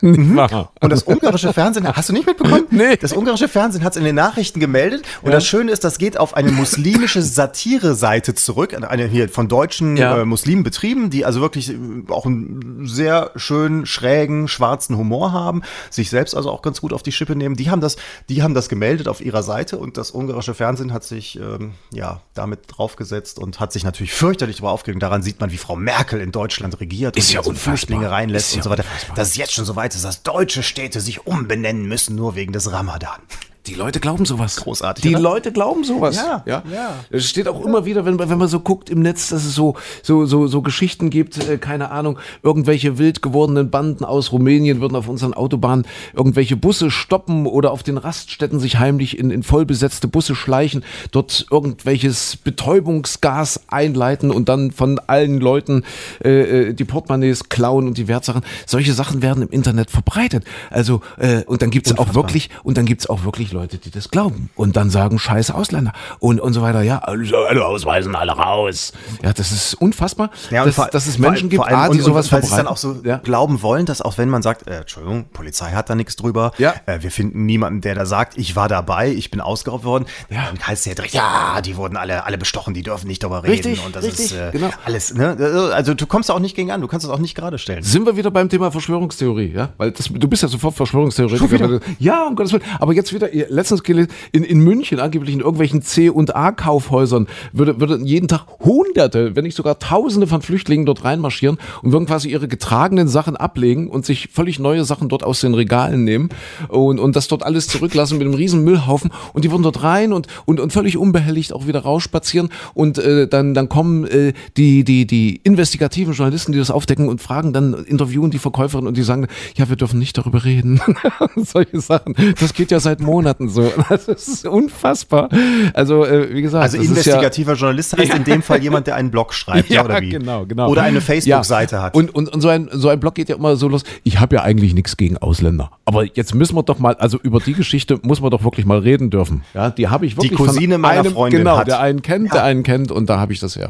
Wahr. 0.01 0.71
Und 0.82 0.91
das 0.91 1.03
ungarische 1.03 1.51
Fernsehen, 1.53 1.88
hast 1.95 2.10
du 2.10 2.13
nicht 2.13 2.25
mitbekommen? 2.27 2.65
Nee. 2.71 2.97
Das 2.97 3.13
ungarische 3.13 3.47
Fernsehen 3.47 3.84
hat 3.84 3.93
es 3.93 3.97
in 3.97 4.03
den 4.03 4.15
Nachrichten 4.15 4.60
gemeldet. 4.60 5.03
Und 5.21 5.32
das 5.32 5.45
Schöne 5.45 5.71
ist, 5.71 5.84
das 5.84 5.97
geht 5.97 6.19
auf 6.19 6.36
eine 6.36 6.51
muslimische 6.51 7.21
Satire-Seite 7.21 8.36
zurück, 8.36 8.75
eine 8.88 9.06
hier 9.08 9.30
von 9.30 9.47
deutschen 9.47 9.97
Ja. 9.97 10.17
äh, 10.21 10.25
Muslimen 10.25 10.63
betrieben, 10.63 11.10
die 11.10 11.25
also 11.25 11.41
wirklich 11.41 11.71
äh, 11.71 11.75
auch 12.10 12.25
einen 12.25 12.86
sehr 12.88 13.32
schönen, 13.36 13.86
schrägen, 13.86 14.47
schwarzen 14.47 14.97
Humor 14.97 15.32
haben, 15.32 15.62
sich 15.89 16.10
selbst 16.10 16.36
also 16.36 16.51
auch 16.51 16.62
ganz 16.62 16.82
gut 16.82 16.93
auf 16.93 17.03
die 17.03 17.12
Schippe 17.12 17.36
nehmen. 17.36 17.56
Die 17.56 17.69
haben 17.71 17.82
das, 17.82 17.95
die 18.30 18.43
haben 18.43 18.53
das 18.53 18.69
gemeldet 18.69 19.08
auf 19.08 19.21
ihrer 19.21 19.43
Seite 19.43 19.77
und 19.77 19.97
das 19.97 20.12
ungarische 20.12 20.53
Fernsehen 20.53 20.93
hat 20.93 21.03
sich 21.03 21.39
ähm, 21.39 21.71
ja 21.91 22.21
damit 22.34 22.60
draufgesetzt 22.67 23.39
und 23.39 23.60
hat 23.60 23.71
sich 23.73 23.84
natürlich 23.84 24.13
fürchterlich 24.13 24.58
darüber 24.58 24.71
aufgeregt. 24.71 25.01
Daran 25.01 25.23
sieht 25.23 25.39
man, 25.39 25.51
wie 25.51 25.58
Frau 25.58 25.75
Merkel 25.75 26.21
in 26.21 26.32
Deutschland 26.32 26.80
regiert 26.80 27.17
Ist 27.17 27.30
und 27.30 27.34
ja 27.34 27.39
unfassbar. 27.39 27.71
Flüchtlinge 27.73 28.12
reinlässt 28.12 28.47
Ist 28.49 28.53
und 28.53 28.58
ja 28.60 28.63
so 28.63 28.69
weiter. 28.71 28.84
unfassbar. 28.84 29.07
Dass 29.15 29.30
es 29.30 29.38
jetzt 29.38 29.54
schon 29.54 29.65
so 29.65 29.76
weit 29.76 29.96
ist, 29.96 30.04
dass 30.04 30.24
deutsche 30.24 30.63
Städte 30.63 31.02
sich 31.02 31.26
umbenennen 31.26 31.88
müssen, 31.88 32.15
nur 32.15 32.36
wegen 32.36 32.54
des 32.54 32.72
Ramadan. 32.72 33.22
Die 33.67 33.75
Leute 33.75 33.99
glauben 33.99 34.25
sowas. 34.25 34.56
Großartig, 34.58 35.03
Die 35.03 35.10
oder? 35.15 35.19
Leute 35.19 35.51
glauben 35.51 35.84
sowas. 35.84 36.15
Ja, 36.15 36.43
ja. 36.45 36.63
ja. 36.73 36.89
Es 37.10 37.30
steht 37.30 37.47
auch 37.47 37.63
immer 37.65 37.86
wieder, 37.86 38.06
wenn, 38.06 38.15
man- 38.15 38.30
wenn 38.30 38.38
man 38.38 38.47
so 38.47 38.60
guckt 38.60 38.89
im 38.89 39.01
Netz, 39.01 39.30
dass 39.30 39.45
es 39.45 39.53
so, 39.56 39.75
so, 40.03 40.25
so, 40.25 40.47
so 40.47 40.62
Geschichten 40.62 41.10
gibt, 41.10 41.38
äh, 41.47 41.58
keine 41.58 41.91
Ahnung, 41.91 42.17
irgendwelche 42.43 42.97
wild 42.97 43.21
gewordenen 43.21 43.69
Banden 43.69 44.06
aus 44.06 44.32
Rumänien 44.32 44.82
würden 44.82 44.95
auf 44.95 45.08
unseren 45.08 45.34
Autobahnen 45.34 45.86
irgendwelche 46.13 46.56
Busse 46.58 46.89
stoppen 46.91 47.45
oder 47.45 47.71
auf 47.71 47.84
den 47.84 47.97
Raststätten 47.97 48.60
sich 48.60 48.80
heimlich 48.80 49.17
in, 49.19 49.32
in 49.32 49.43
vollbesetzte 49.43 50.08
Busse 50.08 50.36
schleichen, 50.36 50.84
dort 51.12 51.45
irgendwelches 51.51 52.38
Betäubungsgas 52.38 53.62
einleiten 53.67 54.32
und 54.32 54.47
dann 54.49 54.71
von 54.71 54.99
allen 55.08 55.39
Leuten 55.39 55.84
äh, 56.23 56.69
äh, 56.69 56.73
die 56.73 56.86
Portemonnaies 56.86 57.49
klauen 57.49 57.88
und 57.88 57.97
die 57.97 58.08
Wertsachen. 58.08 58.41
Solche 58.65 58.93
Sachen 58.93 59.21
werden 59.21 59.43
im 59.43 59.49
Internet 59.49 59.91
verbreitet. 59.91 60.43
Also, 60.69 61.01
äh, 61.17 61.43
und 61.45 61.62
dann 61.62 61.69
gibt 61.69 61.88
es 61.88 61.97
auch 61.97 62.13
wirklich, 62.13 62.49
und 62.63 62.77
dann 62.77 62.86
gibt 62.86 63.01
es 63.01 63.10
auch 63.10 63.23
wirklich 63.25 63.51
Leute, 63.51 63.57
die 63.65 63.89
das 63.91 64.10
glauben 64.10 64.50
und 64.56 64.76
dann 64.76 64.89
sagen, 64.89 65.17
scheiße 65.17 65.54
Ausländer 65.56 65.93
und, 66.20 66.39
und 66.39 66.54
so 66.54 66.62
weiter. 66.62 66.82
Ja, 66.82 67.00
also 67.00 67.38
alle 67.38 67.65
ausweisen, 67.65 68.15
alle 68.15 68.34
raus. 68.34 68.93
Ja, 69.24 69.34
das 69.34 69.52
ist 69.52 69.74
unfassbar, 69.76 70.30
Ja, 70.52 70.63
dass, 70.65 70.76
vor- 70.76 70.88
dass 70.91 71.08
es 71.08 71.15
vor 71.15 71.22
Menschen 71.26 71.46
allem- 71.46 71.50
gibt, 71.50 71.62
vor 71.63 71.67
allem- 71.67 71.78
ah, 71.80 71.89
die 71.89 71.98
und- 72.00 72.04
sowas 72.04 72.28
und 72.28 72.32
weil 72.34 72.41
sie 72.43 72.48
verbreiten. 72.50 72.65
dann 72.65 72.74
auch 72.74 72.78
so 72.78 72.98
ja. 73.04 73.17
glauben 73.17 73.62
wollen, 73.62 73.86
dass 73.86 74.02
auch 74.02 74.17
wenn 74.17 74.30
man 74.30 74.41
sagt, 74.41 74.67
äh, 74.67 74.78
Entschuldigung, 74.80 75.26
Polizei 75.34 75.72
hat 75.72 75.89
da 75.89 75.96
nichts 75.96 76.15
drüber, 76.15 76.52
Ja. 76.58 76.74
äh, 76.86 77.02
wir 77.02 77.12
finden 77.12 77.46
niemanden, 77.46 77.82
der 77.82 77.96
da 77.96 78.06
sagt, 78.06 78.38
ich 78.38 78.56
war 78.56 78.67
dabei, 78.67 79.10
ich 79.12 79.32
bin 79.32 79.41
ausgeraubt 79.41 79.84
worden, 79.86 80.06
Ja. 80.30 80.46
dann 80.52 80.60
heißt 80.67 80.82
es 80.82 80.86
ja 80.86 80.93
direkt, 80.96 81.13
ja, 81.13 81.62
die 81.62 81.76
wurden 81.78 81.98
alle, 81.98 82.26
alle 82.26 82.38
bestochen, 82.38 82.74
die 82.74 82.84
dürfen 82.84 83.08
nicht 83.08 83.24
darüber 83.24 83.43
reden 83.43 83.52
Richtig, 83.67 83.86
und 83.86 83.96
das 83.96 84.04
richtig, 84.04 84.26
ist 84.26 84.32
äh, 84.34 84.50
genau. 84.52 84.70
alles, 84.86 85.13
ne? 85.13 85.72
Also 85.74 85.93
du 85.93 86.06
kommst 86.06 86.30
da 86.30 86.34
auch 86.34 86.39
nicht 86.39 86.56
gegen 86.56 86.72
an, 86.72 86.82
du 86.82 86.88
kannst 86.88 87.06
es 87.06 87.12
auch 87.12 87.20
nicht 87.20 87.36
gerade 87.36 87.58
stellen. 87.58 87.84
Sind 87.84 88.06
wir 88.06 88.15
wieder 88.17 88.32
beim 88.32 88.50
Thema 88.50 88.72
Verschwörungstheorie, 88.72 89.54
ja? 89.54 89.70
Weil 89.78 89.91
das, 89.91 90.10
du 90.12 90.28
bist 90.28 90.43
ja 90.43 90.50
sofort 90.50 90.76
Verschwörungstheoretiker. 90.76 91.80
Ja, 92.00 92.26
um 92.28 92.36
Gottes 92.36 92.54
Willen. 92.54 92.63
Aber 92.80 92.93
jetzt 92.93 93.13
wieder, 93.13 93.32
ihr- 93.32 93.46
letztens 93.49 93.83
gelesen, 93.83 94.10
in, 94.31 94.43
in 94.43 94.60
München, 94.60 94.99
angeblich 94.99 95.33
in 95.33 95.41
irgendwelchen 95.41 95.81
C- 95.81 96.10
und 96.10 96.36
A-Kaufhäusern, 96.36 97.27
würde, 97.53 97.79
würde 97.79 97.99
jeden 98.03 98.27
Tag 98.27 98.45
Hunderte, 98.60 99.36
wenn 99.36 99.43
nicht 99.43 99.55
sogar 99.55 99.79
Tausende 99.79 100.27
von 100.27 100.41
Flüchtlingen 100.41 100.86
dort 100.86 101.03
reinmarschieren 101.03 101.57
und 101.81 101.91
würden 101.91 102.05
quasi 102.05 102.29
ihre 102.29 102.47
getragenen 102.47 103.07
Sachen 103.07 103.36
ablegen 103.36 103.88
und 103.88 104.05
sich 104.05 104.29
völlig 104.31 104.60
neue 104.60 104.83
Sachen 104.86 105.10
dort 105.10 105.23
aus 105.23 105.41
den 105.41 105.53
Regalen 105.53 106.03
nehmen 106.03 106.29
und, 106.69 106.99
und 106.99 107.15
das 107.15 107.27
dort 107.27 107.43
alles 107.43 107.67
zurücklassen 107.67 108.17
mit 108.17 108.27
einem 108.27 108.36
riesen 108.36 108.63
Müllhaufen 108.63 109.12
und 109.33 109.45
die 109.45 109.51
würden 109.51 109.63
dort 109.63 109.83
rein 109.83 110.13
und, 110.13 110.27
und, 110.45 110.60
und 110.60 110.73
völlig 110.73 110.97
unbehelligt 110.97 111.53
auch 111.53 111.67
wieder 111.67 111.79
rausspazieren 111.79 112.49
und 112.73 112.97
äh, 112.97 113.27
dann, 113.27 113.53
dann 113.53 113.69
kommen 113.69 114.05
äh, 114.05 114.33
die, 114.57 114.83
die, 114.83 115.05
die 115.05 115.38
investigativen 115.43 116.13
Journalisten, 116.13 116.51
die 116.51 116.60
das 116.60 116.71
aufdecken 116.71 117.07
und 117.07 117.21
fragen, 117.21 117.53
dann 117.53 117.73
interviewen 117.73 118.31
die 118.31 118.39
Verkäuferin 118.39 118.88
und 118.88 118.97
die 118.97 119.03
sagen, 119.03 119.27
ja, 119.55 119.69
wir 119.69 119.75
dürfen 119.75 119.99
nicht 119.99 120.17
darüber 120.17 120.43
reden. 120.43 120.81
Solche 121.36 121.79
Sachen. 121.79 122.15
Das 122.39 122.53
geht 122.53 122.71
ja 122.71 122.79
seit 122.79 122.99
Monaten 122.99 123.27
so. 123.40 123.72
Das 123.90 124.08
ist 124.08 124.46
unfassbar. 124.46 125.30
Also, 125.74 126.06
äh, 126.06 126.34
wie 126.34 126.42
gesagt, 126.42 126.63
Also 126.63 126.78
investigativer 126.78 127.54
Journalist 127.54 127.98
heißt 127.98 128.13
in 128.13 128.24
dem 128.24 128.42
Fall 128.42 128.62
jemand, 128.62 128.88
der 128.88 128.96
einen 128.96 129.12
Blog 129.12 129.34
schreibt, 129.34 129.70
ja, 129.70 129.84
oder 129.84 130.02
wie? 130.02 130.10
genau, 130.10 130.46
genau. 130.46 130.70
Oder 130.70 130.84
eine 130.84 131.02
Facebook-Seite 131.02 131.76
Ja. 131.78 131.82
hat. 131.84 131.96
Und, 131.96 132.13
und, 132.13 132.30
und 132.34 132.42
so, 132.42 132.50
ein, 132.50 132.70
so 132.72 132.90
ein 132.90 133.00
Blog 133.00 133.16
geht 133.16 133.30
ja 133.30 133.36
immer 133.36 133.56
so 133.56 133.68
los. 133.68 133.84
Ich 134.04 134.20
habe 134.20 134.36
ja 134.36 134.44
eigentlich 134.44 134.74
nichts 134.74 134.98
gegen 134.98 135.18
Ausländer. 135.18 135.72
Aber 135.86 136.04
jetzt 136.06 136.36
müssen 136.36 136.56
wir 136.56 136.63
doch 136.63 136.80
mal, 136.80 136.96
also 136.96 137.18
über 137.22 137.40
die 137.40 137.54
Geschichte 137.54 138.00
muss 138.04 138.22
man 138.22 138.30
doch 138.32 138.44
wirklich 138.44 138.66
mal 138.66 138.80
reden 138.80 139.10
dürfen. 139.10 139.44
Ja, 139.54 139.70
die 139.70 139.88
habe 139.88 140.06
ich 140.06 140.18
wirklich 140.18 140.36
Cousine 140.36 140.76
von 140.76 140.82
meiner 140.82 141.02
einem, 141.02 141.13
Freundin 141.13 141.40
Genau, 141.40 141.58
hat. 141.58 141.68
der 141.68 141.80
einen 141.80 142.02
kennt, 142.02 142.34
der 142.34 142.44
einen 142.44 142.63
kennt 142.63 142.92
und 142.92 143.10
da 143.10 143.20
habe 143.20 143.34
ich 143.34 143.40
das 143.40 143.56
ja. 143.56 143.70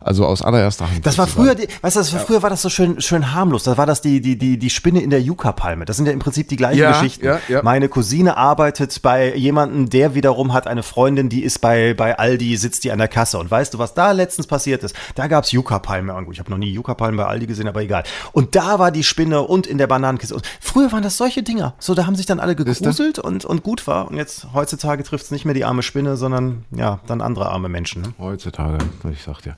Also 0.00 0.26
aus 0.26 0.42
allererster 0.42 0.90
Hand. 0.90 1.06
Das 1.06 1.18
war 1.18 1.26
früher, 1.26 1.54
die, 1.54 1.68
weißt 1.80 1.96
du, 1.96 2.00
das 2.00 2.12
war, 2.12 2.20
früher 2.20 2.42
war 2.42 2.50
das 2.50 2.62
so 2.62 2.68
schön, 2.68 3.00
schön 3.00 3.32
harmlos. 3.34 3.62
Da 3.64 3.76
war 3.78 3.86
das 3.86 4.00
die, 4.00 4.20
die, 4.20 4.36
die, 4.36 4.58
die 4.58 4.70
Spinne 4.70 5.00
in 5.00 5.10
der 5.10 5.22
Yucca-Palme. 5.22 5.84
Das 5.84 5.96
sind 5.96 6.06
ja 6.06 6.12
im 6.12 6.18
Prinzip 6.18 6.48
die 6.48 6.56
gleichen 6.56 6.78
Ja, 6.80 6.92
Geschichten. 6.92 7.24
ja, 7.24 7.38
ja. 7.48 7.62
Meine 7.62 7.88
Cousine 7.88 8.36
arbeitet 8.36 8.91
arbeitet 8.92 9.02
bei 9.02 9.34
jemandem, 9.36 9.88
der 9.88 10.14
wiederum 10.14 10.52
hat 10.52 10.66
eine 10.66 10.82
Freundin, 10.82 11.28
die 11.28 11.42
ist 11.42 11.60
bei, 11.60 11.94
bei 11.94 12.18
Aldi, 12.18 12.56
sitzt 12.56 12.84
die 12.84 12.92
an 12.92 12.98
der 12.98 13.08
Kasse. 13.08 13.38
Und 13.38 13.50
weißt 13.50 13.74
du, 13.74 13.78
was 13.78 13.94
da 13.94 14.12
letztens 14.12 14.46
passiert 14.46 14.82
ist? 14.82 14.94
Da 15.14 15.26
gab 15.26 15.44
es 15.44 15.52
Yucca-Palmen 15.52 16.10
irgendwo. 16.10 16.32
Ich 16.32 16.38
habe 16.38 16.50
noch 16.50 16.58
nie 16.58 16.72
Yucca-Palmen 16.72 17.16
bei 17.16 17.26
Aldi 17.26 17.46
gesehen, 17.46 17.68
aber 17.68 17.82
egal. 17.82 18.04
Und 18.32 18.54
da 18.54 18.78
war 18.78 18.90
die 18.90 19.04
Spinne 19.04 19.42
und 19.42 19.66
in 19.66 19.78
der 19.78 19.86
Bananenkiste. 19.86 20.34
Und 20.34 20.44
früher 20.60 20.90
waren 20.92 21.02
das 21.02 21.16
solche 21.16 21.42
Dinger. 21.42 21.74
So, 21.78 21.94
da 21.94 22.06
haben 22.06 22.16
sich 22.16 22.26
dann 22.26 22.40
alle 22.40 22.54
gegruselt 22.56 23.18
und, 23.18 23.44
und 23.44 23.62
gut 23.62 23.86
war. 23.86 24.08
Und 24.08 24.16
jetzt, 24.16 24.48
heutzutage 24.52 25.02
trifft 25.04 25.24
es 25.24 25.30
nicht 25.30 25.44
mehr 25.44 25.54
die 25.54 25.64
arme 25.64 25.82
Spinne, 25.82 26.16
sondern 26.16 26.64
ja, 26.70 27.00
dann 27.06 27.20
andere 27.20 27.48
arme 27.50 27.68
Menschen. 27.68 28.02
Ne? 28.02 28.08
Heutzutage, 28.18 28.78
ich 29.12 29.22
sag 29.22 29.40
dir. 29.42 29.56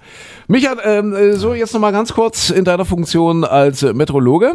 Michael, 0.49 0.79
ähm, 0.85 1.15
äh, 1.15 1.33
so 1.35 1.55
jetzt 1.55 1.73
nochmal 1.73 1.93
ganz 1.93 2.13
kurz 2.13 2.51
in 2.51 2.65
deiner 2.65 2.85
Funktion 2.85 3.45
als 3.45 3.83
Meteorologe. 3.83 4.53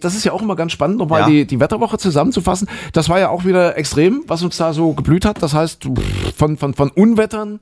Das 0.00 0.14
ist 0.14 0.24
ja 0.24 0.32
auch 0.32 0.42
immer 0.42 0.56
ganz 0.56 0.72
spannend, 0.72 0.98
nochmal 0.98 1.22
Ja. 1.22 1.26
die, 1.26 1.46
die 1.46 1.60
Wetterwoche 1.60 1.98
zusammenzufassen. 1.98 2.68
Das 2.92 3.08
war 3.08 3.18
ja 3.18 3.28
auch 3.30 3.44
wieder 3.44 3.76
extrem, 3.76 4.05
was 4.26 4.42
uns 4.42 4.56
da 4.56 4.72
so 4.72 4.92
geblüht 4.92 5.24
hat. 5.24 5.42
Das 5.42 5.54
heißt, 5.54 5.88
von, 6.36 6.56
von, 6.56 6.74
von 6.74 6.90
Unwettern, 6.90 7.60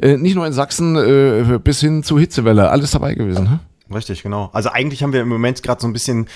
äh, 0.00 0.16
nicht 0.16 0.34
nur 0.34 0.46
in 0.46 0.52
Sachsen, 0.52 0.96
äh, 0.96 1.58
bis 1.62 1.80
hin 1.80 2.02
zu 2.02 2.18
Hitzewelle, 2.18 2.70
alles 2.70 2.92
dabei 2.92 3.14
gewesen. 3.14 3.44
Ne? 3.44 3.60
Richtig, 3.94 4.22
genau. 4.22 4.50
Also 4.52 4.70
eigentlich 4.70 5.02
haben 5.02 5.12
wir 5.12 5.22
im 5.22 5.28
Moment 5.28 5.62
gerade 5.62 5.80
so 5.80 5.86
ein 5.86 5.92
bisschen. 5.92 6.26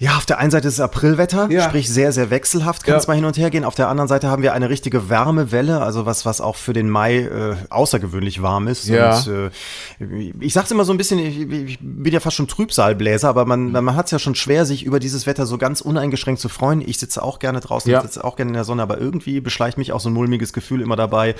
Ja, 0.00 0.16
auf 0.16 0.26
der 0.26 0.38
einen 0.38 0.50
Seite 0.50 0.66
ist 0.66 0.74
es 0.74 0.80
Aprilwetter, 0.80 1.48
Ja. 1.50 1.62
sprich 1.62 1.88
sehr, 1.88 2.10
sehr 2.10 2.28
wechselhaft, 2.30 2.82
kann 2.82 2.94
Ja. 2.94 2.98
es 2.98 3.06
mal 3.06 3.14
hin 3.14 3.24
und 3.24 3.38
her 3.38 3.48
gehen. 3.50 3.64
Auf 3.64 3.76
der 3.76 3.88
anderen 3.88 4.08
Seite 4.08 4.26
haben 4.28 4.42
wir 4.42 4.52
eine 4.52 4.68
richtige 4.68 5.08
Wärmewelle, 5.08 5.80
also 5.82 6.04
was, 6.04 6.26
was 6.26 6.40
auch 6.40 6.56
für 6.56 6.72
den 6.72 6.90
Mai 6.90 7.18
äh, 7.18 7.54
außergewöhnlich 7.70 8.42
warm 8.42 8.66
ist. 8.66 8.88
Ja. 8.88 9.16
Und, 9.18 9.28
äh, 9.28 10.32
ich 10.40 10.52
sag's 10.52 10.72
immer 10.72 10.84
so 10.84 10.92
ein 10.92 10.96
bisschen, 10.98 11.20
ich, 11.20 11.38
ich 11.48 11.78
bin 11.80 12.12
ja 12.12 12.18
fast 12.18 12.34
schon 12.34 12.48
Trübsalbläser, 12.48 13.28
aber 13.28 13.44
man, 13.44 13.70
man 13.70 13.94
hat 13.94 14.06
es 14.06 14.10
ja 14.10 14.18
schon 14.18 14.34
schwer, 14.34 14.66
sich 14.66 14.84
über 14.84 14.98
dieses 14.98 15.26
Wetter 15.28 15.46
so 15.46 15.58
ganz 15.58 15.80
uneingeschränkt 15.80 16.40
zu 16.40 16.48
freuen. 16.48 16.80
Ich 16.80 16.98
sitze 16.98 17.22
auch 17.22 17.38
gerne 17.38 17.60
draußen, 17.60 17.88
Ja. 17.88 17.98
ich 17.98 18.02
sitze 18.06 18.24
auch 18.24 18.34
gerne 18.34 18.48
in 18.50 18.54
der 18.54 18.64
Sonne, 18.64 18.82
aber 18.82 18.98
irgendwie 18.98 19.40
beschleicht 19.40 19.78
mich 19.78 19.92
auch 19.92 20.00
so 20.00 20.10
ein 20.10 20.12
mulmiges 20.12 20.52
Gefühl 20.52 20.80
immer 20.80 20.96
dabei, 20.96 21.36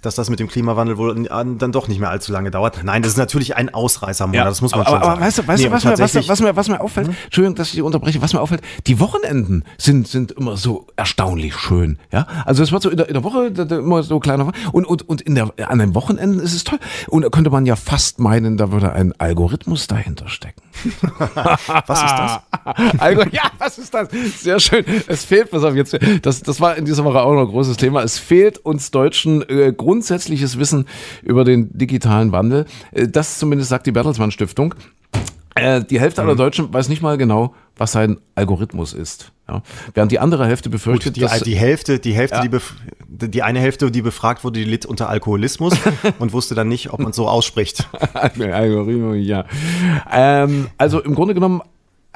dass 0.00 0.14
das 0.14 0.30
mit 0.30 0.40
dem 0.40 0.48
Klimawandel 0.48 0.96
wohl 0.96 1.28
an- 1.30 1.58
dann 1.58 1.72
doch 1.72 1.88
nicht 1.88 2.00
mehr 2.00 2.08
allzu 2.08 2.32
lange 2.32 2.50
dauert. 2.50 2.82
Nein, 2.84 3.02
das 3.02 3.12
ist 3.12 3.18
natürlich 3.18 3.54
ein 3.54 3.68
Ausreißermonat, 3.74 4.46
das 4.46 4.62
muss 4.62 4.70
man 4.72 4.80
aber, 4.80 4.88
schon 4.88 4.96
aber, 4.96 5.04
sagen. 5.04 5.16
aber 5.18 5.26
weißt 5.26 5.38
du, 5.38 5.46
weißt 5.46 5.62
Nee, 5.64 5.70
was, 5.70 5.84
mir, 5.84 5.98
was, 5.98 6.14
Mhm. 6.14 6.28
was, 6.28 6.40
mir, 6.40 6.56
was 6.56 6.68
mir 6.70 6.80
auffällt? 6.80 7.10
Entschuldigung, 7.26 7.54
dass 7.54 7.74
ich 7.74 7.82
unterbreche. 7.82 8.07
Was 8.20 8.32
mir 8.32 8.40
auffällt, 8.40 8.62
die 8.86 9.00
Wochenenden 9.00 9.64
sind, 9.76 10.08
sind 10.08 10.32
immer 10.32 10.56
so 10.56 10.86
erstaunlich 10.96 11.54
schön. 11.56 11.98
Ja, 12.12 12.26
also 12.44 12.62
es 12.62 12.72
wird 12.72 12.82
so 12.82 12.90
in 12.90 12.96
der, 12.96 13.08
in 13.08 13.14
der 13.14 13.24
Woche 13.24 13.52
da, 13.52 13.64
da 13.64 13.78
immer 13.78 14.02
so 14.02 14.18
kleiner 14.20 14.52
und 14.72 14.84
und 14.84 15.08
und 15.08 15.20
in 15.20 15.34
der 15.34 15.52
an 15.68 15.78
den 15.78 15.94
Wochenenden 15.94 16.40
ist 16.40 16.54
es 16.54 16.64
toll. 16.64 16.78
Und 17.08 17.22
da 17.22 17.28
könnte 17.28 17.50
man 17.50 17.66
ja 17.66 17.76
fast 17.76 18.18
meinen, 18.18 18.56
da 18.56 18.72
würde 18.72 18.92
ein 18.92 19.12
Algorithmus 19.18 19.86
dahinter 19.86 20.28
stecken. 20.28 20.62
Was 21.86 22.02
ist 22.02 22.18
das? 22.18 22.40
Algo, 22.98 23.22
ja, 23.30 23.50
was 23.58 23.78
ist 23.78 23.92
das? 23.92 24.08
Sehr 24.36 24.60
schön. 24.60 24.84
Es 25.06 25.24
fehlt, 25.24 25.50
pass 25.50 25.64
auf, 25.64 25.74
jetzt, 25.74 25.98
das, 26.22 26.42
das 26.42 26.60
war 26.60 26.76
in 26.76 26.84
dieser 26.84 27.04
Woche 27.04 27.20
auch 27.20 27.32
noch 27.32 27.42
ein 27.42 27.48
großes 27.48 27.76
Thema. 27.76 28.02
Es 28.02 28.18
fehlt 28.18 28.58
uns 28.58 28.90
Deutschen 28.90 29.48
äh, 29.48 29.72
grundsätzliches 29.72 30.58
Wissen 30.58 30.86
über 31.22 31.44
den 31.44 31.76
digitalen 31.76 32.32
Wandel. 32.32 32.66
Äh, 32.92 33.08
das 33.08 33.38
zumindest 33.38 33.70
sagt 33.70 33.86
die 33.86 33.92
Bertelsmann 33.92 34.30
Stiftung. 34.30 34.74
Äh, 35.60 35.84
die 35.84 36.00
Hälfte 36.00 36.22
Mhm. 36.22 36.28
aller 36.28 36.36
Deutschen 36.36 36.72
weiß 36.72 36.88
nicht 36.88 37.02
mal 37.02 37.16
genau, 37.18 37.54
was 37.76 37.94
ein 37.96 38.18
Algorithmus 38.34 38.92
ist. 38.92 39.32
Ja? 39.48 39.62
Während 39.94 40.12
die 40.12 40.18
andere 40.18 40.46
Hälfte 40.46 40.70
befürchtet, 40.70 41.16
Die, 41.16 41.20
dass 41.20 41.40
die 41.42 41.56
Hälfte, 41.56 41.98
die 41.98 42.12
Hälfte, 42.12 42.36
Ja. 42.50 42.60
die, 43.08 43.30
die 43.30 43.42
eine 43.42 43.60
Hälfte, 43.60 43.90
die 43.90 44.02
befragt 44.02 44.44
wurde, 44.44 44.60
die 44.60 44.64
litt 44.64 44.86
unter 44.86 45.08
Alkoholismus 45.08 45.74
und 46.18 46.32
wusste 46.32 46.54
dann 46.54 46.68
nicht, 46.68 46.92
ob 46.92 47.00
man 47.00 47.12
so 47.12 47.28
ausspricht. 47.28 47.88
Algorithmus, 48.14 49.16
ja. 49.20 49.44
Ähm, 50.12 50.68
also 50.78 51.00
im 51.00 51.14
Grunde 51.14 51.34
genommen, 51.34 51.62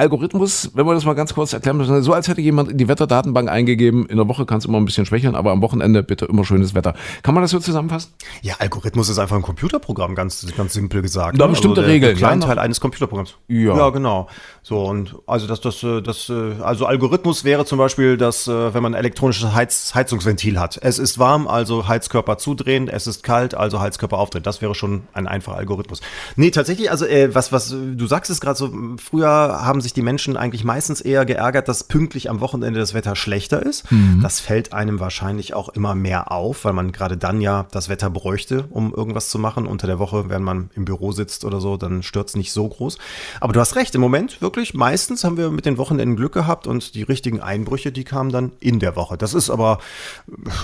Algorithmus, 0.02 0.72
wenn 0.74 0.84
wir 0.84 0.94
das 0.94 1.04
mal 1.04 1.14
ganz 1.14 1.32
kurz 1.32 1.52
erklären 1.52 1.76
müssen, 1.76 2.02
so 2.02 2.12
als 2.12 2.26
hätte 2.26 2.40
jemand 2.40 2.68
in 2.68 2.76
die 2.76 2.88
Wetterdatenbank 2.88 3.48
eingegeben, 3.48 4.06
in 4.06 4.16
der 4.16 4.26
Woche 4.26 4.46
kann 4.46 4.58
es 4.58 4.64
immer 4.64 4.78
ein 4.78 4.84
bisschen 4.84 5.06
schwächeln, 5.06 5.36
aber 5.36 5.52
am 5.52 5.62
Wochenende 5.62 6.02
bitte 6.02 6.24
immer 6.24 6.44
schönes 6.44 6.74
Wetter. 6.74 6.94
Kann 7.22 7.34
man 7.34 7.42
das 7.42 7.52
so 7.52 7.60
zusammenfassen? 7.60 8.12
Ja, 8.40 8.54
Algorithmus 8.58 9.08
ist 9.08 9.20
einfach 9.20 9.36
ein 9.36 9.42
Computerprogramm, 9.42 10.16
ganz, 10.16 10.44
ganz 10.56 10.72
simpel 10.72 11.02
gesagt. 11.02 11.40
Da 11.40 11.44
ne? 11.44 11.50
bestimmte 11.50 11.80
also 11.80 11.86
der, 11.86 11.94
Regeln, 11.94 12.16
Der 12.16 12.18
Kleinteil 12.18 12.56
ja. 12.56 12.62
eines 12.62 12.80
Computerprogramms. 12.80 13.36
Ja. 13.46 13.76
ja, 13.76 13.90
genau. 13.90 14.28
So, 14.62 14.84
und 14.84 15.16
also 15.26 15.46
das, 15.46 15.60
das, 15.60 15.82
äh, 15.84 16.02
das, 16.02 16.28
äh, 16.28 16.54
also 16.62 16.86
Algorithmus 16.86 17.44
wäre 17.44 17.64
zum 17.64 17.78
Beispiel, 17.78 18.16
dass, 18.16 18.48
äh, 18.48 18.74
wenn 18.74 18.82
man 18.82 18.94
ein 18.94 18.98
elektronisches 18.98 19.54
Heiz 19.54 19.92
Heizungsventil 19.94 20.58
hat. 20.58 20.78
Es 20.82 20.98
ist 20.98 21.20
warm, 21.20 21.46
also 21.46 21.86
Heizkörper 21.86 22.38
zudrehen, 22.38 22.88
es 22.88 23.06
ist 23.06 23.22
kalt, 23.22 23.54
also 23.54 23.80
Heizkörper 23.80 24.18
aufdrehen. 24.18 24.42
Das 24.42 24.62
wäre 24.62 24.74
schon 24.74 25.02
ein 25.12 25.28
einfacher 25.28 25.58
Algorithmus. 25.58 26.00
Nee, 26.34 26.50
tatsächlich, 26.50 26.90
also 26.90 27.06
was, 27.06 27.52
was, 27.52 27.70
du 27.70 28.06
sagst 28.06 28.30
es 28.30 28.40
gerade 28.40 28.58
so, 28.58 28.72
früher 28.98 29.28
haben 29.28 29.80
sich 29.80 29.91
die 29.92 30.02
Menschen 30.02 30.36
eigentlich 30.36 30.64
meistens 30.64 31.00
eher 31.00 31.24
geärgert, 31.24 31.68
dass 31.68 31.84
pünktlich 31.84 32.30
am 32.30 32.40
Wochenende 32.40 32.80
das 32.80 32.94
Wetter 32.94 33.16
schlechter 33.16 33.64
ist. 33.64 33.84
Das 34.22 34.40
fällt 34.40 34.72
einem 34.72 35.00
wahrscheinlich 35.00 35.54
auch 35.54 35.68
immer 35.70 35.94
mehr 35.94 36.32
auf, 36.32 36.64
weil 36.64 36.72
man 36.72 36.92
gerade 36.92 37.16
dann 37.16 37.40
ja 37.40 37.66
das 37.70 37.88
Wetter 37.88 38.10
bräuchte, 38.10 38.64
um 38.70 38.94
irgendwas 38.94 39.28
zu 39.28 39.38
machen. 39.38 39.66
Unter 39.66 39.86
der 39.86 39.98
Woche, 39.98 40.28
wenn 40.28 40.42
man 40.42 40.70
im 40.74 40.84
Büro 40.84 41.12
sitzt 41.12 41.44
oder 41.44 41.60
so, 41.60 41.76
dann 41.76 42.02
stört 42.02 42.28
es 42.28 42.36
nicht 42.36 42.52
so 42.52 42.68
groß. 42.68 42.98
Aber 43.40 43.52
du 43.52 43.60
hast 43.60 43.76
recht, 43.76 43.94
im 43.94 44.00
Moment 44.00 44.40
wirklich, 44.40 44.74
meistens 44.74 45.24
haben 45.24 45.36
wir 45.36 45.50
mit 45.50 45.66
den 45.66 45.78
Wochenenden 45.78 46.16
Glück 46.16 46.32
gehabt 46.32 46.66
und 46.66 46.94
die 46.94 47.02
richtigen 47.02 47.40
Einbrüche, 47.40 47.92
die 47.92 48.04
kamen 48.04 48.30
dann 48.30 48.52
in 48.60 48.78
der 48.78 48.96
Woche. 48.96 49.16
Das 49.16 49.34
ist 49.34 49.50
aber 49.50 49.78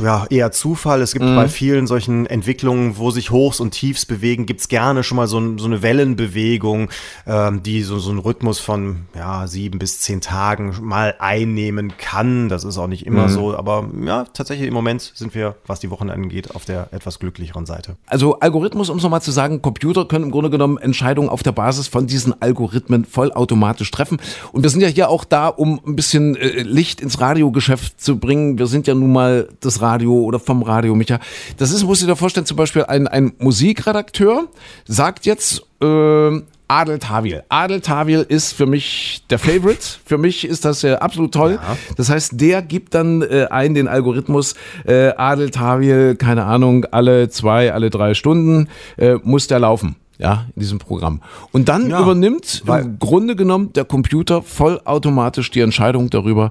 ja 0.02 0.26
eher 0.30 0.52
Zufall. 0.52 1.02
Es 1.02 1.12
gibt 1.12 1.24
bei 1.24 1.48
vielen 1.48 1.86
solchen 1.86 2.26
Entwicklungen, 2.26 2.96
wo 2.96 3.10
sich 3.10 3.30
Hochs 3.30 3.60
und 3.60 3.72
Tiefs 3.72 4.06
bewegen, 4.06 4.46
gibt 4.46 4.60
es 4.60 4.68
gerne 4.68 5.02
schon 5.02 5.16
mal 5.16 5.26
so, 5.26 5.58
so 5.58 5.66
eine 5.66 5.82
Wellenbewegung, 5.82 6.90
ähm, 7.26 7.62
die 7.62 7.82
so, 7.82 7.98
so 7.98 8.10
einen 8.10 8.18
Rhythmus 8.18 8.58
von 8.58 9.06
ja, 9.18 9.48
sieben 9.48 9.80
bis 9.80 10.00
zehn 10.00 10.20
Tagen 10.20 10.76
mal 10.80 11.16
einnehmen 11.18 11.94
kann. 11.98 12.48
Das 12.48 12.62
ist 12.62 12.78
auch 12.78 12.86
nicht 12.86 13.04
immer 13.04 13.28
so, 13.28 13.56
aber 13.56 13.88
ja, 14.04 14.24
tatsächlich 14.32 14.68
im 14.68 14.74
Moment 14.74 15.12
sind 15.14 15.34
wir, 15.34 15.56
was 15.66 15.80
die 15.80 15.90
Wochenenden 15.90 16.24
angeht, 16.24 16.54
auf 16.54 16.64
der 16.64 16.88
etwas 16.92 17.18
glücklicheren 17.18 17.66
Seite. 17.66 17.96
Also 18.06 18.38
Algorithmus, 18.38 18.90
um 18.90 18.98
es 18.98 19.02
nochmal 19.02 19.20
zu 19.20 19.32
sagen, 19.32 19.60
Computer 19.60 20.04
können 20.04 20.26
im 20.26 20.30
Grunde 20.30 20.50
genommen 20.50 20.78
Entscheidungen 20.78 21.28
auf 21.28 21.42
der 21.42 21.50
Basis 21.50 21.88
von 21.88 22.06
diesen 22.06 22.40
Algorithmen 22.40 23.04
vollautomatisch 23.04 23.90
treffen. 23.90 24.18
Und 24.52 24.62
wir 24.62 24.70
sind 24.70 24.82
ja 24.82 24.88
hier 24.88 25.08
auch 25.08 25.24
da, 25.24 25.48
um 25.48 25.80
ein 25.84 25.96
bisschen 25.96 26.36
äh, 26.36 26.62
Licht 26.62 27.00
ins 27.00 27.20
Radiogeschäft 27.20 28.00
zu 28.00 28.18
bringen. 28.18 28.58
Wir 28.58 28.68
sind 28.68 28.86
ja 28.86 28.94
nun 28.94 29.12
mal 29.12 29.48
das 29.60 29.80
Radio 29.80 30.12
oder 30.20 30.38
vom 30.38 30.62
Radio, 30.62 30.94
Micha. 30.94 31.18
Das 31.56 31.72
ist, 31.72 31.82
musst 31.82 32.02
du 32.02 32.06
dir 32.06 32.14
vorstellen, 32.14 32.46
zum 32.46 32.56
Beispiel 32.56 32.84
ein, 32.84 33.08
ein 33.08 33.32
Musikredakteur 33.38 34.46
sagt 34.86 35.26
jetzt, 35.26 35.64
äh, 35.82 36.40
Adel 36.68 36.98
Tawil. 36.98 37.42
Adel 37.48 37.80
Tawil 37.80 38.26
ist 38.28 38.52
für 38.52 38.66
mich 38.66 39.24
der 39.30 39.38
Favorite. 39.38 39.78
Für 40.04 40.18
mich 40.18 40.46
ist 40.46 40.64
das 40.66 40.84
äh, 40.84 40.92
absolut 40.94 41.32
toll. 41.32 41.58
Das 41.96 42.10
heißt, 42.10 42.32
der 42.40 42.60
gibt 42.62 42.94
dann 42.94 43.22
äh, 43.22 43.46
ein 43.50 43.74
den 43.74 43.88
Algorithmus 43.88 44.54
äh, 44.86 45.08
Adel 45.16 45.50
Tawil, 45.50 46.16
keine 46.16 46.44
Ahnung, 46.44 46.84
alle 46.90 47.30
zwei, 47.30 47.72
alle 47.72 47.88
drei 47.90 48.12
Stunden 48.14 48.68
äh, 48.98 49.14
muss 49.22 49.46
der 49.46 49.60
laufen. 49.60 49.96
Ja, 50.20 50.46
in 50.56 50.60
diesem 50.60 50.78
Programm. 50.80 51.22
Und 51.52 51.68
dann 51.68 51.90
Ja, 51.90 52.02
übernimmt 52.02 52.64
im 52.66 52.98
Grunde 52.98 53.36
genommen 53.36 53.72
der 53.72 53.84
Computer 53.84 54.42
vollautomatisch 54.42 55.52
die 55.52 55.60
Entscheidung 55.60 56.10
darüber, 56.10 56.50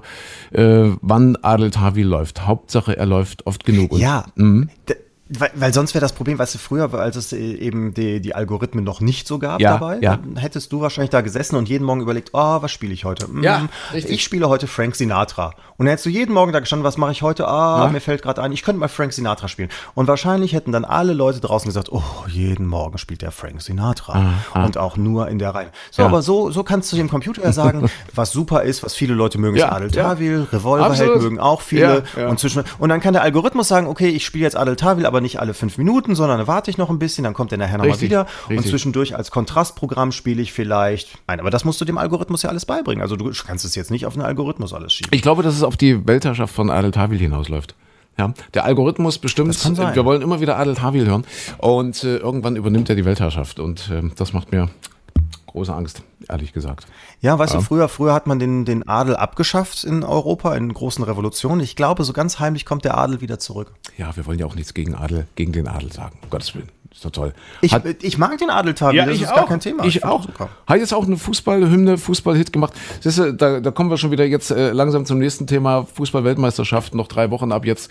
äh, 0.52 0.88
wann 1.02 1.36
Adel 1.42 1.70
Tawil 1.70 2.06
läuft. 2.06 2.46
Hauptsache, 2.46 2.96
er 2.96 3.04
läuft 3.04 3.46
oft 3.46 3.66
genug. 3.66 3.92
Und 3.92 4.00
Ja. 4.00 4.24
Mhm. 5.28 5.40
Weil, 5.40 5.50
weil 5.54 5.74
sonst 5.74 5.94
wäre 5.94 6.00
das 6.00 6.12
Problem, 6.12 6.38
weißt 6.38 6.54
du, 6.54 6.58
früher, 6.58 6.92
als 6.94 7.16
es 7.16 7.32
äh, 7.32 7.36
eben 7.38 7.92
die, 7.94 8.20
die 8.20 8.34
Algorithmen 8.34 8.82
noch 8.84 9.00
nicht 9.00 9.26
so 9.28 9.38
gab 9.38 9.60
Ja, 9.60 9.72
dabei, 9.74 9.98
ja. 10.00 10.16
dann 10.16 10.36
hättest 10.36 10.72
du 10.72 10.80
wahrscheinlich 10.80 11.10
da 11.10 11.20
gesessen 11.20 11.56
und 11.56 11.68
jeden 11.68 11.84
Morgen 11.84 12.00
überlegt, 12.00 12.30
oh, 12.32 12.62
was 12.62 12.70
spiele 12.72 12.94
ich 12.94 13.04
heute? 13.04 13.26
Hm, 13.26 13.42
Ja, 13.42 13.68
richtig. 13.92 14.14
Ich 14.14 14.24
spiele 14.24 14.48
heute 14.48 14.66
Frank 14.66 14.96
Sinatra. 14.96 15.54
Und 15.76 15.84
dann 15.86 15.88
hättest 15.88 16.06
du 16.06 16.10
jeden 16.10 16.32
Morgen 16.34 16.52
da 16.52 16.60
gestanden, 16.60 16.84
was 16.84 16.96
mache 16.96 17.12
ich 17.12 17.22
heute? 17.22 17.46
Ah, 17.46 17.84
Ja. 17.84 17.90
mir 17.90 18.00
fällt 18.00 18.22
gerade 18.22 18.42
ein, 18.42 18.52
ich 18.52 18.62
könnte 18.62 18.80
mal 18.80 18.88
Frank 18.88 19.12
Sinatra 19.12 19.48
spielen. 19.48 19.68
Und 19.94 20.08
wahrscheinlich 20.08 20.52
hätten 20.54 20.72
dann 20.72 20.84
alle 20.84 21.12
Leute 21.12 21.40
draußen 21.40 21.68
gesagt, 21.68 21.92
oh, 21.92 22.02
jeden 22.28 22.66
Morgen 22.66 22.98
spielt 22.98 23.22
der 23.22 23.30
Frank 23.30 23.60
Sinatra. 23.62 24.32
Und 24.54 24.76
auch 24.78 24.96
nur 24.96 25.28
in 25.28 25.38
der 25.38 25.54
Reihe. 25.54 25.68
So, 25.90 26.02
Ja. 26.02 26.08
aber 26.08 26.22
so, 26.22 26.50
so 26.50 26.64
kannst 26.64 26.90
du 26.92 26.96
dem 26.96 27.08
Computer 27.10 27.42
ja 27.42 27.52
sagen, 27.52 27.90
was 28.14 28.32
super 28.32 28.62
ist, 28.62 28.82
was 28.82 28.94
viele 28.94 29.14
Leute 29.14 29.38
mögen, 29.38 29.56
ist 29.56 29.60
Ja, 29.62 29.72
Adel 29.72 29.90
ja. 29.92 30.02
Tawil, 30.14 30.46
Revolverheld 30.52 31.20
mögen 31.22 31.38
auch 31.38 31.60
viele. 31.60 32.04
Ja, 32.16 32.22
ja. 32.22 32.28
Und 32.28 32.40
zwischen 32.40 32.64
und 32.78 32.88
dann 32.88 33.00
kann 33.00 33.12
der 33.12 33.22
Algorithmus 33.22 33.68
sagen, 33.68 33.86
okay, 33.86 34.08
ich 34.08 34.24
spiele 34.24 34.44
jetzt 34.44 34.56
Adel 34.56 34.74
Tawil, 34.76 35.06
aber 35.06 35.17
nicht 35.20 35.40
alle 35.40 35.54
fünf 35.54 35.78
Minuten, 35.78 36.14
sondern 36.14 36.46
warte 36.46 36.70
ich 36.70 36.78
noch 36.78 36.90
ein 36.90 36.98
bisschen, 36.98 37.24
dann 37.24 37.34
kommt 37.34 37.52
er 37.52 37.58
nachher 37.58 37.78
nochmal 37.78 37.92
Richtig, 37.92 38.10
wieder. 38.10 38.26
Und 38.48 38.56
richtig. 38.56 38.70
zwischendurch 38.70 39.16
als 39.16 39.30
Kontrastprogramm 39.30 40.12
spiele 40.12 40.42
ich 40.42 40.52
vielleicht. 40.52 41.18
Nein, 41.26 41.40
aber 41.40 41.50
das 41.50 41.64
musst 41.64 41.80
du 41.80 41.84
dem 41.84 41.98
Algorithmus 41.98 42.42
ja 42.42 42.50
alles 42.50 42.66
beibringen. 42.66 43.02
Also 43.02 43.16
du 43.16 43.32
kannst 43.46 43.64
es 43.64 43.74
jetzt 43.74 43.90
nicht 43.90 44.06
auf 44.06 44.14
den 44.14 44.22
Algorithmus 44.22 44.72
alles 44.72 44.92
schieben. 44.92 45.10
Ich 45.12 45.22
glaube, 45.22 45.42
dass 45.42 45.54
es 45.54 45.62
auf 45.62 45.76
die 45.76 46.06
Weltherrschaft 46.06 46.54
von 46.54 46.70
Adel 46.70 46.90
Tawil 46.90 47.18
hinausläuft. 47.18 47.74
Ja, 48.18 48.34
der 48.52 48.64
Algorithmus 48.64 49.18
bestimmt, 49.18 49.54
wir 49.94 50.04
wollen 50.04 50.22
immer 50.22 50.40
wieder 50.40 50.58
Adel 50.58 50.74
Tawil 50.74 51.06
hören 51.06 51.24
und 51.58 52.02
äh, 52.02 52.16
irgendwann 52.16 52.56
übernimmt 52.56 52.88
er 52.90 52.96
die 52.96 53.04
Weltherrschaft 53.04 53.60
und 53.60 53.90
äh, 53.90 54.02
das 54.16 54.32
macht 54.32 54.50
mir 54.50 54.68
große 55.58 55.74
Angst, 55.74 56.02
ehrlich 56.28 56.52
gesagt. 56.52 56.86
Ja, 57.20 57.36
weißt 57.36 57.54
du, 57.54 57.60
früher, 57.60 57.88
früher 57.88 58.14
hat 58.14 58.28
man 58.28 58.38
den, 58.38 58.64
den 58.64 58.86
Adel 58.86 59.16
abgeschafft 59.16 59.82
in 59.82 60.04
Europa, 60.04 60.54
in 60.54 60.72
großen 60.72 61.02
Revolutionen. 61.02 61.60
Ich 61.60 61.74
glaube, 61.74 62.04
so 62.04 62.12
ganz 62.12 62.38
heimlich 62.38 62.64
kommt 62.64 62.84
der 62.84 62.96
Adel 62.96 63.20
wieder 63.20 63.40
zurück. 63.40 63.72
Ja, 63.96 64.16
wir 64.16 64.24
wollen 64.26 64.38
ja 64.38 64.46
auch 64.46 64.54
nichts 64.54 64.72
gegen 64.72 64.94
Adel, 64.94 65.26
gegen 65.34 65.52
den 65.52 65.66
Adel 65.66 65.92
sagen, 65.92 66.16
um 66.22 66.30
Gottes 66.30 66.54
Willen. 66.54 66.68
Ist 66.92 67.04
doch 67.04 67.10
toll. 67.10 67.32
Ich, 67.60 67.72
Hat- 67.72 67.84
ich 68.02 68.18
mag 68.18 68.36
den 68.38 68.50
Adeltabi, 68.50 68.96
ja, 68.96 69.06
das 69.06 69.14
ich 69.14 69.22
ist 69.22 69.30
auch. 69.30 69.36
gar 69.36 69.46
kein 69.46 69.60
Thema. 69.60 69.84
Ich 69.84 69.94
find 70.00 70.04
auch. 70.04 70.26
Hat 70.66 70.78
jetzt 70.78 70.92
auch 70.92 71.06
eine 71.06 71.16
Fußballhymne, 71.16 71.96
Fußballhit 71.96 72.52
gemacht. 72.52 72.72
Siehst 73.00 73.18
du, 73.18 73.32
da, 73.34 73.60
da 73.60 73.70
kommen 73.70 73.88
wir 73.90 73.98
schon 73.98 74.10
wieder 74.10 74.24
jetzt 74.24 74.50
äh, 74.50 74.72
langsam 74.72 75.04
zum 75.04 75.18
nächsten 75.18 75.46
Thema. 75.46 75.86
Fußball-Weltmeisterschaft, 75.94 76.94
noch 76.94 77.06
drei 77.06 77.30
Wochen 77.30 77.52
ab 77.52 77.64
jetzt. 77.64 77.90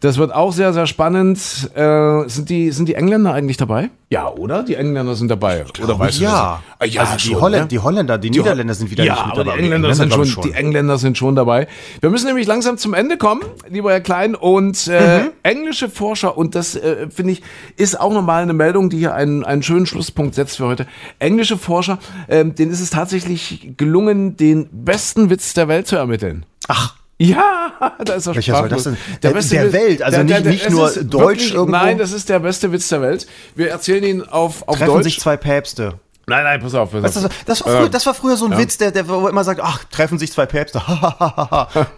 Das 0.00 0.18
wird 0.18 0.34
auch 0.34 0.52
sehr, 0.52 0.72
sehr 0.72 0.86
spannend. 0.86 1.38
Äh, 1.74 2.28
sind, 2.28 2.48
die, 2.50 2.72
sind 2.72 2.88
die 2.88 2.94
Engländer 2.94 3.32
eigentlich 3.32 3.58
dabei? 3.58 3.90
Ja, 4.10 4.28
oder? 4.28 4.62
Die 4.62 4.74
Engländer 4.74 5.14
sind 5.14 5.28
dabei. 5.28 5.64
Oder 5.82 5.98
weißt 5.98 6.18
du 6.18 6.24
ja. 6.24 6.30
das? 6.30 6.38
Ah, 6.38 6.60
also 7.02 7.16
die, 7.16 7.20
schon, 7.28 7.40
Holländer, 7.42 7.64
ne? 7.64 7.68
die 7.68 7.78
Holländer, 7.78 8.18
die, 8.18 8.30
Niederländer 8.30 8.72
sind 8.74 8.90
wieder 8.90 9.04
ja, 9.04 9.12
nicht 9.14 9.24
mit 9.26 9.32
aber 9.34 9.44
dabei. 9.44 9.56
Die 9.58 9.62
Engländer, 9.64 9.94
sind 9.94 10.12
schon, 10.12 10.22
ich 10.24 10.36
die 10.36 10.52
Engländer 10.52 10.96
sind 10.98 11.18
schon 11.18 11.36
dabei. 11.36 11.68
Wir 12.00 12.08
müssen 12.10 12.26
nämlich 12.26 12.46
langsam 12.46 12.78
zum 12.78 12.94
Ende 12.94 13.18
kommen, 13.18 13.42
lieber 13.68 13.90
Herr 13.92 14.00
Klein. 14.00 14.34
Und 14.34 14.88
äh, 14.88 15.18
Mhm. 15.24 15.30
englische 15.42 15.88
Forscher, 15.90 16.36
und 16.38 16.54
das 16.54 16.74
äh, 16.74 17.08
finde 17.10 17.32
ich, 17.32 17.42
ist 17.76 18.00
auch 18.00 18.12
nochmal 18.12 18.37
eine 18.42 18.52
Meldung, 18.52 18.90
die 18.90 18.98
hier 18.98 19.14
einen, 19.14 19.44
einen 19.44 19.62
schönen 19.62 19.86
Schlusspunkt 19.86 20.34
setzt 20.34 20.56
für 20.58 20.66
heute. 20.66 20.86
Englische 21.18 21.58
Forscher, 21.58 21.98
ähm, 22.28 22.54
denen 22.54 22.70
ist 22.72 22.80
es 22.80 22.90
tatsächlich 22.90 23.72
gelungen, 23.76 24.36
den 24.36 24.68
besten 24.72 25.30
Witz 25.30 25.54
der 25.54 25.68
Welt 25.68 25.86
zu 25.86 25.96
ermitteln. 25.96 26.44
Ach, 26.68 26.94
Ja, 27.20 27.72
da 28.04 28.12
ist 28.14 28.26
er 28.28 28.34
Welcher 28.36 28.56
soll 28.56 28.68
das 28.68 28.84
denn? 28.84 28.96
Der- 29.22 29.30
beste 29.32 29.54
der 29.56 29.64
Witz- 29.66 29.72
Welt, 29.72 30.02
also 30.02 30.22
nicht- 30.22 30.44
nicht 30.44 30.66
es 30.66 30.70
nur 30.72 30.88
Deutsch 30.90 31.20
wirklich, 31.40 31.54
irgendwo? 31.54 31.76
Nein, 31.78 31.98
das 31.98 32.12
ist 32.12 32.28
der 32.28 32.38
beste 32.38 32.70
Witz 32.72 32.88
der 32.88 33.02
Welt. 33.02 33.26
Wir 33.56 33.70
erzählen 33.70 34.04
ihn 34.04 34.22
auf, 34.22 34.66
auf 34.68 34.76
treffen 34.78 34.92
Deutsch. 34.94 35.04
sich 35.04 35.20
zwei 35.20 35.36
Päpste. 35.36 35.94
Nein, 36.28 36.44
nein, 36.44 36.60
pass 36.60 36.74
auf. 36.74 36.92
Pass 36.92 37.16
auf. 37.16 37.22
so- 37.24 37.28
das, 37.46 37.64
war 37.64 37.72
früher, 37.72 37.88
das 37.88 38.06
war 38.06 38.14
früher 38.14 38.36
so 38.36 38.46
ein 38.46 38.56
Witz, 38.58 38.78
der, 38.78 38.90
der 38.90 39.08
wo 39.08 39.26
immer 39.28 39.44
sagt, 39.44 39.60
ach, 39.62 39.84
treffen 39.90 40.18
sich 40.18 40.30
zwei 40.32 40.46
Päpste. 40.46 40.80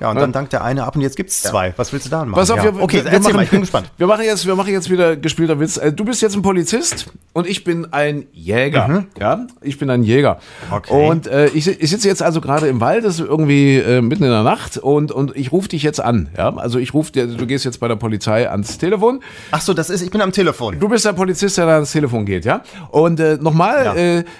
ja, 0.00 0.10
und 0.10 0.16
dann 0.16 0.32
dankt 0.32 0.52
der 0.52 0.64
eine 0.64 0.84
ab 0.84 0.96
und 0.96 1.02
jetzt 1.02 1.16
gibt's 1.16 1.42
zwei. 1.42 1.72
Was 1.76 1.92
willst 1.92 2.06
du 2.06 2.10
da 2.10 2.18
machen? 2.24 2.32
Pass 2.32 2.50
auf, 2.50 2.58
ja. 2.64 2.74
wir, 2.74 2.82
okay, 2.82 3.04
wir, 3.04 3.20
machen, 3.20 3.36
mal, 3.36 3.44
ich 3.44 3.50
bin 3.50 3.60
gespannt. 3.60 3.90
Wir 3.98 4.06
machen 4.06 4.24
jetzt, 4.24 4.46
wir 4.46 4.54
machen 4.56 4.72
jetzt 4.72 4.88
wieder 4.90 5.16
gespielter 5.16 5.58
Witz. 5.60 5.76
Äh, 5.76 5.92
Du 5.92 6.04
bist 6.04 6.22
jetzt 6.22 6.34
ein 6.36 6.42
Polizist 6.42 7.06
und 7.34 7.46
ich 7.46 7.64
bin 7.64 7.92
ein 7.92 8.26
Jäger. 8.32 9.04
Ja, 9.18 9.46
ich 9.60 9.78
bin 9.78 9.90
ein 9.90 10.02
Jäger. 10.02 10.38
Mhm. 10.70 10.74
Okay. 10.76 11.08
Und 11.08 11.26
äh, 11.26 11.48
ich, 11.48 11.66
ich 11.66 11.90
sitze 11.90 12.08
jetzt 12.08 12.22
also 12.22 12.40
gerade 12.40 12.68
im 12.68 12.80
Wald, 12.80 13.04
das 13.04 13.14
ist 13.18 13.26
irgendwie 13.26 13.76
äh, 13.76 14.00
mitten 14.00 14.24
in 14.24 14.30
der 14.30 14.42
Nacht 14.42 14.78
und, 14.78 15.12
und 15.12 15.36
ich 15.36 15.52
rufe 15.52 15.68
dich 15.68 15.82
jetzt 15.82 16.00
an. 16.00 16.30
Ja, 16.36 16.54
also 16.56 16.78
ich 16.78 16.94
rufe 16.94 17.12
dir, 17.12 17.26
du 17.26 17.46
gehst 17.46 17.64
jetzt 17.64 17.80
bei 17.80 17.88
der 17.88 17.96
Polizei 17.96 18.48
ans 18.50 18.78
Telefon. 18.78 19.20
Ach 19.50 19.60
so, 19.60 19.74
das 19.74 19.90
ist, 19.90 20.00
ich 20.02 20.10
bin 20.10 20.20
am 20.22 20.32
Telefon. 20.32 20.78
Du 20.80 20.88
bist 20.88 21.04
der 21.04 21.12
Polizist, 21.12 21.58
der 21.58 21.66
da 21.66 21.74
ans 21.74 21.92
Telefon 21.92 22.24
geht, 22.24 22.44
ja? 22.44 22.62
Und 22.90 23.20
äh, 23.20 23.36
nochmal, 23.40 23.84
Ja. 23.84 23.94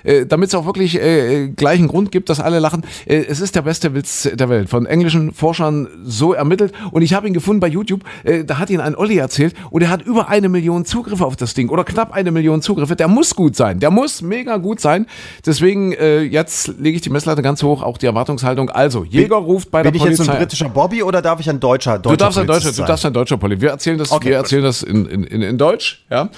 Äh, 0.05 0.20
äh, 0.20 0.26
damit 0.26 0.49
es 0.49 0.55
auch 0.55 0.66
wirklich 0.66 1.01
äh, 1.01 1.49
gleichen 1.49 1.89
Grund 1.89 2.11
gibt, 2.12 2.28
dass 2.28 2.41
alle 2.41 2.59
lachen, 2.59 2.83
äh, 3.07 3.16
es 3.16 3.41
ist 3.41 3.55
der 3.57 3.62
beste 3.62 3.95
Witz 3.95 4.28
der 4.33 4.49
Welt. 4.49 4.68
Von 4.68 4.87
englischen 4.87 5.33
Forschern 5.33 5.89
so 6.05 6.33
ermittelt. 6.33 6.72
Und 6.91 7.03
ich 7.03 7.14
habe 7.14 7.26
ihn 7.28 7.35
gefunden 7.35 7.61
bei 7.61 7.68
YouTube, 7.68 8.03
äh, 8.24 8.45
da 8.45 8.59
hat 8.59 8.70
ihn 8.70 8.81
ein 8.81 8.95
Olli 8.97 9.16
erzählt 9.18 9.55
und 9.70 9.83
er 9.83 9.91
hat 9.91 10.03
über 10.03 10.28
eine 10.28 10.49
Million 10.49 10.85
Zugriffe 10.85 11.24
auf 11.24 11.37
das 11.37 11.55
Ding 11.55 11.68
oder 11.68 11.85
knapp 11.85 12.12
eine 12.12 12.31
Million 12.31 12.62
Zugriffe. 12.62 12.97
Der 12.97 13.09
muss 13.09 13.35
gut 13.35 13.57
sein, 13.57 13.81
der 13.81 13.91
muss 13.91 14.22
mega 14.22 14.57
gut 14.57 14.81
sein. 14.81 15.07
Deswegen, 15.47 15.93
äh, 15.93 16.22
jetzt 16.22 16.68
lege 16.78 16.97
ich 16.97 17.03
die 17.03 17.11
Messlatte 17.11 17.43
ganz 17.43 17.62
hoch, 17.62 17.83
auch 17.83 17.99
die 17.99 18.07
Erwartungshaltung. 18.07 18.70
Also, 18.70 19.05
Jäger 19.05 19.37
ruft 19.37 19.70
bei 19.70 19.83
Bin 19.83 19.93
der 19.93 19.97
ich 19.97 20.03
Polizei. 20.03 20.22
jetzt 20.22 20.26
so 20.26 20.33
ein 20.33 20.39
britischer 20.39 20.68
Bobby 20.68 21.03
oder 21.03 21.22
darf 21.22 21.41
ich 21.41 21.49
ein 21.49 21.61
deutscher 21.61 21.99
Du 21.99 22.11
deutscher 22.11 22.16
darfst 22.18 22.39
ein 22.39 22.47
Polizist 22.47 22.66
deutscher, 22.66 22.70
du 22.72 22.76
sein? 22.76 22.87
darfst 22.87 23.07
ein 23.07 23.12
deutscher 23.12 23.37
Poli. 23.37 23.61
Wir 23.61 23.70
erzählen 23.70 23.99
das, 23.99 24.12
Okay, 24.12 24.31
wir 24.31 24.37
erzählen 24.37 24.62
das 24.64 24.83
in, 24.83 25.07
in, 25.07 25.24
in, 25.24 25.43
in 25.43 25.59
Deutsch, 25.59 26.05
ja. 26.11 26.28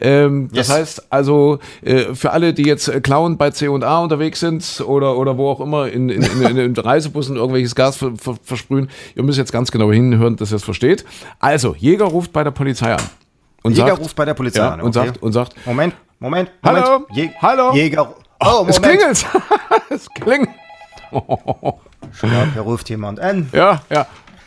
Ähm, 0.00 0.48
Das 0.52 0.68
Yes. 0.68 0.76
heißt 0.76 1.06
also, 1.10 1.58
äh, 1.82 2.14
für 2.14 2.30
alle, 2.32 2.52
die 2.54 2.64
jetzt 2.64 2.88
äh, 2.88 3.00
klauen 3.00 3.36
bei 3.36 3.50
C&A 3.50 3.98
unterwegs 3.98 4.40
sind 4.40 4.82
oder, 4.86 5.16
oder 5.16 5.36
wo 5.36 5.50
auch 5.50 5.60
immer 5.60 5.88
in, 5.88 6.08
in, 6.08 6.22
in, 6.22 6.56
in 6.56 6.76
Reisebussen 6.76 7.36
irgendwelches 7.36 7.74
Gas 7.74 7.96
ver, 7.96 8.12
ver, 8.16 8.36
versprühen, 8.42 8.88
ihr 9.14 9.22
müsst 9.22 9.38
jetzt 9.38 9.52
ganz 9.52 9.70
genau 9.70 9.92
hinhören, 9.92 10.36
dass 10.36 10.52
ihr 10.52 10.56
es 10.56 10.64
versteht. 10.64 11.04
Also, 11.38 11.74
Jäger 11.78 12.06
ruft 12.06 12.32
bei 12.32 12.42
der 12.44 12.50
Polizei 12.50 12.92
an. 12.94 13.02
Und 13.62 13.72
Jäger 13.76 13.88
sagt, 13.88 14.00
ruft 14.00 14.16
bei 14.16 14.24
der 14.24 14.34
Polizei 14.34 14.60
ja, 14.60 14.70
an. 14.70 14.80
und 14.80 14.96
okay. 14.96 15.06
sagt, 15.08 15.22
und 15.22 15.32
sagt, 15.32 15.54
Moment, 15.66 15.94
Moment, 16.18 16.50
Moment. 16.62 16.84
Hallo? 16.86 17.06
Jä- 17.14 17.30
Hallo? 17.42 17.72
Jäger. 17.74 18.14
Oh, 18.42 18.64
es 18.68 18.80
Moment. 18.80 18.98
klingelt. 18.98 19.26
es 19.90 20.08
klingelt. 20.14 20.48
Ja, 22.22 22.46
hier 22.52 22.62
ruft 22.62 22.88
jemand 22.88 23.20
an. 23.20 23.48
Ja, 23.52 23.82
ja. 23.90 24.06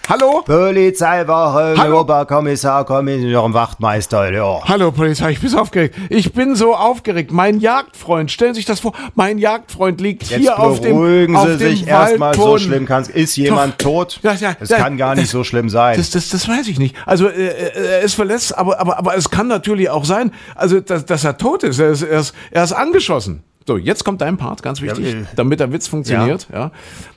Hallo? 0.09 0.41
Polizeiwache, 0.45 1.75
Hallo? 1.77 2.01
Oberkommissar, 2.01 2.83
Kommissar, 2.83 3.53
Wachtmeister, 3.53 4.33
ja. 4.33 4.61
Hallo 4.67 4.91
Polizei, 4.91 5.31
ich 5.31 5.39
bin 5.39 5.49
so 5.49 5.57
aufgeregt. 5.59 5.95
Ich 6.09 6.33
bin 6.33 6.55
so 6.55 6.75
aufgeregt. 6.75 7.31
Mein 7.31 7.61
Jagdfreund, 7.61 8.29
stellen 8.29 8.53
Sie 8.53 8.57
sich 8.59 8.65
das 8.65 8.81
vor, 8.81 8.91
mein 9.15 9.37
Jagdfreund 9.37 10.01
liegt 10.01 10.23
Jetzt 10.23 10.41
hier 10.41 10.59
auf 10.59 10.81
dem 10.81 10.97
beruhigen 10.97 11.37
Sie 11.47 11.57
sich 11.57 11.87
erstmal, 11.87 12.33
so 12.35 12.57
schlimm 12.57 12.85
kann 12.85 13.03
es. 13.03 13.07
Ist 13.07 13.37
jemand 13.37 13.79
tot? 13.79 14.19
Ja, 14.23 14.33
ja, 14.33 14.57
es 14.59 14.69
ja, 14.69 14.77
kann 14.77 14.97
gar 14.97 15.15
nicht 15.15 15.27
das- 15.27 15.31
so 15.31 15.45
schlimm 15.45 15.69
sein. 15.69 15.95
Das, 15.95 16.09
das, 16.11 16.27
das 16.27 16.49
weiß 16.49 16.67
ich 16.67 16.79
nicht. 16.79 16.97
Also 17.05 17.29
äh, 17.29 17.47
äh, 17.47 17.71
er 17.93 18.01
ist 18.01 18.15
verletzt, 18.15 18.57
aber, 18.57 18.81
aber, 18.81 18.97
aber 18.97 19.15
es 19.15 19.29
kann 19.29 19.47
natürlich 19.47 19.89
auch 19.89 20.03
sein, 20.03 20.31
also 20.55 20.81
dass, 20.81 21.05
dass 21.05 21.23
er 21.23 21.37
tot 21.37 21.63
ist. 21.63 21.79
Er 21.79 21.91
ist, 21.91 22.01
er 22.01 22.19
ist. 22.19 22.35
er 22.51 22.65
ist 22.65 22.73
angeschossen. 22.73 23.43
So, 23.65 23.77
jetzt 23.77 24.03
kommt 24.03 24.21
dein 24.21 24.37
Part, 24.37 24.61
ganz 24.61 24.81
wichtig, 24.81 25.13
Ja, 25.13 25.19
damit 25.35 25.59
der 25.59 25.71
Witz 25.71 25.87
funktioniert. 25.87 26.47
Ja. 26.51 26.71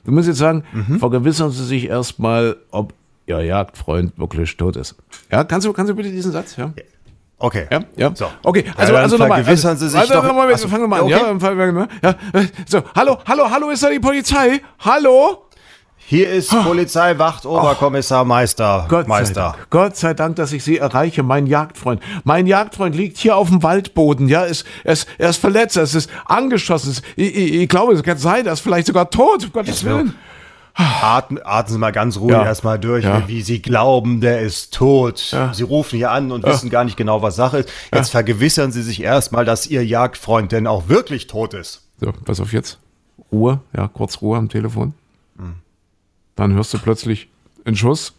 Du 0.05 0.11
musst 0.11 0.27
jetzt 0.27 0.37
sagen, 0.37 0.63
vergewissern 0.99 1.51
Sie 1.51 1.65
sich 1.65 1.87
erstmal, 1.89 2.57
ob 2.71 2.93
Ihr 3.25 3.41
Jagdfreund 3.41 4.17
wirklich 4.17 4.55
tot 4.55 4.77
ist. 4.77 4.95
Ja, 5.29 5.43
kannst 5.43 5.67
du, 5.67 5.73
kannst 5.73 5.91
du 5.91 5.95
bitte 5.95 6.09
diesen 6.09 6.31
Satz? 6.31 6.55
Ja. 6.55 6.71
Okay. 7.39 7.67
Ja, 7.69 7.81
ja. 7.97 8.11
So. 8.15 8.25
Okay, 8.43 8.63
also, 8.77 8.93
dann 8.93 9.03
also 9.03 9.17
nochmal. 9.17 9.43
vergewissern 9.43 9.71
also, 9.71 9.85
Sie 9.85 9.91
sich 9.91 9.99
also, 9.99 10.13
doch- 10.13 10.23
Nochmal, 10.23 10.49
Ach 10.53 10.57
so, 10.57 10.67
fangen 10.69 10.83
wir 10.83 10.87
mal 10.87 10.99
an. 11.01 11.05
okay. 11.05 11.13
Ja, 12.01 12.15
ja, 12.33 12.45
so, 12.65 12.81
hallo, 12.95 13.17
hallo, 13.27 13.49
hallo, 13.51 13.69
ist 13.69 13.83
da 13.83 13.89
die 13.89 13.99
Polizei? 13.99 14.61
Hallo? 14.79 15.46
Hier 16.09 16.29
ist 16.29 16.51
Polizeiwacht, 16.63 17.45
Oberkommissar, 17.45 18.23
Meister, 18.23 18.85
Gott 18.87 19.03
sei, 19.07 19.09
Meister. 19.09 19.41
Dank, 19.57 19.69
Gott 19.69 19.97
sei 19.97 20.13
Dank, 20.13 20.37
dass 20.37 20.53
ich 20.53 20.63
Sie 20.63 20.77
erreiche, 20.77 21.21
mein 21.21 21.47
Jagdfreund. 21.47 22.01
Mein 22.23 22.47
Jagdfreund 22.47 22.95
liegt 22.95 23.17
hier 23.17 23.35
auf 23.35 23.49
dem 23.49 23.61
Waldboden, 23.61 24.29
ja, 24.29 24.43
ist, 24.43 24.65
er, 24.85 24.93
ist, 24.93 25.07
er 25.17 25.29
ist 25.31 25.37
verletzt, 25.37 25.75
er 25.75 25.83
ist 25.83 26.09
angeschossen. 26.25 26.91
Es- 26.91 27.01
Ich, 27.17 27.35
ich, 27.35 27.53
ich 27.55 27.67
glaube, 27.67 27.91
es 27.93 28.03
kann 28.03 28.17
sein, 28.17 28.45
er 28.45 28.53
ist 28.53 28.61
vielleicht 28.61 28.87
sogar 28.87 29.09
tot, 29.09 29.43
um 29.43 29.51
Gottes 29.51 29.83
Willen. 29.83 30.15
Atmen, 30.75 31.41
atmen 31.43 31.73
Sie 31.73 31.77
mal 31.77 31.91
ganz 31.91 32.17
ruhig 32.17 32.31
Ja. 32.31 32.45
erstmal 32.45 32.79
durch, 32.79 33.03
Ja. 33.03 33.27
wie 33.27 33.41
Sie 33.41 33.61
glauben, 33.61 34.21
der 34.21 34.39
ist 34.39 34.73
tot. 34.73 35.35
Sie 35.51 35.63
rufen 35.63 35.97
hier 35.97 36.11
an 36.11 36.31
und 36.31 36.45
wissen 36.45 36.69
gar 36.69 36.85
nicht 36.85 36.95
genau, 36.95 37.21
was 37.21 37.35
Sache 37.35 37.57
ist. 37.59 37.69
Jetzt 37.93 38.11
vergewissern 38.11 38.71
Sie 38.71 38.81
sich 38.83 39.01
erstmal, 39.03 39.43
dass 39.43 39.67
Ihr 39.67 39.83
Jagdfreund 39.85 40.53
denn 40.53 40.67
auch 40.67 40.87
wirklich 40.87 41.27
tot 41.27 41.53
ist. 41.53 41.81
So, 41.99 42.13
pass 42.23 42.39
auf 42.39 42.53
jetzt. 42.53 42.77
Ruhe, 43.29 43.59
ja, 43.75 43.89
kurz 43.89 44.21
Ruhe 44.21 44.37
am 44.37 44.47
Telefon. 44.47 44.93
Dann 46.37 46.53
hörst 46.53 46.73
du 46.73 46.77
plötzlich 46.77 47.27
einen 47.65 47.75
Schuss. 47.75 48.13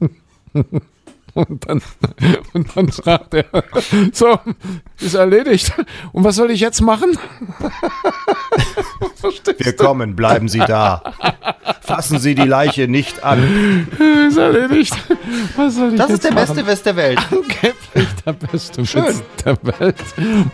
Und 1.38 1.68
dann, 1.68 1.80
und 2.52 2.76
dann 2.76 2.88
sagt 2.88 3.32
er, 3.32 3.44
so, 4.12 4.40
ist 4.98 5.14
erledigt. 5.14 5.72
Und 6.10 6.24
was 6.24 6.34
soll 6.34 6.50
ich 6.50 6.58
jetzt 6.58 6.80
machen? 6.80 7.16
Verstehst 9.14 9.64
Wir 9.64 9.76
kommen, 9.76 10.16
bleiben 10.16 10.48
Sie 10.48 10.58
da. 10.58 11.00
Fassen 11.80 12.18
Sie 12.18 12.34
die 12.34 12.42
Leiche 12.42 12.88
nicht 12.88 13.22
an. 13.22 13.86
du? 13.96 14.26
Ist 14.26 14.36
erledigt. 14.36 14.96
Was 15.54 15.76
soll 15.76 15.94
ich 15.94 16.00
jetzt 16.00 16.34
machen? 16.34 16.66
West 16.66 16.86
der 16.86 16.96
Welt. 16.96 17.20
Angeblich 17.30 18.08
der 18.26 18.32
beste 18.32 18.82
Witz 18.82 19.22
der 19.44 19.58
Welt. 19.62 19.96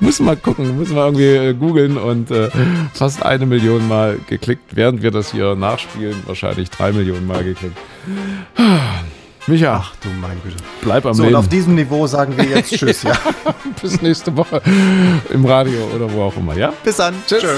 Muss 0.00 0.20
mal 0.20 0.36
gucken, 0.36 0.76
muss 0.78 0.90
mal 0.90 1.06
irgendwie 1.06 1.34
äh, 1.34 1.54
googeln 1.54 1.96
und 1.96 2.30
äh, 2.30 2.50
fast 2.92 3.22
eine 3.22 3.46
Million 3.46 3.88
Mal 3.88 4.20
geklickt, 4.26 4.76
während 4.76 5.02
wir 5.02 5.10
das 5.10 5.32
hier 5.32 5.54
nachspielen. 5.54 6.22
Wahrscheinlich 6.26 6.68
drei 6.68 6.92
Millionen 6.92 7.26
Mal 7.26 7.42
geklickt. 7.42 7.78
Micha, 9.46 9.82
Ach 9.82 9.92
du 10.02 10.08
mein 10.20 10.40
Güte. 10.42 10.56
bleib 10.80 11.04
am 11.04 11.12
So, 11.14 11.22
und 11.22 11.28
Leben. 11.28 11.38
auf 11.38 11.48
diesem 11.48 11.74
Niveau 11.74 12.06
sagen 12.06 12.34
wir 12.36 12.44
jetzt 12.44 12.70
Tschüss, 12.76 13.02
ja. 13.02 13.12
Bis 13.82 14.00
nächste 14.00 14.34
Woche 14.36 14.62
im 15.30 15.44
Radio 15.44 15.80
oder 15.94 16.10
wo 16.10 16.22
auch 16.22 16.36
immer, 16.36 16.56
ja? 16.56 16.72
Bis 16.82 16.96
dann. 16.96 17.14
Tschüss. 17.26 17.42
Tschö. 17.42 17.56